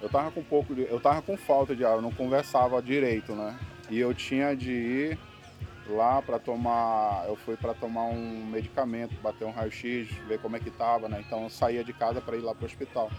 eu 0.00 0.08
tava 0.08 0.30
com 0.30 0.40
um 0.40 0.44
pouco 0.44 0.74
de, 0.74 0.82
eu 0.82 1.00
tava 1.00 1.22
com 1.22 1.36
falta 1.36 1.74
de 1.74 1.84
ar, 1.84 1.96
eu 1.96 2.02
não 2.02 2.12
conversava 2.12 2.80
direito, 2.82 3.34
né? 3.34 3.58
E 3.90 3.98
eu 3.98 4.14
tinha 4.14 4.54
de 4.54 4.70
ir 4.70 5.18
lá 5.88 6.22
para 6.22 6.38
tomar, 6.38 7.24
eu 7.26 7.36
fui 7.36 7.56
para 7.56 7.74
tomar 7.74 8.04
um 8.04 8.46
medicamento, 8.46 9.14
bater 9.20 9.44
um 9.44 9.50
raio-x, 9.50 10.08
ver 10.26 10.38
como 10.40 10.56
é 10.56 10.60
que 10.60 10.70
tava, 10.70 11.08
né? 11.08 11.22
Então 11.26 11.44
eu 11.44 11.50
saía 11.50 11.84
de 11.84 11.92
casa 11.92 12.20
para 12.20 12.36
ir 12.36 12.40
lá 12.40 12.54
pro 12.54 12.66
hospital. 12.66 13.10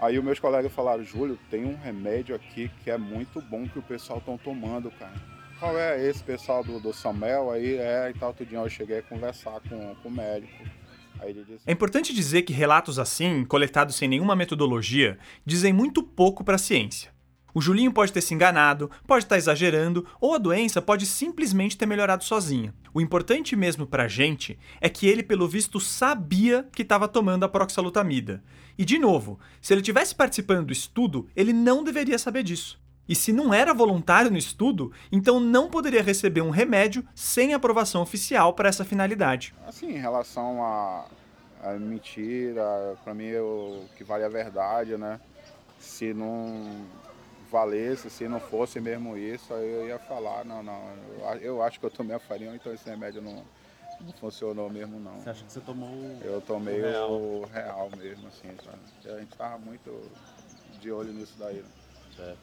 Aí 0.00 0.18
os 0.18 0.24
meus 0.24 0.38
colegas 0.38 0.72
falaram, 0.72 1.02
Júlio, 1.02 1.38
tem 1.50 1.64
um 1.64 1.76
remédio 1.76 2.34
aqui 2.34 2.70
que 2.84 2.90
é 2.90 2.96
muito 2.96 3.40
bom 3.42 3.66
que 3.68 3.78
o 3.78 3.82
pessoal 3.82 4.18
estão 4.20 4.38
tomando, 4.38 4.90
cara. 4.92 5.14
Qual 5.58 5.76
é 5.76 6.00
esse 6.04 6.22
pessoal 6.22 6.62
do, 6.62 6.78
do 6.78 6.92
Samuel? 6.92 7.50
Aí 7.50 7.76
é, 7.76 8.10
e 8.10 8.14
tal, 8.14 8.32
tudinho. 8.32 8.62
Eu 8.62 8.70
cheguei 8.70 8.98
a 8.98 9.02
conversar 9.02 9.60
com, 9.68 9.94
com 9.96 10.08
o 10.08 10.12
médico. 10.12 10.64
Disse... 11.26 11.64
É 11.66 11.72
importante 11.72 12.14
dizer 12.14 12.42
que 12.42 12.52
relatos 12.52 12.96
assim, 12.96 13.44
coletados 13.44 13.96
sem 13.96 14.08
nenhuma 14.08 14.36
metodologia, 14.36 15.18
dizem 15.44 15.72
muito 15.72 16.00
pouco 16.00 16.44
para 16.44 16.54
a 16.54 16.58
ciência. 16.58 17.10
O 17.58 17.60
Julinho 17.60 17.92
pode 17.92 18.12
ter 18.12 18.20
se 18.20 18.32
enganado, 18.32 18.88
pode 19.04 19.24
estar 19.24 19.36
exagerando, 19.36 20.06
ou 20.20 20.32
a 20.32 20.38
doença 20.38 20.80
pode 20.80 21.04
simplesmente 21.04 21.76
ter 21.76 21.86
melhorado 21.86 22.22
sozinha. 22.22 22.72
O 22.94 23.00
importante 23.00 23.56
mesmo 23.56 23.84
pra 23.84 24.06
gente 24.06 24.56
é 24.80 24.88
que 24.88 25.08
ele, 25.08 25.24
pelo 25.24 25.48
visto, 25.48 25.80
sabia 25.80 26.68
que 26.70 26.82
estava 26.82 27.08
tomando 27.08 27.42
a 27.42 27.48
proxalutamida. 27.48 28.44
E, 28.78 28.84
de 28.84 28.96
novo, 28.96 29.40
se 29.60 29.74
ele 29.74 29.82
tivesse 29.82 30.14
participando 30.14 30.66
do 30.66 30.72
estudo, 30.72 31.28
ele 31.34 31.52
não 31.52 31.82
deveria 31.82 32.16
saber 32.16 32.44
disso. 32.44 32.80
E 33.08 33.16
se 33.16 33.32
não 33.32 33.52
era 33.52 33.74
voluntário 33.74 34.30
no 34.30 34.38
estudo, 34.38 34.92
então 35.10 35.40
não 35.40 35.68
poderia 35.68 36.00
receber 36.00 36.42
um 36.42 36.50
remédio 36.50 37.04
sem 37.12 37.54
aprovação 37.54 38.02
oficial 38.02 38.52
para 38.52 38.68
essa 38.68 38.84
finalidade. 38.84 39.52
Assim, 39.66 39.96
em 39.96 39.98
relação 39.98 40.62
a, 40.62 41.06
a 41.64 41.72
mentira, 41.72 42.96
para 43.02 43.12
mim 43.12 43.34
o 43.34 43.82
que 43.96 44.04
vale 44.04 44.22
a 44.22 44.28
verdade, 44.28 44.96
né? 44.96 45.18
Se 45.80 46.14
não 46.14 46.86
valesse, 47.50 48.10
se 48.10 48.28
não 48.28 48.40
fosse 48.40 48.80
mesmo 48.80 49.16
isso, 49.16 49.52
aí 49.52 49.70
eu 49.70 49.88
ia 49.88 49.98
falar, 49.98 50.44
não, 50.44 50.62
não, 50.62 50.80
eu 51.40 51.62
acho 51.62 51.80
que 51.80 51.86
eu 51.86 51.90
tomei 51.90 52.16
a 52.16 52.18
farinha, 52.18 52.54
então 52.54 52.72
esse 52.72 52.88
remédio 52.88 53.22
não, 53.22 53.44
não 54.00 54.12
funcionou 54.20 54.70
mesmo 54.70 55.00
não. 55.00 55.18
Você 55.20 55.30
acha 55.30 55.44
que 55.44 55.52
você 55.52 55.60
tomou 55.60 55.88
o 55.88 56.20
Eu 56.22 56.40
tomei 56.40 56.80
o 56.80 56.84
real, 56.84 57.10
o 57.10 57.48
real 57.52 57.90
mesmo, 57.96 58.28
assim, 58.28 58.48
sabe? 58.64 59.14
A 59.16 59.18
gente 59.20 59.36
tava 59.36 59.58
muito 59.58 60.00
de 60.80 60.90
olho 60.92 61.12
nisso 61.12 61.34
daí. 61.38 61.56
Né? 61.56 61.64
Certo. 62.16 62.38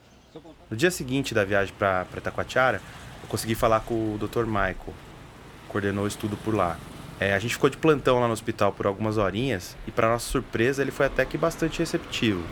No 0.70 0.76
dia 0.76 0.92
seguinte 0.92 1.34
da 1.34 1.46
viagem 1.46 1.74
para 1.74 2.06
Itacoatiara, 2.18 2.82
eu 3.24 3.30
consegui 3.30 3.56
falar 3.56 3.80
com 3.82 4.16
o 4.16 4.18
Dr. 4.18 4.46
Michael, 4.46 4.76
que 4.76 5.70
coordenou 5.70 6.04
o 6.04 6.08
estudo 6.08 6.36
por 6.38 6.54
lá. 6.54 6.78
É, 7.20 7.34
a 7.34 7.40
gente 7.40 7.54
ficou 7.54 7.70
de 7.70 7.78
plantão 7.78 8.20
lá 8.20 8.28
no 8.28 8.34
hospital 8.34 8.74
por 8.74 8.86
algumas 8.86 9.18
horinhas 9.18 9.78
e, 9.88 9.92
para 9.92 10.10
nossa 10.10 10.30
surpresa, 10.30 10.82
ele 10.82 10.92
foi 10.92 11.06
até 11.06 11.24
que 11.24 11.38
bastante 11.38 11.80
receptivo. 11.80 12.44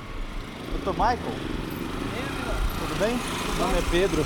Dr. 0.80 0.92
Michael? 0.92 1.73
Tudo 2.94 3.06
bem? 3.08 3.18
Meu 3.58 3.66
nome 3.66 3.80
é 3.80 3.82
Pedro. 3.90 4.26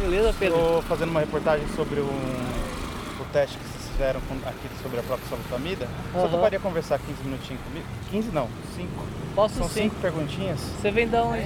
Beleza, 0.00 0.34
Pedro? 0.38 0.56
Estou 0.56 0.82
fazendo 0.82 1.10
uma 1.10 1.20
reportagem 1.20 1.66
sobre 1.76 2.00
um, 2.00 2.06
o 2.06 3.24
teste 3.30 3.58
que 3.58 3.64
vocês 3.64 3.90
fizeram 3.90 4.20
aqui 4.46 4.68
sobre 4.82 5.00
a 5.00 5.02
própria 5.02 5.28
salutamida. 5.28 5.86
Uhum. 6.14 6.22
Você 6.22 6.28
toparia 6.28 6.58
conversar 6.58 6.98
15 6.98 7.22
minutinhos 7.24 7.62
comigo? 7.62 7.86
15 8.10 8.30
não, 8.30 8.48
5. 8.74 8.88
Posso 9.34 9.56
São 9.56 9.68
sim. 9.68 9.82
cinco 9.82 9.96
perguntinhas. 9.96 10.58
Você 10.58 10.90
vem 10.90 11.06
da 11.06 11.24
onde? 11.24 11.42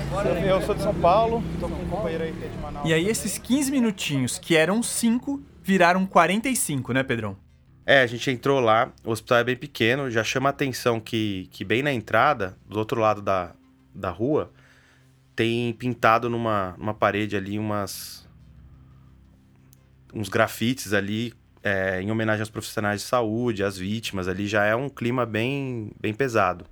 Eu 0.47 0.63
sou 0.63 0.77
de 0.77 0.83
São 0.83 0.95
Paulo, 0.95 1.43
estou 1.55 1.69
com 1.69 1.83
um 1.83 1.89
companheiro 1.89 2.23
aí 2.23 2.33
que 2.33 2.45
é 2.45 2.49
de 2.49 2.59
Manaus. 2.59 2.89
E 2.89 2.95
aí 2.95 3.09
esses 3.09 3.37
15 3.37 3.73
minutinhos, 3.73 4.39
que 4.39 4.55
eram 4.55 4.81
5, 4.81 5.43
viraram 5.65 6.07
45, 6.07 6.93
né, 6.93 7.03
Pedrão? 7.03 7.37
É, 7.85 8.03
a 8.03 8.07
gente 8.07 8.31
entrou 8.31 8.61
lá, 8.61 8.93
o 9.05 9.11
hospital 9.11 9.39
é 9.39 9.45
bem 9.45 9.57
pequeno, 9.57 10.09
já 10.09 10.23
chama 10.23 10.49
a 10.49 10.51
atenção 10.51 11.01
que, 11.01 11.49
que 11.51 11.65
bem 11.65 11.83
na 11.83 11.93
entrada, 11.93 12.57
do 12.69 12.79
outro 12.79 13.01
lado 13.01 13.21
da, 13.21 13.51
da 13.93 14.11
rua, 14.11 14.53
tem 15.35 15.73
pintado 15.73 16.29
numa, 16.29 16.75
numa 16.79 16.95
parede 16.95 17.37
ali 17.37 17.59
umas, 17.59 18.29
uns 20.13 20.29
grafites 20.29 20.93
ali 20.93 21.33
é, 21.63 22.01
em 22.01 22.11
homenagem 22.11 22.41
aos 22.41 22.51
profissionais 22.51 23.03
de 23.03 23.07
saúde, 23.07 23.63
às 23.63 23.77
vítimas 23.77 24.29
ali, 24.29 24.47
já 24.47 24.65
é 24.65 24.75
um 24.75 24.89
clima 24.89 25.27
bem, 25.27 25.93
bem 26.01 26.15
pesado. 26.15 26.65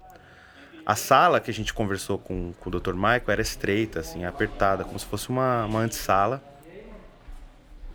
A 0.84 0.94
sala 0.94 1.38
que 1.38 1.50
a 1.50 1.54
gente 1.54 1.74
conversou 1.74 2.18
com, 2.18 2.52
com 2.54 2.70
o 2.70 2.80
Dr. 2.80 2.94
Michael 2.94 3.24
era 3.28 3.42
estreita, 3.42 4.00
assim, 4.00 4.24
apertada, 4.24 4.84
como 4.84 4.98
se 4.98 5.04
fosse 5.04 5.28
uma, 5.28 5.66
uma 5.66 5.80
antessala. 5.80 6.42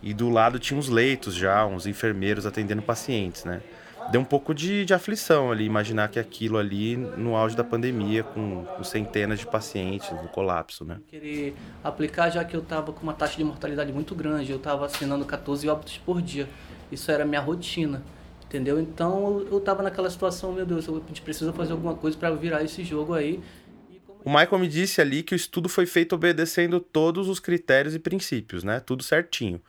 E 0.00 0.14
do 0.14 0.28
lado 0.28 0.58
tinha 0.58 0.78
uns 0.78 0.88
leitos 0.88 1.34
já, 1.34 1.66
uns 1.66 1.86
enfermeiros 1.86 2.46
atendendo 2.46 2.82
pacientes, 2.82 3.44
né? 3.44 3.62
Deu 4.10 4.20
um 4.20 4.24
pouco 4.24 4.54
de, 4.54 4.84
de 4.84 4.92
aflição 4.92 5.50
ali, 5.50 5.64
imaginar 5.64 6.08
que 6.08 6.18
aquilo 6.18 6.58
ali, 6.58 6.96
no 6.96 7.34
auge 7.34 7.56
da 7.56 7.64
pandemia, 7.64 8.22
com, 8.22 8.64
com 8.64 8.84
centenas 8.84 9.40
de 9.40 9.46
pacientes, 9.46 10.10
no 10.10 10.28
colapso, 10.28 10.84
né? 10.84 11.00
Querer 11.08 11.54
aplicar, 11.82 12.30
já 12.30 12.44
que 12.44 12.54
eu 12.54 12.60
estava 12.60 12.92
com 12.92 13.02
uma 13.02 13.14
taxa 13.14 13.36
de 13.36 13.44
mortalidade 13.44 13.92
muito 13.92 14.14
grande, 14.14 14.50
eu 14.50 14.58
estava 14.58 14.86
assinando 14.86 15.24
14 15.24 15.68
óbitos 15.68 15.98
por 15.98 16.20
dia. 16.20 16.48
Isso 16.92 17.10
era 17.10 17.24
minha 17.24 17.40
rotina, 17.40 18.02
entendeu? 18.44 18.78
Então 18.78 19.44
eu 19.50 19.58
estava 19.58 19.82
naquela 19.82 20.10
situação, 20.10 20.52
meu 20.52 20.66
Deus, 20.66 20.88
a 20.88 20.92
gente 20.92 21.22
precisa 21.22 21.52
fazer 21.52 21.72
alguma 21.72 21.94
coisa 21.94 22.16
para 22.16 22.30
virar 22.32 22.62
esse 22.62 22.84
jogo 22.84 23.14
aí. 23.14 23.40
O 24.24 24.30
Michael 24.30 24.58
me 24.58 24.68
disse 24.68 25.00
ali 25.00 25.22
que 25.22 25.34
o 25.34 25.36
estudo 25.36 25.68
foi 25.68 25.86
feito 25.86 26.14
obedecendo 26.14 26.80
todos 26.80 27.28
os 27.28 27.38
critérios 27.40 27.94
e 27.94 27.98
princípios, 27.98 28.64
né? 28.64 28.80
Tudo 28.80 29.02
certinho. 29.02 29.60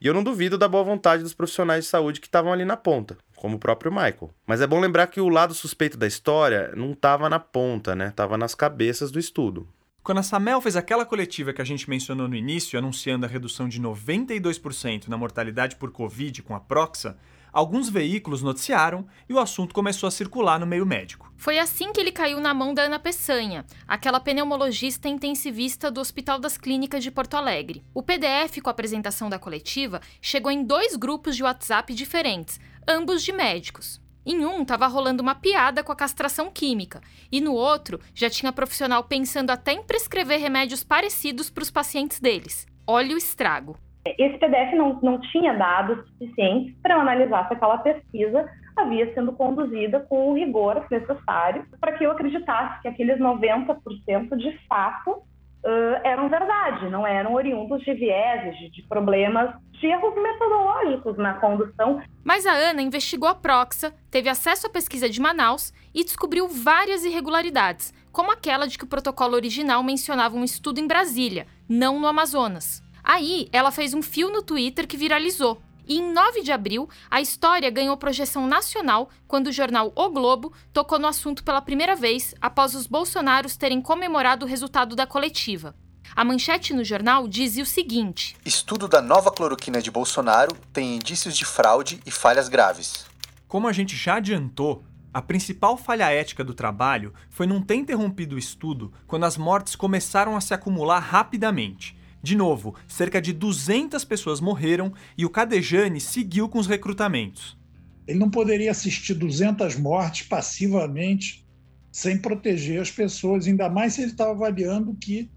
E 0.00 0.06
eu 0.06 0.12
não 0.12 0.24
duvido 0.24 0.58
da 0.58 0.66
boa 0.66 0.82
vontade 0.82 1.22
dos 1.22 1.32
profissionais 1.32 1.84
de 1.84 1.90
saúde 1.90 2.20
que 2.20 2.26
estavam 2.26 2.52
ali 2.52 2.64
na 2.64 2.76
ponta, 2.76 3.16
como 3.42 3.56
o 3.56 3.58
próprio 3.58 3.90
Michael. 3.90 4.30
Mas 4.46 4.60
é 4.60 4.68
bom 4.68 4.78
lembrar 4.78 5.08
que 5.08 5.20
o 5.20 5.28
lado 5.28 5.52
suspeito 5.52 5.96
da 5.96 6.06
história 6.06 6.72
não 6.76 6.92
estava 6.92 7.28
na 7.28 7.40
ponta, 7.40 7.92
né? 7.92 8.12
Tava 8.14 8.38
nas 8.38 8.54
cabeças 8.54 9.10
do 9.10 9.18
estudo. 9.18 9.68
Quando 10.00 10.18
a 10.18 10.22
Samel 10.22 10.60
fez 10.60 10.76
aquela 10.76 11.04
coletiva 11.04 11.52
que 11.52 11.60
a 11.60 11.64
gente 11.64 11.90
mencionou 11.90 12.28
no 12.28 12.36
início, 12.36 12.78
anunciando 12.78 13.26
a 13.26 13.28
redução 13.28 13.68
de 13.68 13.82
92% 13.82 15.08
na 15.08 15.16
mortalidade 15.16 15.74
por 15.74 15.90
Covid 15.90 16.40
com 16.42 16.54
a 16.54 16.60
Proxa, 16.60 17.16
alguns 17.52 17.88
veículos 17.88 18.42
noticiaram 18.42 19.04
e 19.28 19.34
o 19.34 19.40
assunto 19.40 19.74
começou 19.74 20.06
a 20.06 20.12
circular 20.12 20.60
no 20.60 20.66
meio 20.66 20.86
médico. 20.86 21.32
Foi 21.36 21.58
assim 21.58 21.92
que 21.92 22.00
ele 22.00 22.12
caiu 22.12 22.40
na 22.40 22.54
mão 22.54 22.72
da 22.72 22.82
Ana 22.82 23.00
Peçanha, 23.00 23.66
aquela 23.88 24.20
pneumologista 24.20 25.08
intensivista 25.08 25.90
do 25.90 26.00
Hospital 26.00 26.38
das 26.38 26.56
Clínicas 26.56 27.02
de 27.02 27.10
Porto 27.10 27.34
Alegre. 27.34 27.82
O 27.92 28.04
PDF 28.04 28.60
com 28.62 28.70
a 28.70 28.72
apresentação 28.72 29.28
da 29.28 29.38
coletiva 29.38 30.00
chegou 30.20 30.52
em 30.52 30.62
dois 30.62 30.94
grupos 30.94 31.34
de 31.34 31.42
WhatsApp 31.42 31.92
diferentes, 31.92 32.60
ambos 32.88 33.22
de 33.22 33.32
médicos. 33.32 34.00
Em 34.24 34.44
um, 34.44 34.62
estava 34.62 34.86
rolando 34.86 35.22
uma 35.22 35.34
piada 35.34 35.82
com 35.82 35.90
a 35.90 35.96
castração 35.96 36.50
química, 36.50 37.00
e 37.30 37.40
no 37.40 37.54
outro, 37.54 37.98
já 38.14 38.30
tinha 38.30 38.52
profissional 38.52 39.02
pensando 39.02 39.50
até 39.50 39.72
em 39.72 39.82
prescrever 39.82 40.38
remédios 40.38 40.84
parecidos 40.84 41.50
para 41.50 41.62
os 41.62 41.70
pacientes 41.70 42.20
deles. 42.20 42.66
Olha 42.86 43.14
o 43.14 43.18
estrago. 43.18 43.76
Esse 44.04 44.38
PDF 44.38 44.74
não, 44.74 45.00
não 45.02 45.20
tinha 45.20 45.54
dados 45.54 46.04
suficientes 46.08 46.74
para 46.82 47.00
analisar 47.00 47.48
se 47.48 47.54
aquela 47.54 47.78
pesquisa 47.78 48.48
havia 48.76 49.12
sendo 49.14 49.32
conduzida 49.32 50.00
com 50.00 50.30
o 50.30 50.34
rigor 50.34 50.84
necessário 50.90 51.64
para 51.80 51.92
que 51.92 52.04
eu 52.04 52.10
acreditasse 52.10 52.80
que 52.82 52.88
aqueles 52.88 53.18
90% 53.18 54.36
de 54.36 54.58
fato 54.66 55.22
uh, 55.64 56.00
eram 56.04 56.28
verdade, 56.28 56.88
não 56.90 57.06
eram 57.06 57.34
oriundos 57.34 57.82
de 57.82 57.94
vieses, 57.94 58.58
de, 58.58 58.70
de 58.70 58.82
problemas, 58.88 59.54
de 59.72 59.86
erros 59.86 60.14
metodológicos 60.14 61.16
na 61.18 61.34
condução. 61.34 62.00
Mas 62.24 62.46
a 62.46 62.52
Ana 62.52 62.82
investigou 62.82 63.28
a 63.28 63.34
Proxa, 63.34 63.92
teve 64.10 64.28
acesso 64.28 64.66
à 64.66 64.70
pesquisa 64.70 65.08
de 65.08 65.20
Manaus 65.20 65.72
e 65.94 66.04
descobriu 66.04 66.48
várias 66.48 67.04
irregularidades, 67.04 67.92
como 68.12 68.30
aquela 68.30 68.66
de 68.66 68.78
que 68.78 68.84
o 68.84 68.88
protocolo 68.88 69.34
original 69.34 69.82
mencionava 69.82 70.36
um 70.36 70.44
estudo 70.44 70.78
em 70.78 70.86
Brasília, 70.86 71.46
não 71.68 71.98
no 71.98 72.06
Amazonas. 72.06 72.82
Aí, 73.02 73.48
ela 73.52 73.72
fez 73.72 73.94
um 73.94 74.02
fio 74.02 74.30
no 74.30 74.42
Twitter 74.42 74.86
que 74.86 74.96
viralizou. 74.96 75.60
E 75.92 75.98
em 75.98 76.10
9 76.10 76.40
de 76.40 76.50
abril, 76.50 76.88
a 77.10 77.20
história 77.20 77.68
ganhou 77.68 77.94
projeção 77.98 78.46
nacional 78.46 79.10
quando 79.28 79.48
o 79.48 79.52
jornal 79.52 79.92
O 79.94 80.08
Globo 80.08 80.50
tocou 80.72 80.98
no 80.98 81.06
assunto 81.06 81.44
pela 81.44 81.60
primeira 81.60 81.94
vez 81.94 82.34
após 82.40 82.74
os 82.74 82.86
bolsonaros 82.86 83.58
terem 83.58 83.82
comemorado 83.82 84.46
o 84.46 84.48
resultado 84.48 84.96
da 84.96 85.06
coletiva. 85.06 85.74
A 86.16 86.24
manchete 86.24 86.72
no 86.72 86.82
jornal 86.82 87.28
dizia 87.28 87.62
o 87.62 87.66
seguinte: 87.66 88.34
Estudo 88.42 88.88
da 88.88 89.02
nova 89.02 89.30
cloroquina 89.30 89.82
de 89.82 89.90
Bolsonaro 89.90 90.56
tem 90.72 90.96
indícios 90.96 91.36
de 91.36 91.44
fraude 91.44 92.00
e 92.06 92.10
falhas 92.10 92.48
graves. 92.48 93.04
Como 93.46 93.68
a 93.68 93.72
gente 93.72 93.94
já 93.94 94.14
adiantou, 94.14 94.82
a 95.12 95.20
principal 95.20 95.76
falha 95.76 96.10
ética 96.10 96.42
do 96.42 96.54
trabalho 96.54 97.12
foi 97.28 97.46
não 97.46 97.60
ter 97.60 97.74
interrompido 97.74 98.36
o 98.36 98.38
estudo 98.38 98.90
quando 99.06 99.24
as 99.24 99.36
mortes 99.36 99.76
começaram 99.76 100.38
a 100.38 100.40
se 100.40 100.54
acumular 100.54 101.00
rapidamente 101.00 102.00
de 102.22 102.36
novo, 102.36 102.74
cerca 102.86 103.20
de 103.20 103.32
200 103.32 104.04
pessoas 104.04 104.40
morreram 104.40 104.92
e 105.18 105.26
o 105.26 105.30
Cadejane 105.30 106.00
seguiu 106.00 106.48
com 106.48 106.58
os 106.58 106.68
recrutamentos. 106.68 107.58
Ele 108.06 108.18
não 108.18 108.30
poderia 108.30 108.70
assistir 108.70 109.14
200 109.14 109.76
mortes 109.76 110.26
passivamente 110.26 111.44
sem 111.90 112.16
proteger 112.16 112.80
as 112.80 112.90
pessoas, 112.90 113.46
ainda 113.46 113.68
mais 113.68 113.94
se 113.94 114.02
ele 114.02 114.12
estava 114.12 114.30
avaliando 114.30 114.94
que 114.94 115.28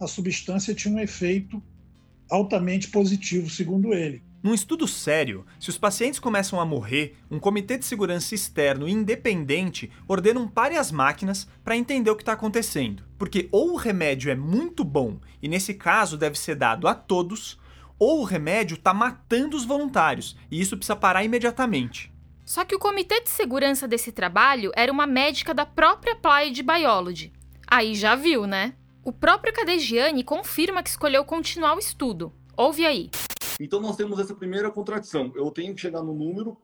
a 0.00 0.06
substância 0.06 0.74
tinha 0.74 0.94
um 0.94 1.00
efeito 1.00 1.62
altamente 2.30 2.88
positivo, 2.88 3.50
segundo 3.50 3.92
ele. 3.92 4.22
Num 4.40 4.54
estudo 4.54 4.86
sério, 4.86 5.44
se 5.58 5.68
os 5.68 5.76
pacientes 5.76 6.20
começam 6.20 6.60
a 6.60 6.64
morrer, 6.64 7.16
um 7.28 7.40
comitê 7.40 7.76
de 7.76 7.84
segurança 7.84 8.36
externo 8.36 8.88
independente 8.88 9.90
ordena 10.06 10.38
um 10.38 10.46
pare 10.46 10.76
as 10.76 10.92
máquinas 10.92 11.48
para 11.64 11.76
entender 11.76 12.08
o 12.10 12.14
que 12.14 12.22
está 12.22 12.34
acontecendo. 12.34 13.02
Porque 13.18 13.48
ou 13.50 13.72
o 13.72 13.76
remédio 13.76 14.30
é 14.30 14.36
muito 14.36 14.84
bom 14.84 15.18
e 15.42 15.48
nesse 15.48 15.74
caso 15.74 16.16
deve 16.16 16.38
ser 16.38 16.54
dado 16.54 16.86
a 16.86 16.94
todos, 16.94 17.58
ou 17.98 18.20
o 18.20 18.24
remédio 18.24 18.76
está 18.76 18.94
matando 18.94 19.56
os 19.56 19.64
voluntários 19.64 20.36
e 20.48 20.60
isso 20.60 20.76
precisa 20.76 20.94
parar 20.94 21.24
imediatamente. 21.24 22.12
Só 22.44 22.64
que 22.64 22.76
o 22.76 22.78
comitê 22.78 23.20
de 23.20 23.30
segurança 23.30 23.88
desse 23.88 24.12
trabalho 24.12 24.70
era 24.76 24.92
uma 24.92 25.06
médica 25.06 25.52
da 25.52 25.66
própria 25.66 26.12
Applied 26.12 26.62
Biology. 26.62 27.32
Aí 27.66 27.94
já 27.96 28.14
viu, 28.14 28.46
né? 28.46 28.74
O 29.04 29.12
próprio 29.12 29.52
Cadegiani 29.52 30.22
confirma 30.22 30.82
que 30.82 30.90
escolheu 30.90 31.24
continuar 31.24 31.74
o 31.74 31.80
estudo. 31.80 32.32
Ouve 32.56 32.86
aí. 32.86 33.10
Então 33.58 33.80
nós 33.80 33.96
temos 33.96 34.18
essa 34.20 34.34
primeira 34.34 34.70
contradição. 34.70 35.32
Eu 35.34 35.50
tenho 35.50 35.74
que 35.74 35.80
chegar 35.80 36.02
no 36.02 36.14
número, 36.14 36.56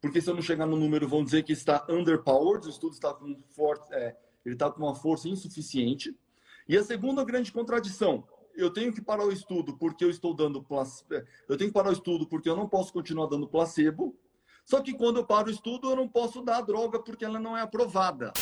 porque 0.00 0.20
se 0.20 0.28
eu 0.28 0.34
não 0.34 0.42
chegar 0.42 0.66
no 0.66 0.76
número, 0.76 1.08
vão 1.08 1.24
dizer 1.24 1.44
que 1.44 1.52
está 1.52 1.86
underpowered, 1.88 2.66
o 2.66 2.70
estudo 2.70 2.94
está 2.94 3.14
com 3.14 3.40
forte, 3.54 3.92
é, 3.92 4.16
ele 4.44 4.54
está 4.54 4.70
com 4.70 4.82
uma 4.82 4.94
força 4.94 5.28
insuficiente. 5.28 6.16
E 6.68 6.76
a 6.76 6.82
segunda 6.82 7.24
grande 7.24 7.52
contradição, 7.52 8.24
eu 8.54 8.70
tenho 8.70 8.92
que 8.92 9.00
parar 9.00 9.24
o 9.24 9.32
estudo 9.32 9.76
porque 9.76 10.04
eu 10.04 10.10
estou 10.10 10.34
dando 10.34 10.62
placebo, 10.62 11.24
eu 11.48 11.56
tenho 11.56 11.70
que 11.70 11.74
parar 11.74 11.90
o 11.90 11.92
estudo 11.92 12.26
porque 12.26 12.48
eu 12.48 12.56
não 12.56 12.68
posso 12.68 12.92
continuar 12.92 13.26
dando 13.26 13.46
placebo. 13.46 14.16
Só 14.64 14.80
que 14.80 14.92
quando 14.94 15.18
eu 15.18 15.24
paro 15.24 15.48
o 15.48 15.50
estudo, 15.50 15.90
eu 15.90 15.96
não 15.96 16.08
posso 16.08 16.42
dar 16.42 16.58
a 16.58 16.60
droga 16.60 17.00
porque 17.00 17.24
ela 17.24 17.40
não 17.40 17.56
é 17.56 17.60
aprovada. 17.60 18.32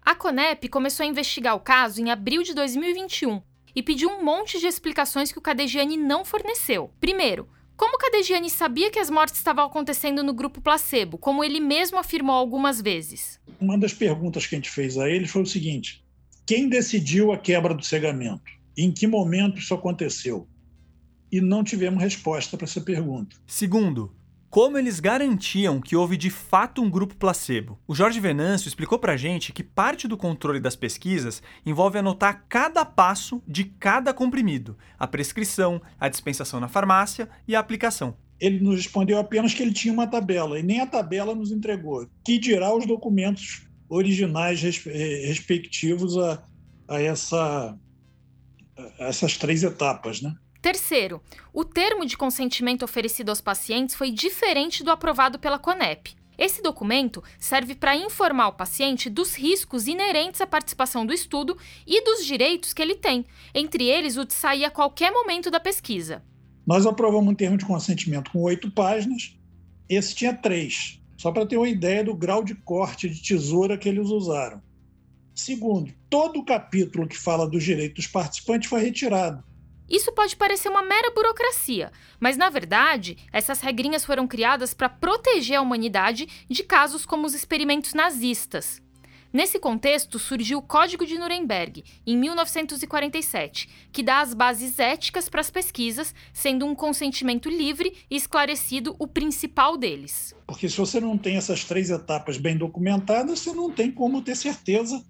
A 0.00 0.14
Conep 0.14 0.68
começou 0.68 1.04
a 1.04 1.06
investigar 1.06 1.54
o 1.54 1.60
caso 1.60 2.00
em 2.00 2.10
abril 2.10 2.42
de 2.42 2.54
2021 2.54 3.42
e 3.74 3.82
pediu 3.82 4.08
um 4.10 4.24
monte 4.24 4.58
de 4.58 4.66
explicações 4.66 5.32
que 5.32 5.38
o 5.38 5.42
Cadegiani 5.42 5.96
não 5.96 6.24
forneceu. 6.24 6.90
Primeiro, 7.00 7.48
como 7.76 7.98
Cadegiani 7.98 8.48
sabia 8.48 8.90
que 8.90 8.98
as 8.98 9.10
mortes 9.10 9.36
estavam 9.36 9.64
acontecendo 9.64 10.22
no 10.22 10.32
grupo 10.32 10.60
placebo, 10.60 11.18
como 11.18 11.42
ele 11.42 11.58
mesmo 11.58 11.98
afirmou 11.98 12.36
algumas 12.36 12.80
vezes? 12.80 13.40
Uma 13.60 13.76
das 13.76 13.92
perguntas 13.92 14.46
que 14.46 14.54
a 14.54 14.58
gente 14.58 14.70
fez 14.70 14.96
a 14.96 15.08
ele 15.08 15.26
foi 15.26 15.42
o 15.42 15.46
seguinte: 15.46 16.04
quem 16.46 16.68
decidiu 16.68 17.32
a 17.32 17.38
quebra 17.38 17.74
do 17.74 17.84
cegamento? 17.84 18.44
Em 18.76 18.92
que 18.92 19.06
momento 19.06 19.58
isso 19.58 19.74
aconteceu? 19.74 20.46
E 21.30 21.40
não 21.40 21.64
tivemos 21.64 22.02
resposta 22.02 22.56
para 22.56 22.66
essa 22.66 22.80
pergunta. 22.80 23.36
Segundo, 23.46 24.14
como 24.52 24.76
eles 24.76 25.00
garantiam 25.00 25.80
que 25.80 25.96
houve 25.96 26.14
de 26.14 26.28
fato 26.28 26.82
um 26.82 26.90
grupo 26.90 27.16
placebo. 27.16 27.78
O 27.88 27.94
Jorge 27.94 28.20
Venâncio 28.20 28.68
explicou 28.68 28.98
pra 28.98 29.16
gente 29.16 29.50
que 29.50 29.64
parte 29.64 30.06
do 30.06 30.14
controle 30.14 30.60
das 30.60 30.76
pesquisas 30.76 31.42
envolve 31.64 31.98
anotar 31.98 32.44
cada 32.50 32.84
passo 32.84 33.42
de 33.48 33.64
cada 33.64 34.12
comprimido, 34.12 34.76
a 34.98 35.06
prescrição, 35.06 35.80
a 35.98 36.06
dispensação 36.06 36.60
na 36.60 36.68
farmácia 36.68 37.30
e 37.48 37.56
a 37.56 37.60
aplicação. 37.60 38.14
Ele 38.38 38.60
nos 38.60 38.76
respondeu 38.76 39.18
apenas 39.18 39.54
que 39.54 39.62
ele 39.62 39.72
tinha 39.72 39.94
uma 39.94 40.06
tabela 40.06 40.58
e 40.58 40.62
nem 40.62 40.80
a 40.80 40.86
tabela 40.86 41.34
nos 41.34 41.50
entregou. 41.50 42.06
Que 42.22 42.38
dirá 42.38 42.76
os 42.76 42.84
documentos 42.84 43.66
originais 43.88 44.62
eh, 44.86 45.26
respectivos 45.28 46.18
a, 46.18 46.44
a, 46.88 47.00
essa, 47.00 47.74
a 49.00 49.04
essas 49.06 49.38
três 49.38 49.62
etapas, 49.62 50.20
né? 50.20 50.34
Terceiro, 50.62 51.20
o 51.52 51.64
termo 51.64 52.06
de 52.06 52.16
consentimento 52.16 52.84
oferecido 52.84 53.30
aos 53.30 53.40
pacientes 53.40 53.96
foi 53.96 54.12
diferente 54.12 54.84
do 54.84 54.92
aprovado 54.92 55.36
pela 55.36 55.58
CONEP. 55.58 56.14
Esse 56.38 56.62
documento 56.62 57.20
serve 57.36 57.74
para 57.74 57.96
informar 57.96 58.46
o 58.46 58.52
paciente 58.52 59.10
dos 59.10 59.34
riscos 59.34 59.88
inerentes 59.88 60.40
à 60.40 60.46
participação 60.46 61.04
do 61.04 61.12
estudo 61.12 61.58
e 61.84 62.04
dos 62.04 62.24
direitos 62.24 62.72
que 62.72 62.80
ele 62.80 62.94
tem, 62.94 63.26
entre 63.52 63.88
eles 63.88 64.16
o 64.16 64.24
de 64.24 64.34
sair 64.34 64.64
a 64.64 64.70
qualquer 64.70 65.10
momento 65.10 65.50
da 65.50 65.58
pesquisa. 65.58 66.22
Nós 66.64 66.86
aprovamos 66.86 67.32
um 67.32 67.34
termo 67.34 67.58
de 67.58 67.66
consentimento 67.66 68.30
com 68.30 68.42
oito 68.42 68.70
páginas, 68.70 69.36
esse 69.88 70.14
tinha 70.14 70.32
três, 70.32 71.02
só 71.16 71.32
para 71.32 71.44
ter 71.44 71.56
uma 71.56 71.68
ideia 71.68 72.04
do 72.04 72.14
grau 72.14 72.44
de 72.44 72.54
corte 72.54 73.10
de 73.10 73.20
tesoura 73.20 73.76
que 73.76 73.88
eles 73.88 74.08
usaram. 74.10 74.62
Segundo, 75.34 75.92
todo 76.08 76.38
o 76.38 76.44
capítulo 76.44 77.08
que 77.08 77.18
fala 77.18 77.48
dos 77.48 77.64
direitos 77.64 78.04
dos 78.04 78.12
participantes 78.12 78.70
foi 78.70 78.80
retirado. 78.80 79.42
Isso 79.92 80.10
pode 80.10 80.34
parecer 80.36 80.70
uma 80.70 80.82
mera 80.82 81.10
burocracia, 81.10 81.92
mas 82.18 82.34
na 82.38 82.48
verdade, 82.48 83.18
essas 83.30 83.60
regrinhas 83.60 84.06
foram 84.06 84.26
criadas 84.26 84.72
para 84.72 84.88
proteger 84.88 85.58
a 85.58 85.60
humanidade 85.60 86.26
de 86.48 86.64
casos 86.64 87.04
como 87.04 87.26
os 87.26 87.34
experimentos 87.34 87.92
nazistas. 87.92 88.80
Nesse 89.30 89.58
contexto, 89.58 90.18
surgiu 90.18 90.58
o 90.58 90.62
Código 90.62 91.04
de 91.04 91.18
Nuremberg, 91.18 91.84
em 92.06 92.16
1947, 92.16 93.68
que 93.92 94.02
dá 94.02 94.20
as 94.20 94.32
bases 94.32 94.78
éticas 94.78 95.28
para 95.28 95.42
as 95.42 95.50
pesquisas, 95.50 96.14
sendo 96.32 96.64
um 96.64 96.74
consentimento 96.74 97.50
livre 97.50 97.94
e 98.10 98.16
esclarecido 98.16 98.96
o 98.98 99.06
principal 99.06 99.76
deles. 99.76 100.34
Porque 100.46 100.70
se 100.70 100.76
você 100.76 101.00
não 101.00 101.18
tem 101.18 101.36
essas 101.36 101.64
três 101.64 101.90
etapas 101.90 102.38
bem 102.38 102.56
documentadas, 102.56 103.40
você 103.40 103.52
não 103.52 103.70
tem 103.70 103.90
como 103.90 104.22
ter 104.22 104.36
certeza 104.36 105.04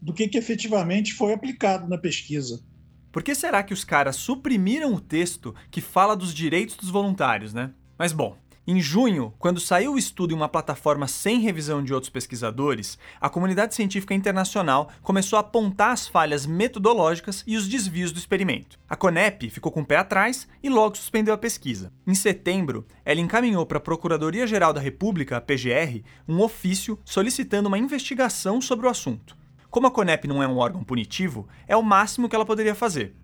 do 0.00 0.12
que, 0.12 0.28
que 0.28 0.38
efetivamente 0.38 1.14
foi 1.14 1.32
aplicado 1.32 1.88
na 1.88 1.98
pesquisa. 1.98 2.62
Por 3.10 3.22
que 3.22 3.34
será 3.34 3.62
que 3.62 3.74
os 3.74 3.84
caras 3.84 4.16
suprimiram 4.16 4.94
o 4.94 5.00
texto 5.00 5.54
que 5.70 5.80
fala 5.80 6.16
dos 6.16 6.34
direitos 6.34 6.76
dos 6.76 6.90
voluntários, 6.90 7.54
né? 7.54 7.70
Mas 7.98 8.12
bom, 8.12 8.36
em 8.70 8.82
junho, 8.82 9.32
quando 9.38 9.60
saiu 9.60 9.94
o 9.94 9.98
estudo 9.98 10.34
em 10.34 10.36
uma 10.36 10.46
plataforma 10.46 11.08
sem 11.08 11.40
revisão 11.40 11.82
de 11.82 11.94
outros 11.94 12.10
pesquisadores, 12.10 12.98
a 13.18 13.30
comunidade 13.30 13.74
científica 13.74 14.12
internacional 14.12 14.90
começou 15.02 15.38
a 15.38 15.40
apontar 15.40 15.92
as 15.92 16.06
falhas 16.06 16.44
metodológicas 16.44 17.42
e 17.46 17.56
os 17.56 17.66
desvios 17.66 18.12
do 18.12 18.18
experimento. 18.18 18.78
A 18.86 18.94
CONEP 18.94 19.48
ficou 19.48 19.72
com 19.72 19.80
o 19.80 19.86
pé 19.86 19.96
atrás 19.96 20.46
e 20.62 20.68
logo 20.68 20.98
suspendeu 20.98 21.32
a 21.32 21.38
pesquisa. 21.38 21.90
Em 22.06 22.14
setembro, 22.14 22.86
ela 23.06 23.20
encaminhou 23.20 23.64
para 23.64 23.78
a 23.78 23.80
Procuradoria-Geral 23.80 24.74
da 24.74 24.82
República, 24.82 25.38
a 25.38 25.40
PGR, 25.40 26.04
um 26.28 26.42
ofício 26.42 26.98
solicitando 27.06 27.68
uma 27.68 27.78
investigação 27.78 28.60
sobre 28.60 28.86
o 28.86 28.90
assunto. 28.90 29.34
Como 29.70 29.86
a 29.86 29.90
CONEP 29.90 30.26
não 30.26 30.42
é 30.42 30.48
um 30.48 30.56
órgão 30.56 30.82
punitivo, 30.82 31.46
é 31.66 31.76
o 31.76 31.82
máximo 31.82 32.28
que 32.28 32.34
ela 32.34 32.46
poderia 32.46 32.74
fazer. 32.74 33.14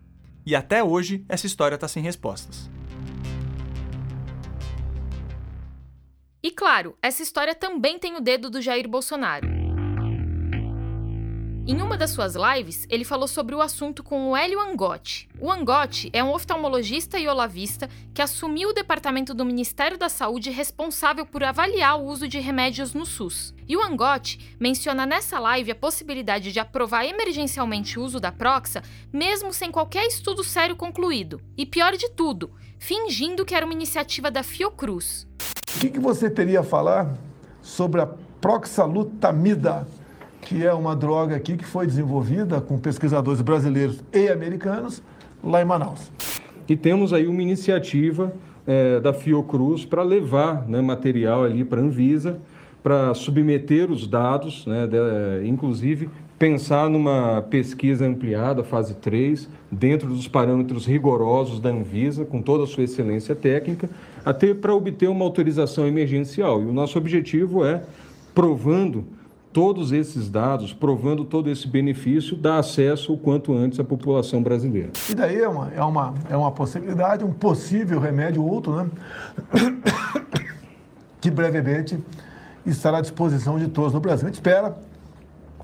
E 0.44 0.54
até 0.54 0.84
hoje, 0.84 1.24
essa 1.28 1.46
história 1.46 1.74
está 1.74 1.88
sem 1.88 2.02
respostas. 2.02 2.68
E 6.42 6.50
claro, 6.50 6.94
essa 7.00 7.22
história 7.22 7.54
também 7.54 7.98
tem 7.98 8.16
o 8.16 8.20
dedo 8.20 8.50
do 8.50 8.60
Jair 8.60 8.86
Bolsonaro. 8.86 9.63
Em 11.66 11.80
uma 11.80 11.96
das 11.96 12.10
suas 12.10 12.34
lives, 12.34 12.86
ele 12.90 13.06
falou 13.06 13.26
sobre 13.26 13.54
o 13.54 13.62
assunto 13.62 14.02
com 14.02 14.28
o 14.28 14.36
Hélio 14.36 14.60
Angotti. 14.60 15.26
O 15.40 15.50
Angotti 15.50 16.10
é 16.12 16.22
um 16.22 16.30
oftalmologista 16.30 17.18
e 17.18 17.26
olavista 17.26 17.88
que 18.12 18.20
assumiu 18.20 18.68
o 18.68 18.72
departamento 18.74 19.32
do 19.32 19.46
Ministério 19.46 19.96
da 19.96 20.10
Saúde 20.10 20.50
responsável 20.50 21.24
por 21.24 21.42
avaliar 21.42 21.98
o 21.98 22.04
uso 22.04 22.28
de 22.28 22.38
remédios 22.38 22.92
no 22.92 23.06
SUS. 23.06 23.54
E 23.66 23.78
o 23.78 23.82
Angotti 23.82 24.54
menciona 24.60 25.06
nessa 25.06 25.38
live 25.38 25.70
a 25.70 25.74
possibilidade 25.74 26.52
de 26.52 26.60
aprovar 26.60 27.06
emergencialmente 27.06 27.98
o 27.98 28.02
uso 28.02 28.20
da 28.20 28.30
Proxa, 28.30 28.82
mesmo 29.10 29.50
sem 29.50 29.70
qualquer 29.70 30.06
estudo 30.06 30.44
sério 30.44 30.76
concluído. 30.76 31.40
E 31.56 31.64
pior 31.64 31.96
de 31.96 32.10
tudo, 32.10 32.50
fingindo 32.78 33.42
que 33.42 33.54
era 33.54 33.64
uma 33.64 33.74
iniciativa 33.74 34.30
da 34.30 34.42
Fiocruz. 34.42 35.26
O 35.74 35.80
que, 35.80 35.88
que 35.88 35.98
você 35.98 36.28
teria 36.28 36.60
a 36.60 36.64
falar 36.64 37.16
sobre 37.62 38.02
a 38.02 38.06
proxalutamida? 38.38 39.88
Que 40.44 40.64
é 40.64 40.72
uma 40.72 40.94
droga 40.94 41.34
aqui 41.34 41.56
que 41.56 41.64
foi 41.64 41.86
desenvolvida 41.86 42.60
com 42.60 42.78
pesquisadores 42.78 43.40
brasileiros 43.40 44.04
e 44.12 44.28
americanos 44.28 45.02
lá 45.42 45.62
em 45.62 45.64
Manaus. 45.64 46.12
E 46.68 46.76
temos 46.76 47.12
aí 47.12 47.26
uma 47.26 47.42
iniciativa 47.42 48.32
é, 48.66 49.00
da 49.00 49.12
Fiocruz 49.12 49.84
para 49.84 50.02
levar 50.02 50.68
né, 50.68 50.80
material 50.80 51.44
ali 51.44 51.64
para 51.64 51.80
a 51.80 51.84
Anvisa, 51.84 52.38
para 52.82 53.14
submeter 53.14 53.90
os 53.90 54.06
dados, 54.06 54.66
né, 54.66 54.86
de, 54.86 55.48
inclusive 55.48 56.10
pensar 56.38 56.90
numa 56.90 57.40
pesquisa 57.42 58.06
ampliada, 58.06 58.62
fase 58.62 58.94
3, 58.96 59.48
dentro 59.70 60.08
dos 60.08 60.28
parâmetros 60.28 60.84
rigorosos 60.84 61.60
da 61.60 61.70
Anvisa, 61.70 62.24
com 62.24 62.42
toda 62.42 62.64
a 62.64 62.66
sua 62.66 62.84
excelência 62.84 63.34
técnica, 63.34 63.88
até 64.24 64.52
para 64.52 64.74
obter 64.74 65.08
uma 65.08 65.24
autorização 65.24 65.86
emergencial. 65.86 66.60
E 66.60 66.66
o 66.66 66.72
nosso 66.72 66.98
objetivo 66.98 67.64
é, 67.64 67.82
provando 68.34 69.06
todos 69.54 69.92
esses 69.92 70.28
dados, 70.28 70.72
provando 70.72 71.24
todo 71.24 71.48
esse 71.48 71.68
benefício, 71.68 72.36
dá 72.36 72.58
acesso 72.58 73.12
o 73.12 73.16
quanto 73.16 73.54
antes 73.54 73.78
à 73.78 73.84
população 73.84 74.42
brasileira. 74.42 74.90
E 75.08 75.14
daí 75.14 75.36
é 75.40 75.48
uma, 75.48 75.72
é 75.72 75.82
uma, 75.82 76.14
é 76.28 76.36
uma 76.36 76.50
possibilidade, 76.50 77.24
um 77.24 77.32
possível 77.32 78.00
remédio 78.00 78.44
outro, 78.44 78.74
né? 78.74 78.90
que 81.22 81.30
brevemente 81.30 81.96
estará 82.66 82.98
à 82.98 83.00
disposição 83.00 83.56
de 83.56 83.68
todos 83.68 83.92
no 83.92 84.00
Brasil. 84.00 84.26
A 84.26 84.28
gente 84.28 84.34
espera 84.34 84.76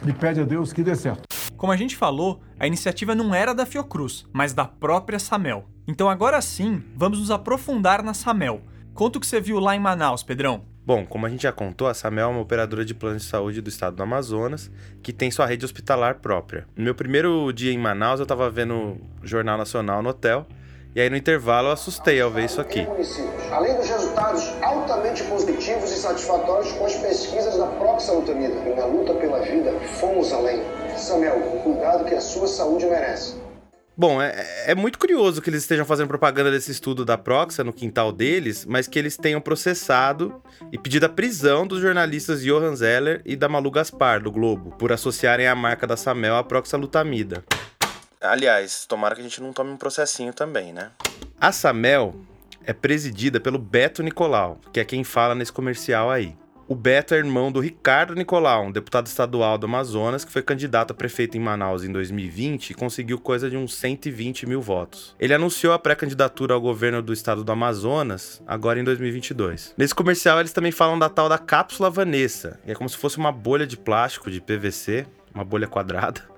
e 0.06 0.12
pede 0.12 0.40
a 0.40 0.44
Deus 0.44 0.72
que 0.72 0.84
dê 0.84 0.94
certo. 0.94 1.22
Como 1.56 1.72
a 1.72 1.76
gente 1.76 1.96
falou, 1.96 2.40
a 2.60 2.68
iniciativa 2.68 3.12
não 3.12 3.34
era 3.34 3.52
da 3.52 3.66
Fiocruz, 3.66 4.24
mas 4.32 4.54
da 4.54 4.64
própria 4.64 5.18
Samel. 5.18 5.64
Então 5.88 6.08
agora 6.08 6.40
sim, 6.40 6.80
vamos 6.96 7.18
nos 7.18 7.30
aprofundar 7.32 8.04
na 8.04 8.14
Samel. 8.14 8.60
Conta 8.94 9.18
o 9.18 9.20
que 9.20 9.26
você 9.26 9.40
viu 9.40 9.58
lá 9.58 9.74
em 9.74 9.80
Manaus, 9.80 10.22
Pedrão. 10.22 10.62
Bom, 10.90 11.06
como 11.06 11.24
a 11.24 11.28
gente 11.28 11.44
já 11.44 11.52
contou, 11.52 11.86
a 11.86 11.94
Samel 11.94 12.24
é 12.24 12.26
uma 12.32 12.40
operadora 12.40 12.84
de 12.84 12.92
plano 12.92 13.16
de 13.16 13.22
saúde 13.22 13.60
do 13.60 13.68
estado 13.68 13.94
do 13.94 14.02
Amazonas, 14.02 14.68
que 15.00 15.12
tem 15.12 15.30
sua 15.30 15.46
rede 15.46 15.64
hospitalar 15.64 16.16
própria. 16.16 16.66
No 16.76 16.82
meu 16.82 16.96
primeiro 16.96 17.52
dia 17.52 17.72
em 17.72 17.78
Manaus, 17.78 18.18
eu 18.18 18.24
estava 18.24 18.50
vendo 18.50 18.74
o 18.74 18.98
Jornal 19.22 19.56
Nacional 19.56 20.02
no 20.02 20.08
hotel, 20.08 20.44
e 20.92 21.00
aí 21.00 21.08
no 21.08 21.16
intervalo 21.16 21.68
eu 21.68 21.72
assustei 21.74 22.20
ao 22.20 22.28
ver 22.28 22.46
isso 22.46 22.60
aqui. 22.60 22.88
Além 23.52 23.76
dos 23.76 23.88
resultados 23.88 24.42
altamente 24.60 25.22
positivos 25.22 25.92
e 25.92 25.94
satisfatórios 25.94 26.72
com 26.72 26.84
as 26.84 26.96
pesquisas 26.96 27.56
da 27.56 27.66
proxalutamida, 27.66 28.56
na 28.74 28.86
luta 28.86 29.14
pela 29.14 29.42
vida, 29.42 29.70
fomos 30.00 30.32
além. 30.32 30.60
Samel, 30.96 31.38
cuidado 31.62 32.04
que 32.04 32.16
a 32.16 32.20
sua 32.20 32.48
saúde 32.48 32.86
merece. 32.86 33.36
Bom, 34.00 34.22
é, 34.22 34.64
é, 34.64 34.74
muito 34.74 34.98
curioso 34.98 35.42
que 35.42 35.50
eles 35.50 35.60
estejam 35.60 35.84
fazendo 35.84 36.08
propaganda 36.08 36.50
desse 36.50 36.70
estudo 36.70 37.04
da 37.04 37.18
Proxa 37.18 37.62
no 37.62 37.70
quintal 37.70 38.10
deles, 38.10 38.64
mas 38.64 38.88
que 38.88 38.98
eles 38.98 39.14
tenham 39.14 39.42
processado 39.42 40.42
e 40.72 40.78
pedido 40.78 41.04
a 41.04 41.08
prisão 41.10 41.66
dos 41.66 41.82
jornalistas 41.82 42.42
Johan 42.42 42.74
Zeller 42.74 43.20
e 43.26 43.36
da 43.36 43.46
Malu 43.46 43.70
Gaspar, 43.70 44.22
do 44.22 44.32
Globo, 44.32 44.70
por 44.78 44.90
associarem 44.90 45.46
a 45.46 45.54
marca 45.54 45.86
da 45.86 45.98
Samel 45.98 46.34
à 46.34 46.42
proxalutamida. 46.42 47.44
Aliás, 48.22 48.86
tomara 48.86 49.14
que 49.14 49.20
a 49.20 49.24
gente 49.24 49.42
não 49.42 49.52
tome 49.52 49.70
um 49.70 49.76
processinho 49.76 50.32
também, 50.32 50.72
né? 50.72 50.92
A 51.38 51.52
Samel 51.52 52.14
é 52.64 52.72
presidida 52.72 53.38
pelo 53.38 53.58
Beto 53.58 54.02
Nicolau, 54.02 54.58
que 54.72 54.80
é 54.80 54.84
quem 54.86 55.04
fala 55.04 55.34
nesse 55.34 55.52
comercial 55.52 56.10
aí. 56.10 56.34
O 56.70 56.76
Beto 56.76 57.14
é 57.14 57.18
irmão 57.18 57.50
do 57.50 57.58
Ricardo 57.58 58.14
Nicolau, 58.14 58.66
um 58.66 58.70
deputado 58.70 59.08
estadual 59.08 59.58
do 59.58 59.66
Amazonas 59.66 60.24
que 60.24 60.30
foi 60.30 60.40
candidato 60.40 60.92
a 60.92 60.94
prefeito 60.94 61.36
em 61.36 61.40
Manaus 61.40 61.82
em 61.82 61.90
2020 61.90 62.70
e 62.70 62.74
conseguiu 62.74 63.18
coisa 63.18 63.50
de 63.50 63.56
uns 63.56 63.74
120 63.74 64.46
mil 64.46 64.62
votos. 64.62 65.16
Ele 65.18 65.34
anunciou 65.34 65.72
a 65.72 65.80
pré-candidatura 65.80 66.54
ao 66.54 66.60
governo 66.60 67.02
do 67.02 67.12
estado 67.12 67.42
do 67.42 67.50
Amazonas 67.50 68.40
agora 68.46 68.78
em 68.78 68.84
2022. 68.84 69.74
Nesse 69.76 69.96
comercial 69.96 70.38
eles 70.38 70.52
também 70.52 70.70
falam 70.70 70.96
da 70.96 71.08
tal 71.08 71.28
da 71.28 71.38
cápsula 71.38 71.90
Vanessa, 71.90 72.60
que 72.64 72.70
é 72.70 72.74
como 72.76 72.88
se 72.88 72.96
fosse 72.96 73.18
uma 73.18 73.32
bolha 73.32 73.66
de 73.66 73.76
plástico 73.76 74.30
de 74.30 74.40
PVC, 74.40 75.06
uma 75.34 75.44
bolha 75.44 75.66
quadrada 75.66 76.30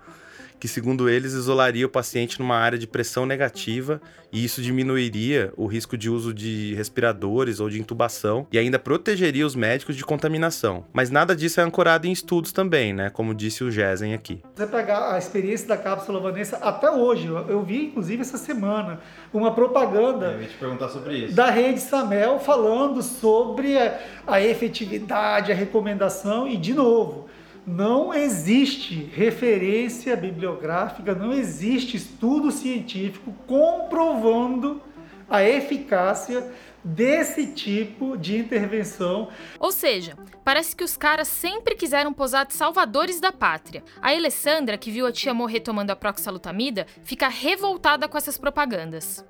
que, 0.62 0.68
segundo 0.68 1.10
eles, 1.10 1.32
isolaria 1.32 1.84
o 1.84 1.88
paciente 1.88 2.38
numa 2.38 2.54
área 2.54 2.78
de 2.78 2.86
pressão 2.86 3.26
negativa 3.26 4.00
e 4.32 4.44
isso 4.44 4.62
diminuiria 4.62 5.52
o 5.56 5.66
risco 5.66 5.98
de 5.98 6.08
uso 6.08 6.32
de 6.32 6.72
respiradores 6.76 7.58
ou 7.58 7.68
de 7.68 7.80
intubação 7.80 8.46
e 8.52 8.56
ainda 8.56 8.78
protegeria 8.78 9.44
os 9.44 9.56
médicos 9.56 9.96
de 9.96 10.04
contaminação. 10.04 10.84
Mas 10.92 11.10
nada 11.10 11.34
disso 11.34 11.60
é 11.60 11.64
ancorado 11.64 12.06
em 12.06 12.12
estudos 12.12 12.52
também, 12.52 12.92
né? 12.92 13.10
Como 13.10 13.34
disse 13.34 13.64
o 13.64 13.72
Gesen 13.72 14.14
aqui. 14.14 14.40
Você 14.54 14.64
pegar 14.68 15.12
a 15.12 15.18
experiência 15.18 15.66
da 15.66 15.76
cápsula 15.76 16.20
Vanessa 16.20 16.58
até 16.58 16.88
hoje, 16.88 17.26
eu 17.26 17.64
vi 17.64 17.86
inclusive 17.86 18.22
essa 18.22 18.38
semana 18.38 19.00
uma 19.34 19.52
propaganda 19.52 20.26
eu 20.26 20.42
ia 20.42 20.46
te 20.46 20.56
perguntar 20.56 20.90
sobre 20.90 21.24
isso. 21.24 21.34
da 21.34 21.50
rede 21.50 21.80
Samel 21.80 22.38
falando 22.38 23.02
sobre 23.02 23.76
a, 23.76 23.98
a 24.28 24.40
efetividade, 24.40 25.50
a 25.50 25.56
recomendação 25.56 26.46
e 26.46 26.56
de 26.56 26.72
novo 26.72 27.31
não 27.66 28.12
existe 28.12 29.10
referência 29.14 30.16
bibliográfica, 30.16 31.14
não 31.14 31.32
existe 31.32 31.96
estudo 31.96 32.50
científico 32.50 33.32
comprovando 33.46 34.82
a 35.28 35.42
eficácia 35.42 36.52
desse 36.84 37.46
tipo 37.46 38.16
de 38.16 38.36
intervenção. 38.36 39.28
Ou 39.58 39.70
seja, 39.70 40.16
parece 40.44 40.74
que 40.74 40.82
os 40.82 40.96
caras 40.96 41.28
sempre 41.28 41.76
quiseram 41.76 42.12
posar 42.12 42.46
de 42.46 42.54
salvadores 42.54 43.20
da 43.20 43.30
pátria. 43.30 43.84
A 44.00 44.10
Alessandra, 44.10 44.76
que 44.76 44.90
viu 44.90 45.06
a 45.06 45.12
tia 45.12 45.32
morrer 45.32 45.60
tomando 45.60 45.90
a 45.90 45.96
proxalutamida, 45.96 46.86
fica 47.04 47.28
revoltada 47.28 48.08
com 48.08 48.18
essas 48.18 48.36
propagandas. 48.36 49.24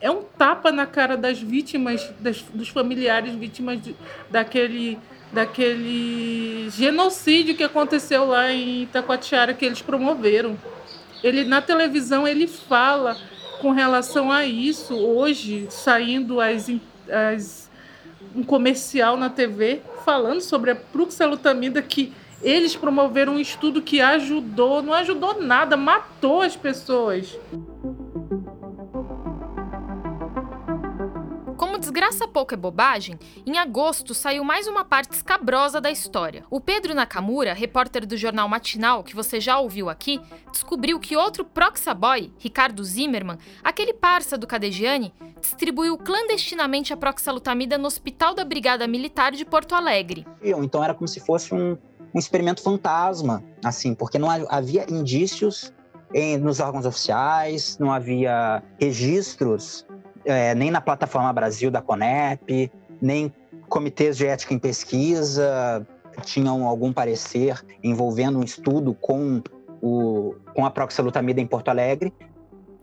É 0.00 0.10
um 0.10 0.22
tapa 0.22 0.70
na 0.70 0.86
cara 0.86 1.16
das 1.16 1.40
vítimas, 1.40 2.12
das, 2.20 2.42
dos 2.42 2.68
familiares 2.68 3.34
vítimas 3.34 3.80
de, 3.80 3.96
daquele 4.28 4.98
daquele 5.32 6.70
genocídio 6.70 7.56
que 7.56 7.64
aconteceu 7.64 8.24
lá 8.26 8.50
em 8.52 8.82
Itacoatiara 8.82 9.54
que 9.54 9.64
eles 9.64 9.82
promoveram. 9.82 10.56
Ele 11.22 11.44
na 11.44 11.60
televisão 11.60 12.26
ele 12.26 12.46
fala 12.46 13.16
com 13.60 13.70
relação 13.70 14.30
a 14.30 14.44
isso 14.46 14.94
hoje 14.94 15.66
saindo 15.70 16.40
as, 16.40 16.70
as 17.10 17.70
um 18.34 18.42
comercial 18.42 19.16
na 19.16 19.30
TV 19.30 19.80
falando 20.04 20.40
sobre 20.40 20.70
a 20.70 20.76
proxalutamida 20.76 21.80
que 21.80 22.12
eles 22.42 22.76
promoveram 22.76 23.34
um 23.34 23.40
estudo 23.40 23.80
que 23.80 24.00
ajudou, 24.00 24.82
não 24.82 24.92
ajudou 24.92 25.40
nada, 25.40 25.76
matou 25.76 26.42
as 26.42 26.54
pessoas. 26.54 27.36
Graça 32.06 32.28
pouco 32.28 32.54
é 32.54 32.56
bobagem, 32.56 33.18
em 33.44 33.58
agosto 33.58 34.14
saiu 34.14 34.44
mais 34.44 34.68
uma 34.68 34.84
parte 34.84 35.10
escabrosa 35.10 35.80
da 35.80 35.90
história. 35.90 36.44
O 36.48 36.60
Pedro 36.60 36.94
Nakamura, 36.94 37.52
repórter 37.52 38.06
do 38.06 38.16
jornal 38.16 38.48
Matinal, 38.48 39.02
que 39.02 39.12
você 39.12 39.40
já 39.40 39.58
ouviu 39.58 39.88
aqui, 39.88 40.20
descobriu 40.52 41.00
que 41.00 41.16
outro 41.16 41.44
proxaboy, 41.44 42.32
Ricardo 42.38 42.84
Zimmermann, 42.84 43.38
aquele 43.64 43.92
parça 43.92 44.38
do 44.38 44.46
Cadegiani, 44.46 45.12
distribuiu 45.40 45.98
clandestinamente 45.98 46.92
a 46.92 46.96
proxalutamida 46.96 47.76
no 47.76 47.88
Hospital 47.88 48.36
da 48.36 48.44
Brigada 48.44 48.86
Militar 48.86 49.32
de 49.32 49.44
Porto 49.44 49.74
Alegre. 49.74 50.24
Então 50.40 50.84
era 50.84 50.94
como 50.94 51.08
se 51.08 51.18
fosse 51.18 51.52
um, 51.52 51.76
um 52.14 52.18
experimento 52.20 52.62
fantasma, 52.62 53.42
assim, 53.64 53.96
porque 53.96 54.16
não 54.16 54.30
havia 54.48 54.86
indícios 54.88 55.72
em, 56.14 56.38
nos 56.38 56.60
órgãos 56.60 56.86
oficiais, 56.86 57.78
não 57.78 57.92
havia 57.92 58.62
registros 58.78 59.85
é, 60.26 60.54
nem 60.54 60.70
na 60.70 60.80
plataforma 60.80 61.32
Brasil 61.32 61.70
da 61.70 61.80
Conep, 61.80 62.70
nem 63.00 63.32
comitês 63.68 64.16
de 64.16 64.26
ética 64.26 64.52
em 64.52 64.58
pesquisa 64.58 65.86
tinham 66.24 66.64
algum 66.64 66.92
parecer 66.92 67.64
envolvendo 67.82 68.38
um 68.38 68.42
estudo 68.42 68.94
com, 68.94 69.42
o, 69.82 70.34
com 70.54 70.64
a 70.64 70.70
proxalutamida 70.70 71.40
em 71.40 71.46
Porto 71.46 71.68
Alegre. 71.68 72.12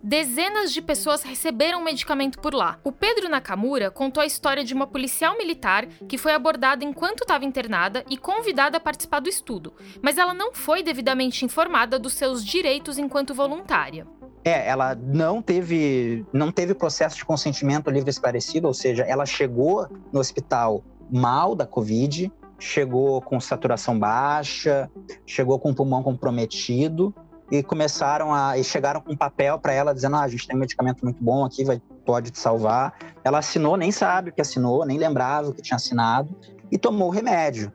Dezenas 0.05 0.73
de 0.73 0.81
pessoas 0.81 1.23
receberam 1.23 1.81
medicamento 1.81 2.37
por 2.39 2.53
lá. 2.53 2.77
O 2.83 2.91
Pedro 2.91 3.29
Nakamura 3.29 3.89
contou 3.89 4.21
a 4.21 4.25
história 4.25 4.61
de 4.61 4.73
uma 4.73 4.85
policial 4.85 5.37
militar 5.37 5.87
que 6.09 6.17
foi 6.17 6.33
abordada 6.33 6.83
enquanto 6.83 7.21
estava 7.21 7.45
internada 7.45 8.03
e 8.09 8.17
convidada 8.17 8.75
a 8.75 8.81
participar 8.81 9.21
do 9.21 9.29
estudo, 9.29 9.73
mas 10.01 10.17
ela 10.17 10.33
não 10.33 10.53
foi 10.53 10.83
devidamente 10.83 11.45
informada 11.45 11.97
dos 11.97 12.13
seus 12.13 12.43
direitos 12.43 12.97
enquanto 12.97 13.33
voluntária. 13.33 14.05
É, 14.45 14.67
ela 14.67 14.93
não 14.95 15.41
teve, 15.41 16.25
não 16.33 16.51
teve 16.51 16.73
processo 16.73 17.15
de 17.15 17.23
consentimento 17.23 17.89
livre 17.89 18.09
esclarecido, 18.09 18.67
ou 18.67 18.73
seja, 18.73 19.03
ela 19.03 19.25
chegou 19.25 19.87
no 20.11 20.19
hospital 20.19 20.83
mal 21.09 21.55
da 21.55 21.65
Covid, 21.65 22.31
chegou 22.59 23.21
com 23.21 23.39
saturação 23.39 23.97
baixa, 23.97 24.89
chegou 25.25 25.59
com 25.59 25.73
pulmão 25.73 26.03
comprometido 26.03 27.13
e 27.51 27.61
começaram 27.61 28.33
a 28.33 28.57
e 28.57 28.63
chegaram 28.63 28.99
com 29.01 29.15
papel 29.15 29.59
para 29.59 29.73
ela 29.73 29.93
dizendo: 29.93 30.15
ah, 30.15 30.23
a 30.23 30.27
gente 30.27 30.47
tem 30.47 30.55
um 30.55 30.59
medicamento 30.59 31.03
muito 31.03 31.23
bom 31.23 31.45
aqui, 31.45 31.63
vai 31.63 31.81
pode 32.05 32.31
te 32.31 32.39
salvar. 32.39 32.93
Ela 33.23 33.39
assinou, 33.39 33.77
nem 33.77 33.91
sabe 33.91 34.29
o 34.29 34.33
que 34.33 34.41
assinou, 34.41 34.85
nem 34.85 34.97
lembrava 34.97 35.49
o 35.49 35.53
que 35.53 35.61
tinha 35.61 35.77
assinado 35.77 36.35
e 36.71 36.77
tomou 36.77 37.07
o 37.07 37.11
remédio. 37.11 37.71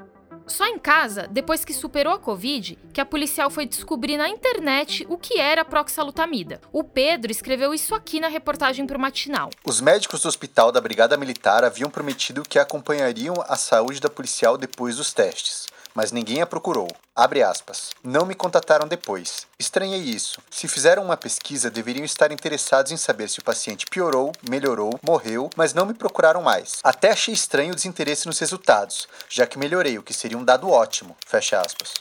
Só 0.49 0.67
em 0.67 0.79
casa, 0.79 1.29
depois 1.31 1.65
que 1.65 1.75
superou 1.75 2.15
a 2.15 2.19
Covid, 2.19 2.79
que 2.93 3.01
a 3.01 3.05
policial 3.05 3.51
foi 3.51 3.67
descobrir 3.67 4.17
na 4.17 4.29
internet 4.29 5.07
o 5.09 5.19
que 5.19 5.39
era 5.39 5.63
a 5.63 5.65
proxalutamida. 5.65 6.61
O 6.73 6.83
Pedro 6.83 7.31
escreveu 7.31 7.75
isso 7.75 7.95
aqui 7.95 8.19
na 8.19 8.29
reportagem 8.29 8.87
para 8.87 8.97
o 8.97 9.01
Matinal. 9.01 9.51
Os 9.65 9.81
médicos 9.81 10.23
do 10.23 10.29
hospital 10.29 10.73
da 10.73 10.81
Brigada 10.81 11.17
Militar 11.17 11.65
haviam 11.65 11.91
prometido 11.91 12.43
que 12.43 12.59
acompanhariam 12.59 13.35
a 13.47 13.57
saúde 13.57 14.01
da 14.01 14.09
policial 14.09 14.57
depois 14.57 14.97
dos 14.97 15.13
testes 15.13 15.67
mas 15.95 16.13
ninguém 16.13 16.41
a 16.41 16.47
procurou. 16.47 16.89
Abre 17.15 17.43
aspas. 17.43 17.91
Não 18.03 18.25
me 18.25 18.35
contataram 18.35 18.87
depois. 18.87 19.47
Estranhei 19.59 20.01
isso. 20.01 20.41
Se 20.51 20.69
fizeram 20.69 21.05
uma 21.05 21.17
pesquisa, 21.17 21.71
deveriam 21.71 22.05
estar 22.05 22.31
interessados 22.31 22.93
em 22.93 22.97
saber 22.97 23.29
se 23.29 23.41
o 23.41 23.45
paciente 23.45 23.87
piorou, 23.87 24.33
melhorou, 24.49 24.99
morreu, 25.03 25.51
mas 25.57 25.75
não 25.75 25.87
me 25.87 25.95
procuraram 25.95 26.43
mais. 26.43 26.79
Até 26.85 27.11
achei 27.11 27.35
estranho 27.35 27.73
o 27.73 27.75
desinteresse 27.75 28.27
nos 28.27 28.39
resultados, 28.39 29.09
já 29.29 29.47
que 29.47 29.59
melhorei, 29.59 29.99
o 29.99 30.03
que 30.03 30.15
seria 30.15 30.39
um 30.39 30.45
dado 30.45 30.71
ótimo. 30.71 31.17
Fecha 31.27 31.61
aspas. 31.61 31.95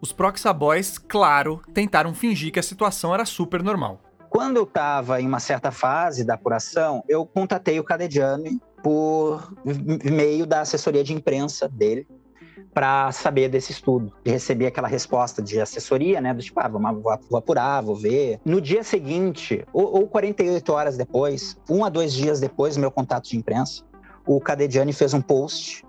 Os 0.00 0.12
Proxa 0.12 0.52
Boys, 0.52 0.98
claro, 0.98 1.62
tentaram 1.72 2.14
fingir 2.14 2.52
que 2.52 2.58
a 2.58 2.62
situação 2.62 3.14
era 3.14 3.24
super 3.24 3.62
normal. 3.62 4.00
Quando 4.28 4.56
eu 4.56 4.64
estava 4.64 5.20
em 5.20 5.26
uma 5.26 5.40
certa 5.40 5.70
fase 5.70 6.24
da 6.24 6.34
apuração, 6.34 7.02
eu 7.08 7.24
contatei 7.24 7.80
o 7.80 7.84
Cadediani 7.84 8.60
por 8.82 9.52
meio 10.04 10.46
da 10.46 10.60
assessoria 10.60 11.02
de 11.02 11.14
imprensa 11.14 11.68
dele 11.68 12.06
para 12.76 13.10
saber 13.10 13.48
desse 13.48 13.72
estudo. 13.72 14.12
E 14.22 14.30
recebi 14.30 14.66
aquela 14.66 14.86
resposta 14.86 15.40
de 15.40 15.58
assessoria, 15.58 16.20
né? 16.20 16.34
Do 16.34 16.42
tipo, 16.42 16.60
ah, 16.60 16.68
vou, 16.68 16.82
vou 17.30 17.38
apurar, 17.38 17.80
vou 17.80 17.96
ver. 17.96 18.38
No 18.44 18.60
dia 18.60 18.84
seguinte, 18.84 19.64
ou, 19.72 20.00
ou 20.00 20.06
48 20.06 20.72
horas 20.74 20.94
depois, 20.94 21.56
um 21.70 21.86
a 21.86 21.88
dois 21.88 22.12
dias 22.12 22.38
depois 22.38 22.74
do 22.74 22.82
meu 22.82 22.90
contato 22.90 23.30
de 23.30 23.36
imprensa, 23.38 23.82
o 24.26 24.38
Cadediani 24.38 24.92
fez 24.92 25.14
um 25.14 25.22
post 25.22 25.86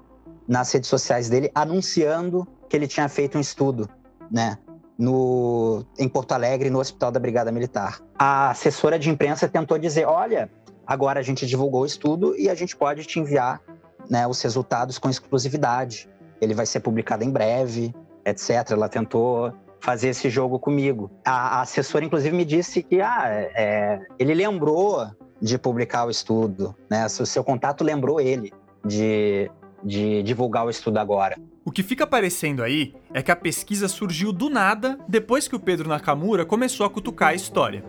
nas 0.48 0.72
redes 0.72 0.90
sociais 0.90 1.28
dele 1.28 1.52
anunciando 1.54 2.48
que 2.70 2.78
ele 2.78 2.88
tinha 2.88 3.10
feito 3.10 3.38
um 3.38 3.42
estudo, 3.42 3.90
né? 4.32 4.58
No, 4.98 5.84
em 6.00 6.08
Porto 6.08 6.32
Alegre, 6.32 6.70
no 6.70 6.80
Hospital 6.80 7.12
da 7.12 7.20
Brigada 7.20 7.52
Militar. 7.52 8.00
A 8.18 8.52
assessora 8.52 8.98
de 8.98 9.10
imprensa 9.10 9.46
tentou 9.50 9.78
dizer: 9.78 10.08
olha, 10.08 10.50
agora 10.86 11.20
a 11.20 11.24
gente 11.24 11.46
divulgou 11.46 11.82
o 11.82 11.86
estudo 11.86 12.34
e 12.38 12.50
a 12.50 12.56
gente 12.56 12.78
pode 12.78 13.04
te 13.04 13.20
enviar 13.20 13.62
né, 14.10 14.26
os 14.26 14.42
resultados 14.42 14.98
com 14.98 15.10
exclusividade 15.10 16.08
ele 16.42 16.54
vai 16.54 16.66
ser 16.66 16.80
publicado 16.80 17.24
em 17.24 17.30
breve, 17.30 17.94
etc. 18.26 18.72
Ela 18.72 18.90
tentou 18.90 19.54
fazer 19.80 20.10
esse 20.10 20.30
jogo 20.30 20.60
comigo. 20.60 21.12
A, 21.26 21.60
a 21.60 21.62
assessora, 21.62 22.04
inclusive, 22.04 22.36
me 22.36 22.46
disse 22.46 22.84
que 22.84 23.02
ah, 23.02 23.24
é, 23.56 24.00
ele 24.20 24.34
lembrou 24.34 25.08
de 25.42 25.58
publicar 25.58 26.06
o 26.06 26.10
estudo, 26.10 26.76
né? 26.90 27.06
O 27.06 27.26
seu 27.26 27.44
contato 27.44 27.84
lembrou 27.84 28.20
ele 28.20 28.52
de, 28.86 29.50
de 29.84 30.24
divulgar 30.24 30.66
o 30.66 30.70
estudo 30.70 30.98
agora. 30.98 31.38
O 31.64 31.72
que 31.72 31.84
fica 31.84 32.06
aparecendo 32.06 32.64
aí 32.64 32.96
é 33.14 33.22
que 33.22 33.32
a 33.32 33.36
pesquisa 33.36 33.88
surgiu 33.88 34.32
do 34.32 34.50
nada 34.50 34.98
depois 35.08 35.48
que 35.48 35.56
o 35.56 35.60
Pedro 35.60 35.90
Nakamura 35.90 36.46
começou 36.46 36.86
a 36.86 36.90
cutucar 36.90 37.30
a 37.30 37.36
história. 37.36 37.84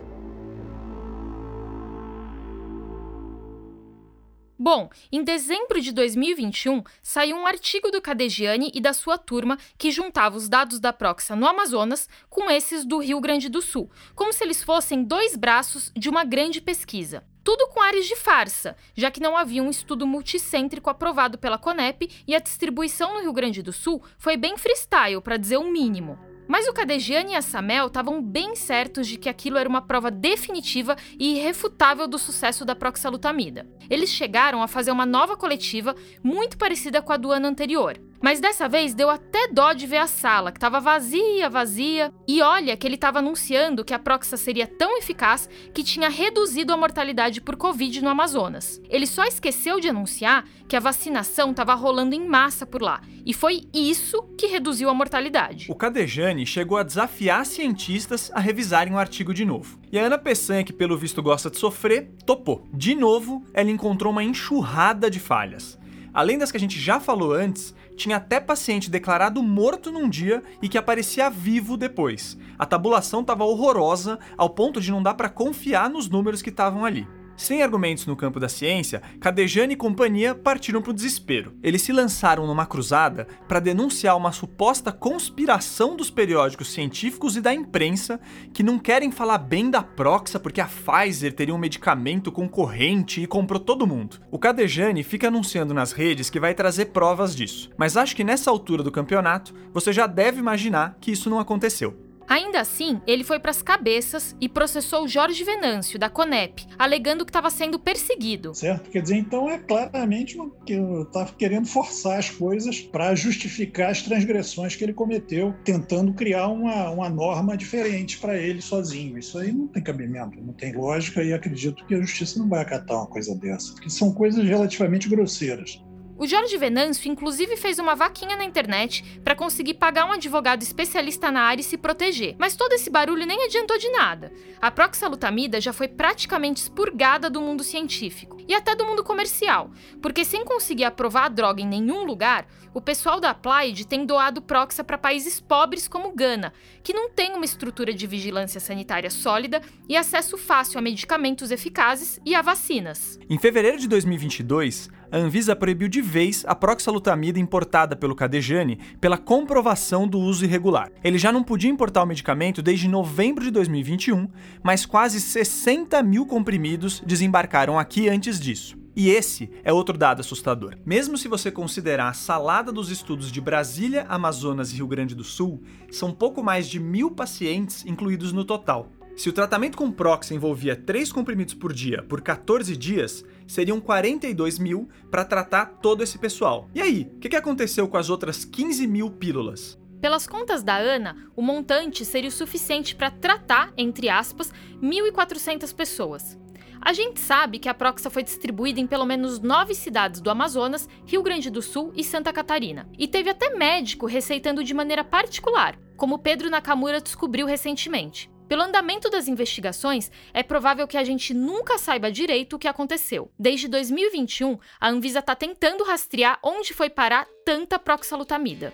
Bom, 4.61 4.89
em 5.09 5.23
dezembro 5.23 5.79
de 5.79 5.93
2021, 5.93 6.83
saiu 7.01 7.37
um 7.37 7.47
artigo 7.47 7.89
do 7.91 8.01
Cadegiani 8.01 8.69
e 8.73 8.81
da 8.81 8.91
sua 8.91 9.17
turma 9.17 9.57
que 9.77 9.89
juntava 9.89 10.35
os 10.35 10.49
dados 10.49 10.81
da 10.81 10.91
Proxa 10.91 11.33
no 11.33 11.47
Amazonas 11.47 12.09
com 12.29 12.51
esses 12.51 12.83
do 12.83 12.97
Rio 12.97 13.21
Grande 13.21 13.47
do 13.47 13.61
Sul, 13.61 13.89
como 14.13 14.33
se 14.33 14.43
eles 14.43 14.61
fossem 14.61 15.01
dois 15.01 15.37
braços 15.37 15.93
de 15.95 16.09
uma 16.09 16.25
grande 16.25 16.59
pesquisa. 16.59 17.23
Tudo 17.41 17.69
com 17.69 17.81
ares 17.81 18.05
de 18.05 18.17
farsa, 18.17 18.75
já 18.93 19.09
que 19.09 19.21
não 19.21 19.37
havia 19.37 19.63
um 19.63 19.69
estudo 19.69 20.05
multicêntrico 20.05 20.89
aprovado 20.89 21.37
pela 21.37 21.57
Conep 21.57 22.11
e 22.27 22.35
a 22.35 22.39
distribuição 22.39 23.13
no 23.13 23.21
Rio 23.21 23.31
Grande 23.31 23.63
do 23.63 23.71
Sul 23.71 24.03
foi 24.17 24.35
bem 24.35 24.57
freestyle, 24.57 25.21
para 25.21 25.37
dizer 25.37 25.55
o 25.55 25.71
mínimo. 25.71 26.28
Mas 26.49 26.67
o 26.67 26.73
Cadegiani 26.73 27.33
e 27.33 27.35
a 27.35 27.43
Samel 27.43 27.85
estavam 27.85 28.19
bem 28.23 28.55
certos 28.55 29.07
de 29.07 29.19
que 29.19 29.29
aquilo 29.29 29.59
era 29.59 29.69
uma 29.69 29.83
prova 29.83 30.09
definitiva 30.09 30.95
e 31.19 31.35
irrefutável 31.35 32.07
do 32.07 32.17
sucesso 32.17 32.65
da 32.65 32.75
proxalutamida. 32.75 33.67
Eles 33.87 34.09
chegaram 34.09 34.63
a 34.63 34.67
fazer 34.67 34.89
uma 34.89 35.05
nova 35.05 35.37
coletiva 35.37 35.95
muito 36.23 36.57
parecida 36.57 37.03
com 37.03 37.13
a 37.13 37.17
do 37.17 37.31
ano 37.31 37.45
anterior, 37.45 37.99
mas 38.21 38.39
dessa 38.39 38.67
vez 38.67 38.93
deu 38.93 39.09
até 39.09 39.47
dó 39.47 39.73
de 39.73 39.87
ver 39.87 39.97
a 39.97 40.07
sala, 40.07 40.51
que 40.51 40.57
estava 40.57 40.79
vazia, 40.79 41.49
vazia. 41.49 42.13
E 42.27 42.41
olha 42.41 42.75
que 42.75 42.85
ele 42.85 42.95
estava 42.95 43.19
anunciando 43.19 43.85
que 43.85 43.93
a 43.93 43.99
Proxa 43.99 44.35
seria 44.35 44.67
tão 44.67 44.97
eficaz 44.97 45.49
que 45.73 45.83
tinha 45.83 46.09
reduzido 46.09 46.73
a 46.73 46.77
mortalidade 46.77 47.41
por 47.41 47.55
Covid 47.55 48.01
no 48.01 48.09
Amazonas. 48.09 48.81
Ele 48.89 49.07
só 49.07 49.23
esqueceu 49.23 49.79
de 49.79 49.89
anunciar 49.89 50.45
que 50.67 50.75
a 50.75 50.79
vacinação 50.79 51.51
estava 51.51 51.73
rolando 51.73 52.13
em 52.13 52.27
massa 52.27 52.65
por 52.65 52.81
lá. 52.81 53.01
E 53.25 53.33
foi 53.33 53.67
isso 53.73 54.21
que 54.37 54.47
reduziu 54.47 54.89
a 54.89 54.93
mortalidade. 54.93 55.67
O 55.69 55.75
Cadejane 55.75 56.45
chegou 56.45 56.77
a 56.77 56.83
desafiar 56.83 57.45
cientistas 57.45 58.31
a 58.33 58.39
revisarem 58.39 58.93
o 58.93 58.97
artigo 58.97 59.33
de 59.33 59.45
novo. 59.45 59.79
E 59.91 59.97
a 59.97 60.03
Ana 60.03 60.17
Peçanha, 60.17 60.63
que 60.63 60.73
pelo 60.73 60.97
visto 60.97 61.21
gosta 61.21 61.49
de 61.49 61.57
sofrer, 61.57 62.11
topou. 62.25 62.67
De 62.73 62.95
novo, 62.95 63.43
ela 63.53 63.69
encontrou 63.69 64.11
uma 64.11 64.23
enxurrada 64.23 65.09
de 65.09 65.19
falhas. 65.19 65.77
Além 66.13 66.37
das 66.37 66.51
que 66.51 66.57
a 66.57 66.59
gente 66.59 66.79
já 66.79 66.99
falou 66.99 67.33
antes, 67.33 67.73
tinha 67.99 68.15
até 68.15 68.39
paciente 68.39 68.89
declarado 68.89 69.43
morto 69.43 69.91
num 69.91 70.09
dia 70.09 70.41
e 70.61 70.69
que 70.69 70.77
aparecia 70.77 71.29
vivo 71.29 71.75
depois. 71.75 72.37
A 72.57 72.65
tabulação 72.65 73.21
estava 73.21 73.43
horrorosa 73.43 74.17
ao 74.37 74.49
ponto 74.49 74.79
de 74.79 74.89
não 74.89 75.03
dar 75.03 75.13
para 75.13 75.29
confiar 75.29 75.89
nos 75.89 76.09
números 76.09 76.41
que 76.41 76.49
estavam 76.49 76.85
ali. 76.85 77.05
Sem 77.39 77.63
argumentos 77.63 78.05
no 78.05 78.17
campo 78.17 78.37
da 78.37 78.49
ciência, 78.49 79.01
Cadejane 79.21 79.73
e 79.73 79.77
companhia 79.77 80.35
partiram 80.35 80.81
para 80.81 80.91
o 80.91 80.93
desespero. 80.93 81.53
Eles 81.63 81.81
se 81.81 81.93
lançaram 81.93 82.45
numa 82.45 82.65
cruzada 82.65 83.29
para 83.47 83.61
denunciar 83.61 84.17
uma 84.17 84.33
suposta 84.33 84.91
conspiração 84.91 85.95
dos 85.95 86.11
periódicos 86.11 86.73
científicos 86.73 87.37
e 87.37 87.41
da 87.41 87.53
imprensa 87.53 88.19
que 88.53 88.61
não 88.61 88.77
querem 88.77 89.09
falar 89.09 89.37
bem 89.37 89.71
da 89.71 89.81
Proxa 89.81 90.37
porque 90.37 90.59
a 90.59 90.67
Pfizer 90.67 91.31
teria 91.31 91.55
um 91.55 91.57
medicamento 91.57 92.29
concorrente 92.29 93.21
e 93.21 93.25
comprou 93.25 93.61
todo 93.61 93.87
mundo. 93.87 94.19
O 94.29 94.37
Cadejane 94.37 95.01
fica 95.01 95.29
anunciando 95.29 95.73
nas 95.73 95.93
redes 95.93 96.29
que 96.29 96.41
vai 96.41 96.53
trazer 96.53 96.87
provas 96.87 97.33
disso, 97.33 97.69
mas 97.77 97.95
acho 97.95 98.17
que 98.17 98.23
nessa 98.25 98.51
altura 98.51 98.83
do 98.83 98.91
campeonato 98.91 99.55
você 99.71 99.93
já 99.93 100.07
deve 100.07 100.39
imaginar 100.39 100.97
que 100.99 101.13
isso 101.13 101.29
não 101.29 101.39
aconteceu. 101.39 102.08
Ainda 102.29 102.61
assim, 102.61 103.01
ele 103.07 103.23
foi 103.23 103.39
para 103.39 103.49
as 103.49 103.63
cabeças 103.63 104.35
e 104.39 104.47
processou 104.47 105.07
Jorge 105.07 105.43
Venâncio, 105.43 105.97
da 105.97 106.11
Conep, 106.11 106.63
alegando 106.77 107.25
que 107.25 107.31
estava 107.31 107.49
sendo 107.49 107.79
perseguido. 107.79 108.53
Certo? 108.53 108.91
Quer 108.91 109.01
dizer, 109.01 109.15
então 109.15 109.49
é 109.49 109.57
claramente 109.57 110.37
que 110.63 110.73
estava 110.73 111.33
querendo 111.33 111.65
forçar 111.65 112.19
as 112.19 112.29
coisas 112.29 112.81
para 112.81 113.15
justificar 113.15 113.89
as 113.89 114.03
transgressões 114.03 114.75
que 114.75 114.83
ele 114.83 114.93
cometeu, 114.93 115.55
tentando 115.65 116.13
criar 116.13 116.49
uma, 116.49 116.91
uma 116.91 117.09
norma 117.09 117.57
diferente 117.57 118.19
para 118.19 118.37
ele 118.37 118.61
sozinho. 118.61 119.17
Isso 119.17 119.39
aí 119.39 119.51
não 119.51 119.67
tem 119.67 119.81
cabimento, 119.81 120.39
não 120.39 120.53
tem 120.53 120.71
lógica 120.71 121.23
e 121.23 121.33
acredito 121.33 121.83
que 121.87 121.95
a 121.95 122.01
justiça 122.01 122.37
não 122.37 122.47
vai 122.47 122.61
acatar 122.61 122.95
uma 122.95 123.07
coisa 123.07 123.33
dessa, 123.33 123.73
porque 123.73 123.89
são 123.89 124.13
coisas 124.13 124.45
relativamente 124.45 125.09
grosseiras. 125.09 125.81
O 126.19 126.27
Jorge 126.27 126.57
Venâncio, 126.57 127.09
inclusive, 127.09 127.55
fez 127.55 127.79
uma 127.79 127.95
vaquinha 127.95 128.35
na 128.35 128.43
internet 128.43 129.21
para 129.23 129.37
conseguir 129.37 129.75
pagar 129.75 130.05
um 130.05 130.11
advogado 130.11 130.61
especialista 130.61 131.31
na 131.31 131.43
área 131.43 131.61
e 131.61 131.63
se 131.63 131.77
proteger. 131.77 132.35
Mas 132.37 132.57
todo 132.57 132.73
esse 132.73 132.89
barulho 132.89 133.25
nem 133.25 133.45
adiantou 133.45 133.77
de 133.77 133.89
nada. 133.89 134.29
A 134.61 134.69
proxalutamida 134.69 135.61
já 135.61 135.71
foi 135.71 135.87
praticamente 135.87 136.61
expurgada 136.61 137.29
do 137.29 137.39
mundo 137.39 137.63
científico 137.63 138.35
e 138.49 138.53
até 138.53 138.75
do 138.75 138.83
mundo 138.83 139.01
comercial, 139.01 139.71
porque 140.01 140.25
sem 140.25 140.43
conseguir 140.43 140.83
aprovar 140.83 141.25
a 141.25 141.29
droga 141.29 141.61
em 141.61 141.67
nenhum 141.67 142.03
lugar, 142.03 142.45
o 142.73 142.81
pessoal 142.81 143.21
da 143.21 143.29
Applied 143.29 143.87
tem 143.87 144.05
doado 144.05 144.41
proxa 144.41 144.83
para 144.83 144.97
países 144.97 145.39
pobres 145.39 145.87
como 145.87 146.11
Gana, 146.11 146.51
que 146.83 146.93
não 146.93 147.09
tem 147.09 147.33
uma 147.33 147.45
estrutura 147.45 147.93
de 147.93 148.05
vigilância 148.05 148.59
sanitária 148.59 149.09
sólida 149.09 149.61
e 149.87 149.95
acesso 149.95 150.37
fácil 150.37 150.79
a 150.79 150.81
medicamentos 150.81 151.49
eficazes 151.49 152.19
e 152.25 152.35
a 152.35 152.41
vacinas. 152.41 153.17
Em 153.29 153.39
fevereiro 153.39 153.77
de 153.77 153.87
2022, 153.87 154.89
a 155.11 155.17
Anvisa 155.17 155.55
proibiu 155.55 155.87
de 155.87 156.01
vez 156.01 156.43
a 156.47 156.53
proxalutamida 156.55 157.39
importada 157.39 157.95
pelo 157.95 158.15
Cadejane 158.15 158.79
pela 158.99 159.17
comprovação 159.17 160.07
do 160.07 160.19
uso 160.19 160.45
irregular. 160.45 160.91
Ele 161.03 161.17
já 161.17 161.31
não 161.31 161.43
podia 161.43 161.69
importar 161.69 162.03
o 162.03 162.05
medicamento 162.05 162.61
desde 162.61 162.87
novembro 162.87 163.43
de 163.43 163.51
2021, 163.51 164.27
mas 164.63 164.85
quase 164.85 165.19
60 165.19 166.01
mil 166.03 166.25
comprimidos 166.25 167.01
desembarcaram 167.05 167.79
aqui 167.79 168.09
antes 168.09 168.39
disso. 168.39 168.77
E 168.95 169.09
esse 169.09 169.49
é 169.63 169.71
outro 169.71 169.97
dado 169.97 170.19
assustador. 170.19 170.75
Mesmo 170.85 171.17
se 171.17 171.27
você 171.27 171.49
considerar 171.49 172.09
a 172.09 172.13
salada 172.13 172.71
dos 172.71 172.91
estudos 172.91 173.31
de 173.31 173.39
Brasília, 173.39 174.05
Amazonas 174.09 174.71
e 174.71 174.75
Rio 174.75 174.87
Grande 174.87 175.15
do 175.15 175.23
Sul, 175.23 175.63
são 175.89 176.11
pouco 176.11 176.43
mais 176.43 176.67
de 176.67 176.79
mil 176.79 177.09
pacientes 177.11 177.85
incluídos 177.85 178.33
no 178.33 178.43
total. 178.43 178.91
Se 179.15 179.27
o 179.27 179.33
tratamento 179.33 179.77
com 179.77 179.91
Proxa 179.91 180.33
envolvia 180.33 180.77
3 180.77 181.11
comprimidos 181.11 181.53
por 181.53 181.73
dia 181.73 182.01
por 182.03 182.21
14 182.21 182.75
dias, 182.77 183.23
seriam 183.49 183.81
42 183.81 184.59
mil 184.59 184.87
para 185.09 185.25
tratar 185.25 185.65
todo 185.81 186.03
esse 186.03 186.19
pessoal. 186.19 186.69
E 186.73 186.81
aí, 186.81 187.11
o 187.15 187.19
que, 187.19 187.29
que 187.29 187.35
aconteceu 187.35 187.87
com 187.87 187.97
as 187.97 188.09
outras 188.09 188.45
15 188.45 188.85
mil 188.85 189.09
pílulas? 189.09 189.77
Pelas 189.99 190.27
contas 190.27 190.63
da 190.63 190.77
Ana, 190.77 191.17
o 191.35 191.41
montante 191.41 192.05
seria 192.05 192.29
o 192.29 192.31
suficiente 192.31 192.95
para 192.95 193.11
tratar, 193.11 193.73
entre 193.75 194.07
aspas, 194.07 194.53
1.400 194.81 195.75
pessoas. 195.75 196.37
A 196.81 196.93
gente 196.93 197.19
sabe 197.19 197.59
que 197.59 197.67
a 197.67 197.73
Proxa 197.73 198.09
foi 198.09 198.23
distribuída 198.23 198.79
em 198.79 198.87
pelo 198.87 199.05
menos 199.05 199.39
nove 199.39 199.75
cidades 199.75 200.21
do 200.21 200.29
Amazonas, 200.29 200.87
Rio 201.05 201.21
Grande 201.21 201.49
do 201.49 201.61
Sul 201.61 201.91
e 201.95 202.03
Santa 202.03 202.31
Catarina. 202.31 202.87
E 202.97 203.07
teve 203.07 203.29
até 203.29 203.49
médico 203.49 204.05
receitando 204.05 204.63
de 204.63 204.73
maneira 204.73 205.03
particular, 205.03 205.77
como 205.97 206.19
Pedro 206.19 206.49
Nakamura 206.49 207.01
descobriu 207.01 207.45
recentemente. 207.45 208.31
Pelo 208.49 208.63
andamento 208.63 209.11
das 209.11 209.27
investigações, 209.27 210.11
é 210.33 210.41
provável 210.41 210.87
que 210.87 210.97
a 210.97 211.03
gente 211.03 211.35
nunca 211.35 211.77
saiba 211.77 212.11
direito 212.11 212.55
o 212.55 212.59
que 212.59 212.67
aconteceu. 212.67 213.31
Desde 213.37 213.67
2021, 213.67 214.57
a 214.81 214.89
Anvisa 214.89 215.19
está 215.19 215.35
tentando 215.35 215.83
rastrear 215.83 216.39
onde 216.43 216.73
foi 216.73 216.89
parar 216.89 217.27
tanta 217.45 217.77
proxalutamida. 217.77 218.73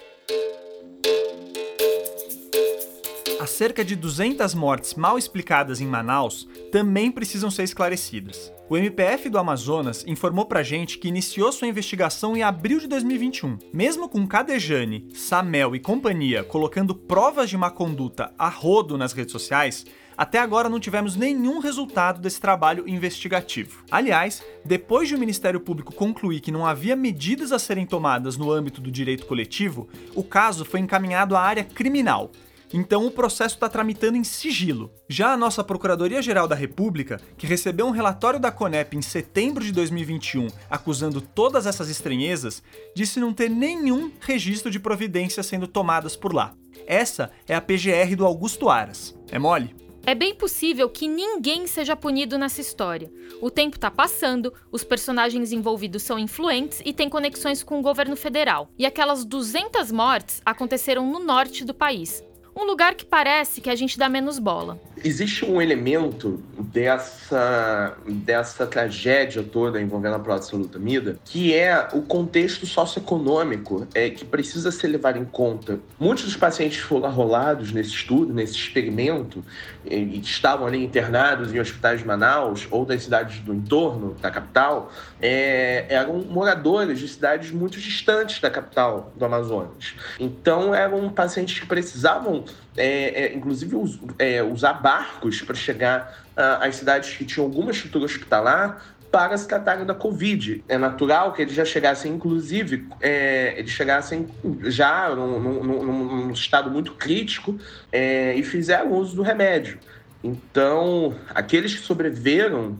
As 3.39 3.49
cerca 3.49 3.84
de 3.84 3.95
200 3.95 4.53
mortes 4.53 4.93
mal 4.93 5.17
explicadas 5.17 5.82
em 5.82 5.88
Manaus 5.88 6.47
também 6.71 7.11
precisam 7.11 7.51
ser 7.51 7.63
esclarecidas. 7.63 8.51
O 8.69 8.78
MPF 8.78 9.30
do 9.30 9.38
Amazonas 9.38 10.05
informou 10.07 10.45
pra 10.45 10.63
gente 10.63 10.97
que 10.97 11.07
iniciou 11.07 11.51
sua 11.51 11.67
investigação 11.67 12.38
em 12.38 12.43
abril 12.43 12.80
de 12.80 12.88
2021. 12.88 13.57
Mesmo 13.73 14.07
com 14.07 14.26
Cadejane, 14.26 15.09
Samel 15.13 15.76
e 15.76 15.80
companhia 15.80 16.43
colocando 16.43 16.95
provas 16.95 17.49
de 17.49 17.57
má 17.57 17.69
conduta 17.69 18.32
a 18.38 18.47
rodo 18.47 18.97
nas 18.97 19.11
redes 19.11 19.34
sociais, 19.34 19.86
até 20.17 20.39
agora 20.39 20.69
não 20.69 20.80
tivemos 20.80 21.17
nenhum 21.17 21.59
resultado 21.59 22.21
desse 22.21 22.39
trabalho 22.39 22.88
investigativo. 22.88 23.84
Aliás, 23.91 24.41
depois 24.63 25.09
de 25.09 25.15
o 25.15 25.19
Ministério 25.19 25.59
Público 25.59 25.93
concluir 25.93 26.39
que 26.39 26.51
não 26.51 26.65
havia 26.65 26.95
medidas 26.95 27.51
a 27.51 27.59
serem 27.59 27.86
tomadas 27.86 28.38
no 28.38 28.49
âmbito 28.49 28.80
do 28.80 28.89
direito 28.89 29.26
coletivo, 29.26 29.89
o 30.15 30.23
caso 30.23 30.63
foi 30.63 30.80
encaminhado 30.80 31.36
à 31.36 31.41
área 31.41 31.63
criminal 31.63 32.32
então 32.76 33.05
o 33.05 33.11
processo 33.11 33.55
está 33.55 33.69
tramitando 33.69 34.17
em 34.17 34.23
sigilo. 34.26 34.91
Já 35.07 35.32
a 35.32 35.38
nossa 35.38 35.63
Procuradoria-Geral 35.63 36.45
da 36.45 36.55
República, 36.55 37.21
que 37.38 37.47
recebeu 37.47 37.88
um 37.88 37.91
relatório 37.91 38.38
da 38.38 38.51
Conep 38.51 38.97
em 38.97 39.01
setembro 39.01 39.63
de 39.63 39.71
2021 39.71 40.47
acusando 40.69 41.21
todas 41.21 41.65
essas 41.65 41.88
estranhezas, 41.88 42.61
disse 42.93 43.17
não 43.17 43.34
ter 43.34 43.49
nenhum 43.49 44.11
registro 44.19 44.69
de 44.69 44.78
providências 44.78 45.45
sendo 45.45 45.67
tomadas 45.67 46.17
por 46.17 46.34
lá. 46.34 46.53
Essa 46.86 47.32
é 47.47 47.55
a 47.55 47.61
PGR 47.61 48.13
do 48.17 48.26
Augusto 48.26 48.67
Aras. 48.67 49.15
É 49.32 49.39
mole? 49.39 49.73
É 50.05 50.13
bem 50.13 50.36
possível 50.36 50.89
que 50.89 51.07
ninguém 51.07 51.67
seja 51.67 51.95
punido 51.95 52.38
nessa 52.38 52.59
história. 52.59 53.09
O 53.41 53.49
tempo 53.49 53.78
está 53.78 53.89
passando, 53.89 54.53
os 54.69 54.84
personagens 54.84 55.53
envolvidos 55.53 56.03
são 56.03 56.19
influentes 56.19 56.82
e 56.84 56.93
têm 56.93 57.09
conexões 57.09 57.63
com 57.63 57.80
o 57.80 57.82
governo 57.82 58.17
federal. 58.17 58.69
E 58.78 58.86
aquelas 58.86 59.23
200 59.23 59.93
mortes 59.93 60.41
aconteceram 60.45 61.09
no 61.09 61.19
norte 61.19 61.63
do 61.63 61.73
país 61.73 62.21
um 62.56 62.64
lugar 62.64 62.95
que 62.95 63.06
parece 63.06 63.60
que 63.60 63.70
a 63.70 63.76
gente 63.76 63.97
dá 63.97 64.08
menos 64.08 64.39
bola. 64.39 64.80
Existe 65.03 65.43
um 65.43 65.62
elemento 65.62 66.41
dessa, 66.58 67.97
dessa 68.08 68.66
tragédia 68.66 69.43
toda 69.43 69.82
envolvendo 69.82 70.16
a 70.16 70.20
proaxolutamida, 70.20 71.20
que 71.26 71.53
é 71.53 71.89
o 71.93 72.01
contexto 72.01 72.66
socioeconômico 72.66 73.86
é, 73.93 74.10
que 74.10 74.24
precisa 74.24 74.72
ser 74.72 74.88
levado 74.88 75.20
em 75.20 75.26
conta. 75.26 75.80
Muitos 75.99 76.24
dos 76.24 76.38
pacientes 76.38 76.80
foram 76.80 77.06
arrolados 77.06 77.74
nesse 77.74 77.89
estudo, 77.89 78.34
nesse 78.34 78.53
experimento, 78.53 79.43
e 79.84 80.20
estavam 80.20 80.66
ali 80.66 80.84
internados 80.84 81.53
em 81.53 81.60
hospitais 81.60 81.99
de 81.99 82.08
Manaus 82.08 82.68
ou 82.72 82.86
das 82.86 83.03
cidades 83.03 83.39
do 83.39 83.53
entorno, 83.53 84.16
da 84.22 84.32
capital, 84.32 84.91
é, 85.22 85.86
eram 85.89 86.22
moradores 86.22 86.99
de 86.99 87.08
cidades 87.08 87.51
muito 87.51 87.80
distantes 87.80 88.39
da 88.39 88.49
capital 88.49 89.12
do 89.16 89.26
Amazonas. 89.26 89.93
Então, 90.20 90.74
eram 90.74 91.10
pacientes 91.10 91.60
que 91.60 91.66
precisavam 91.66 92.45
é, 92.76 93.24
é, 93.26 93.34
inclusive 93.34 93.76
us, 93.76 94.00
é, 94.20 94.43
usar 94.43 94.74
barcos 94.74 95.41
para 95.41 95.56
chegar 95.56 96.26
uh, 96.38 96.64
às 96.64 96.76
cidades 96.76 97.16
que 97.16 97.26
tinham 97.26 97.46
alguma 97.46 97.72
estrutura 97.72 98.06
hospitalar 98.06 98.82
para 99.12 99.38
se 99.38 99.48
tratarem 99.48 99.86
da 99.86 99.93
Covid. 99.93 100.64
É 100.68 100.78
natural 100.78 101.32
que 101.32 101.41
eles 101.41 101.54
já 101.54 101.64
chegassem, 101.64 102.12
inclusive, 102.12 102.86
é, 103.00 103.56
eles 103.58 103.72
chegassem 103.72 104.28
já 104.64 105.10
num, 105.16 105.39
num, 105.39 105.84
num 105.84 106.32
estado 106.32 106.70
muito 106.70 106.93
crítico 106.96 107.58
é, 107.91 108.36
e 108.36 108.43
fizeram 108.43 108.91
uso 108.91 109.16
do 109.16 109.22
remédio. 109.22 109.80
Então, 110.22 111.16
aqueles 111.34 111.74
que 111.74 111.82
sobreviveram 111.82 112.78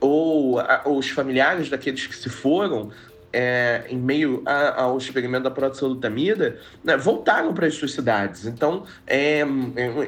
ou 0.00 0.58
os 0.86 1.10
familiares 1.10 1.68
daqueles 1.68 2.06
que 2.06 2.16
se 2.16 2.28
foram 2.28 2.90
é, 3.34 3.84
em 3.88 3.98
meio 3.98 4.42
a, 4.46 4.82
ao 4.82 4.96
experimento 4.96 5.44
da 5.44 5.50
proxalutamida, 5.50 6.56
né, 6.84 6.96
voltaram 6.96 7.52
para 7.52 7.66
as 7.66 7.74
suas 7.74 7.92
cidades. 7.92 8.46
Então, 8.46 8.84
é, 9.06 9.40
é, 9.40 9.46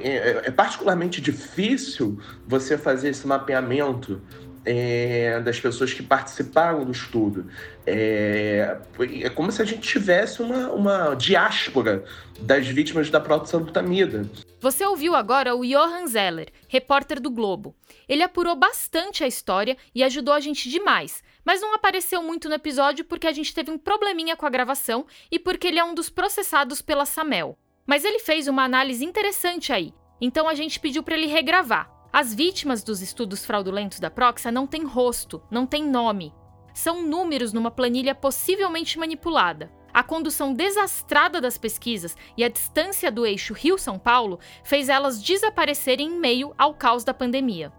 é, 0.03 0.43
é, 0.45 0.51
particularmente 0.53 1.21
difícil 1.21 2.19
você 2.47 2.79
fazer 2.79 3.09
esse 3.09 3.27
mapeamento 3.27 4.23
é, 4.67 5.41
das 5.41 5.61
pessoas 5.61 5.95
que 5.95 6.03
participaram 6.03 6.85
do 6.85 6.91
estudo. 6.91 7.49
É, 7.87 8.77
é 9.23 9.31
como 9.31 9.53
se 9.53 9.63
a 9.63 9.65
gente 9.65 9.81
tivesse 9.81 10.43
uma, 10.43 10.73
uma 10.73 11.15
diáspora 11.15 12.05
das 12.41 12.67
vítimas 12.67 13.09
da 13.09 13.21
proxalutamida. 13.21 14.29
Você 14.61 14.85
ouviu 14.85 15.15
agora 15.15 15.55
o 15.55 15.65
Johan 15.65 16.07
Zeller, 16.09 16.49
repórter 16.67 17.21
do 17.21 17.31
Globo. 17.31 17.77
Ele 18.09 18.25
apurou 18.25 18.57
bastante 18.57 19.23
a 19.23 19.27
história 19.27 19.77
e 19.95 20.03
ajudou 20.03 20.35
a 20.35 20.41
gente 20.41 20.69
demais, 20.69 21.23
mas 21.45 21.61
não 21.61 21.73
apareceu 21.75 22.21
muito 22.23 22.49
no 22.49 22.55
episódio 22.57 23.05
porque 23.05 23.29
a 23.29 23.33
gente 23.33 23.55
teve 23.55 23.71
um 23.71 23.79
probleminha 23.79 24.35
com 24.37 24.45
a 24.45 24.51
gravação 24.51 25.07
e 25.31 25.39
porque 25.39 25.69
ele 25.69 25.79
é 25.79 25.85
um 25.85 25.95
dos 25.95 26.11
processados 26.11 26.83
pela 26.83 27.07
Samel. 27.07 27.57
Mas 27.87 28.05
ele 28.05 28.19
fez 28.19 28.49
uma 28.49 28.65
análise 28.65 29.05
interessante 29.05 29.73
aí, 29.73 29.95
então 30.21 30.49
a 30.49 30.55
gente 30.55 30.81
pediu 30.81 31.05
para 31.05 31.15
ele 31.15 31.27
regravar. 31.27 31.96
As 32.19 32.33
vítimas 32.33 32.83
dos 32.83 33.03
estudos 33.03 33.45
fraudulentos 33.45 34.01
da 34.01 34.11
Proxa 34.11 34.51
não 34.51 34.67
têm 34.67 34.87
rosto, 34.87 35.43
não 35.51 35.67
têm 35.67 35.87
nome. 35.87 36.33
São 36.73 37.07
números 37.07 37.53
numa 37.53 37.71
planilha 37.71 38.15
possivelmente 38.15 38.99
manipulada. 38.99 39.71
A 39.93 40.03
condução 40.03 40.55
desastrada 40.55 41.43
das 41.43 41.59
pesquisas 41.59 42.17
e 42.35 42.43
a 42.43 42.49
distância 42.49 43.13
do 43.13 43.27
eixo 43.27 43.53
Rio-São 43.53 43.99
Paulo 43.99 44.41
fez 44.65 44.89
elas 44.89 45.23
desaparecerem 45.23 46.09
em 46.09 46.19
meio 46.19 46.55
ao 46.57 46.73
caos 46.73 47.05
da 47.05 47.13
pandemia. 47.13 47.71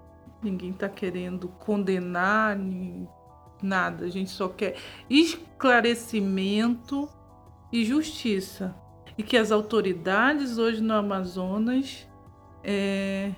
Ninguém 0.44 0.70
está 0.70 0.88
querendo 0.88 1.48
condenar 1.48 2.56
nada. 3.60 4.06
A 4.06 4.10
gente 4.12 4.30
só 4.30 4.48
quer 4.48 4.78
esclarecimento 5.10 7.10
e 7.74 7.84
justiça. 7.84 8.76
E 9.18 9.24
que 9.24 9.36
as 9.36 9.52
autoridades 9.52 10.60
hoje 10.60 10.80
no 10.80 10.94
Amazonas 10.94 12.08
é, 12.64 13.32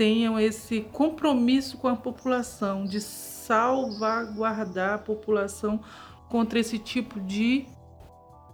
tenham 0.00 0.40
esse 0.40 0.80
compromisso 0.80 1.76
com 1.76 1.86
a 1.86 1.94
população 1.94 2.86
de 2.86 3.02
salvaguardar 3.02 4.94
a 4.94 4.98
população 4.98 5.78
contra 6.26 6.58
esse 6.58 6.78
tipo 6.78 7.20
de 7.20 7.66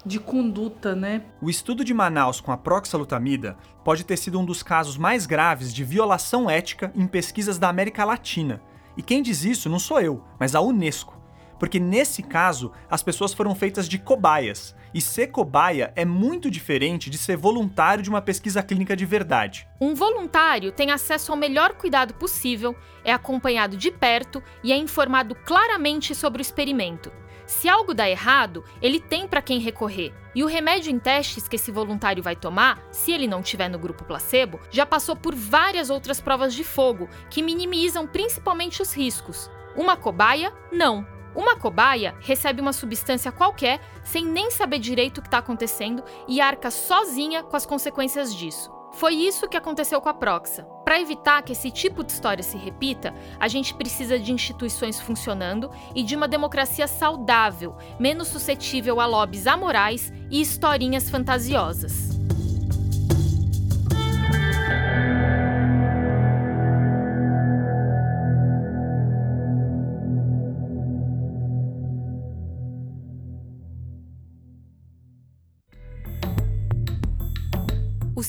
de 0.04 0.18
conduta, 0.18 0.96
né? 0.96 1.22
O 1.40 1.48
estudo 1.48 1.84
de 1.84 1.94
Manaus 1.94 2.40
com 2.40 2.50
a 2.50 2.56
proxalutamida 2.56 3.56
pode 3.84 4.04
ter 4.04 4.16
sido 4.16 4.40
um 4.40 4.44
dos 4.44 4.60
casos 4.60 4.96
mais 4.96 5.24
graves 5.24 5.72
de 5.72 5.84
violação 5.84 6.50
ética 6.50 6.92
em 6.96 7.06
pesquisas 7.06 7.58
da 7.58 7.68
América 7.68 8.04
Latina. 8.04 8.60
E 8.96 9.02
quem 9.02 9.22
diz 9.22 9.44
isso 9.44 9.68
não 9.68 9.78
sou 9.78 10.00
eu, 10.00 10.24
mas 10.40 10.56
a 10.56 10.60
Unesco. 10.60 11.15
Porque 11.58 11.80
nesse 11.80 12.22
caso, 12.22 12.72
as 12.90 13.02
pessoas 13.02 13.32
foram 13.32 13.54
feitas 13.54 13.88
de 13.88 13.98
cobaias, 13.98 14.74
e 14.92 15.00
ser 15.00 15.26
cobaia 15.26 15.92
é 15.94 16.04
muito 16.04 16.50
diferente 16.50 17.10
de 17.10 17.18
ser 17.18 17.36
voluntário 17.36 18.02
de 18.02 18.08
uma 18.08 18.22
pesquisa 18.22 18.62
clínica 18.62 18.96
de 18.96 19.04
verdade. 19.04 19.68
Um 19.80 19.94
voluntário 19.94 20.72
tem 20.72 20.90
acesso 20.90 21.32
ao 21.32 21.38
melhor 21.38 21.74
cuidado 21.74 22.14
possível, 22.14 22.74
é 23.04 23.12
acompanhado 23.12 23.76
de 23.76 23.90
perto 23.90 24.42
e 24.64 24.72
é 24.72 24.76
informado 24.76 25.34
claramente 25.34 26.14
sobre 26.14 26.40
o 26.40 26.42
experimento. 26.42 27.12
Se 27.46 27.68
algo 27.68 27.94
dá 27.94 28.08
errado, 28.08 28.64
ele 28.82 28.98
tem 28.98 29.28
para 29.28 29.40
quem 29.40 29.60
recorrer. 29.60 30.12
E 30.34 30.42
o 30.42 30.46
remédio 30.46 30.90
em 30.90 30.98
testes 30.98 31.46
que 31.46 31.56
esse 31.56 31.70
voluntário 31.70 32.22
vai 32.22 32.34
tomar, 32.34 32.82
se 32.90 33.12
ele 33.12 33.28
não 33.28 33.40
tiver 33.40 33.68
no 33.68 33.78
grupo 33.78 34.04
placebo, 34.04 34.58
já 34.70 34.84
passou 34.84 35.14
por 35.14 35.34
várias 35.34 35.88
outras 35.88 36.20
provas 36.20 36.52
de 36.54 36.64
fogo 36.64 37.08
que 37.30 37.42
minimizam 37.42 38.06
principalmente 38.06 38.82
os 38.82 38.92
riscos. 38.92 39.48
Uma 39.76 39.96
cobaia, 39.96 40.52
não. 40.72 41.06
Uma 41.36 41.54
cobaia 41.54 42.14
recebe 42.20 42.62
uma 42.62 42.72
substância 42.72 43.30
qualquer 43.30 43.78
sem 44.02 44.24
nem 44.24 44.50
saber 44.50 44.78
direito 44.78 45.18
o 45.18 45.22
que 45.22 45.28
está 45.28 45.38
acontecendo 45.38 46.02
e 46.26 46.40
arca 46.40 46.70
sozinha 46.70 47.42
com 47.42 47.54
as 47.54 47.66
consequências 47.66 48.34
disso. 48.34 48.74
Foi 48.92 49.12
isso 49.14 49.46
que 49.46 49.58
aconteceu 49.58 50.00
com 50.00 50.08
a 50.08 50.14
Proxa. 50.14 50.62
Para 50.82 50.98
evitar 50.98 51.42
que 51.42 51.52
esse 51.52 51.70
tipo 51.70 52.02
de 52.02 52.12
história 52.12 52.42
se 52.42 52.56
repita, 52.56 53.12
a 53.38 53.46
gente 53.46 53.74
precisa 53.74 54.18
de 54.18 54.32
instituições 54.32 54.98
funcionando 54.98 55.70
e 55.94 56.02
de 56.02 56.16
uma 56.16 56.26
democracia 56.26 56.86
saudável, 56.86 57.76
menos 58.00 58.28
suscetível 58.28 58.98
a 58.98 59.04
lobbies 59.04 59.46
amorais 59.46 60.10
e 60.30 60.40
historinhas 60.40 61.10
fantasiosas. 61.10 62.25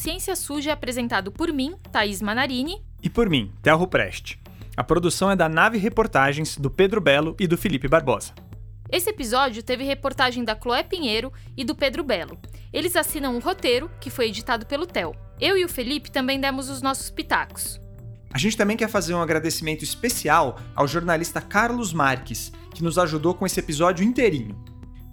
Ciência 0.07 0.37
Suja 0.37 0.69
é 0.69 0.73
apresentado 0.73 1.33
por 1.33 1.51
mim, 1.51 1.75
Thaís 1.91 2.21
Manarini. 2.21 2.81
E 3.03 3.09
por 3.09 3.29
mim, 3.29 3.51
Telro 3.61 3.85
Preste. 3.85 4.39
A 4.77 4.81
produção 4.81 5.29
é 5.29 5.35
da 5.35 5.49
Nave 5.49 5.77
Reportagens, 5.77 6.55
do 6.55 6.71
Pedro 6.71 7.01
Belo 7.01 7.35
e 7.37 7.45
do 7.45 7.57
Felipe 7.57 7.89
Barbosa. 7.89 8.31
Esse 8.89 9.09
episódio 9.09 9.61
teve 9.61 9.83
reportagem 9.83 10.45
da 10.45 10.55
Chloé 10.57 10.81
Pinheiro 10.81 11.29
e 11.57 11.65
do 11.65 11.75
Pedro 11.75 12.05
Belo. 12.05 12.39
Eles 12.71 12.95
assinam 12.95 13.35
o 13.35 13.39
roteiro, 13.39 13.91
que 13.99 14.09
foi 14.09 14.27
editado 14.27 14.65
pelo 14.65 14.87
Theo. 14.87 15.13
Eu 15.41 15.57
e 15.57 15.65
o 15.65 15.69
Felipe 15.69 16.09
também 16.09 16.39
demos 16.39 16.69
os 16.69 16.81
nossos 16.81 17.11
pitacos. 17.11 17.77
A 18.31 18.37
gente 18.37 18.55
também 18.55 18.77
quer 18.77 18.87
fazer 18.87 19.13
um 19.13 19.21
agradecimento 19.21 19.83
especial 19.83 20.57
ao 20.73 20.87
jornalista 20.87 21.41
Carlos 21.41 21.91
Marques, 21.91 22.49
que 22.73 22.81
nos 22.81 22.97
ajudou 22.97 23.33
com 23.33 23.45
esse 23.45 23.59
episódio 23.59 24.05
inteirinho. 24.05 24.55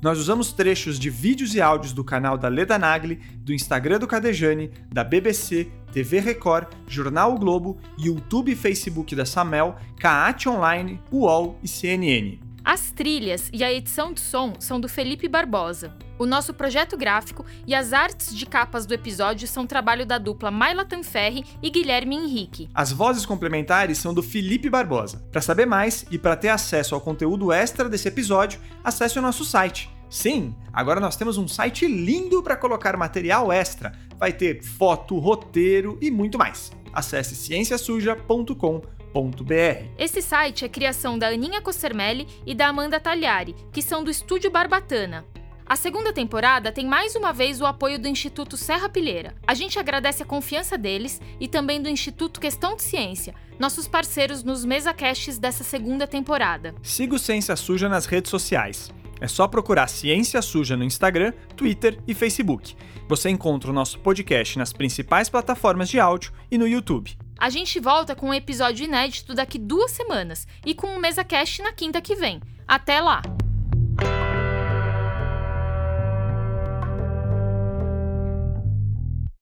Nós 0.05 0.19
usamos 0.19 0.53
trechos 0.53 0.99
de 0.99 1.09
vídeos 1.09 1.55
e 1.55 1.63
áudios 1.63 1.95
do 1.95 2.05
canal 2.05 2.37
da 2.37 2.47
Leda 2.47 2.79
Nagli, 2.79 3.23
do 3.39 3.55
Instagram 3.55 3.99
do 3.99 4.07
Cadejane, 4.07 4.71
da 4.93 5.03
BBC, 5.03 5.67
TV 5.95 6.21
Record, 6.21 6.67
Jornal 6.87 7.35
o 7.35 7.39
Globo, 7.39 7.79
YouTube 7.99 8.53
e 8.53 8.55
Facebook 8.55 9.17
da 9.17 9.25
Samel, 9.25 9.75
Caate 9.99 10.47
Online, 10.47 11.01
UOL 11.11 11.59
e 11.63 11.69
CNN. 11.69 12.39
As 12.63 12.91
trilhas 12.91 13.49
e 13.51 13.65
a 13.65 13.73
edição 13.73 14.13
de 14.13 14.21
som 14.21 14.53
são 14.59 14.79
do 14.79 14.91
Felipe 14.91 15.27
Barbosa. 15.27 15.97
O 16.19 16.27
nosso 16.27 16.53
projeto 16.53 16.99
gráfico 16.99 17.45
e 17.67 17.75
as 17.75 17.95
artes 17.95 18.37
de 18.37 18.45
capas 18.45 18.85
do 18.85 18.93
episódio 18.93 19.49
são 19.49 19.67
trabalho 19.67 20.05
da 20.05 20.19
dupla 20.19 20.51
Maila 20.51 20.85
Tanferri 20.85 21.47
e 21.63 21.71
Guilherme 21.71 22.15
Henrique. 22.15 22.69
As 22.75 22.93
vozes 22.93 23.25
complementares 23.25 23.97
são 23.97 24.13
do 24.13 24.23
Felipe 24.23 24.69
Barbosa. 24.69 25.25
Para 25.33 25.41
saber 25.41 25.65
mais 25.65 26.05
e 26.11 26.19
para 26.19 26.37
ter 26.37 26.51
acesso 26.51 26.95
ao 26.95 27.01
conteúdo 27.01 27.51
extra 27.51 27.89
desse 27.89 28.07
episódio, 28.07 28.61
acesse 28.85 29.19
o 29.19 29.23
nosso 29.23 29.47
site 29.47 29.93
Sim, 30.15 30.55
agora 30.73 31.01
nós 31.01 31.17
temos 31.17 31.37
um 31.39 31.49
site 31.49 31.89
lindo 31.89 32.41
para 32.41 32.57
colocar 32.57 32.97
material 32.97 33.51
extra. 33.51 33.91
Vai 34.17 34.33
ter 34.33 34.62
foto, 34.62 35.19
roteiro 35.19 35.99
e 36.01 36.09
muito 36.09 36.39
mais. 36.39 36.71
Acesse 36.93 37.35
cienciasuja.com.br. 37.35 39.89
Esse 39.99 40.23
site 40.23 40.65
é 40.65 40.69
criação 40.69 41.19
da 41.19 41.31
Aninha 41.31 41.61
Cossermelli 41.61 42.29
e 42.47 42.55
da 42.55 42.69
Amanda 42.69 43.01
Tagliari, 43.01 43.57
que 43.73 43.83
são 43.83 44.05
do 44.05 44.11
Estúdio 44.11 44.53
Barbatana. 44.53 45.25
A 45.67 45.75
segunda 45.75 46.12
temporada 46.12 46.71
tem 46.71 46.87
mais 46.87 47.17
uma 47.17 47.33
vez 47.33 47.61
o 47.61 47.67
apoio 47.67 47.99
do 47.99 48.07
Instituto 48.07 48.57
Serra 48.57 48.89
Pilheira. 48.89 49.35
A 49.45 49.53
gente 49.53 49.81
agradece 49.81 50.23
a 50.23 50.27
confiança 50.27 50.79
deles 50.79 51.21
e 51.41 51.49
também 51.49 51.83
do 51.83 51.89
Instituto 51.89 52.39
Questão 52.39 52.77
de 52.77 52.85
Ciência, 52.85 53.35
nossos 53.59 53.89
parceiros 53.89 54.45
nos 54.45 54.65
mesacasts 54.65 55.39
dessa 55.39 55.65
segunda 55.65 56.07
temporada. 56.07 56.73
Siga 56.85 57.17
o 57.17 57.19
Ciência 57.19 57.57
Suja 57.57 57.89
nas 57.89 58.07
redes 58.07 58.31
sociais. 58.31 58.93
É 59.25 59.27
só 59.27 59.49
procurar 59.49 59.89
Ciência 59.89 60.43
Suja 60.43 60.77
no 60.77 60.85
Instagram, 60.85 61.33
Twitter 61.57 61.99
e 62.07 62.12
Facebook. 62.12 62.77
Você 63.09 63.31
encontra 63.31 63.70
o 63.70 63.72
nosso 63.72 63.99
podcast 64.01 64.59
nas 64.59 64.70
principais 64.70 65.31
plataformas 65.31 65.89
de 65.89 65.99
áudio 65.99 66.31
e 66.51 66.59
no 66.59 66.68
YouTube. 66.68 67.16
A 67.39 67.49
gente 67.49 67.81
volta 67.81 68.14
com 68.14 68.29
um 68.29 68.35
episódio 68.35 68.85
inédito 68.85 69.33
daqui 69.33 69.59
duas 69.59 69.93
semanas 69.93 70.47
e 70.66 70.75
com 70.75 70.89
um 70.89 71.01
mesa 71.01 71.25
cast 71.25 71.62
na 71.62 71.72
quinta 71.72 72.03
que 72.03 72.14
vem. 72.14 72.39
Até 72.68 73.01
lá! 73.01 73.22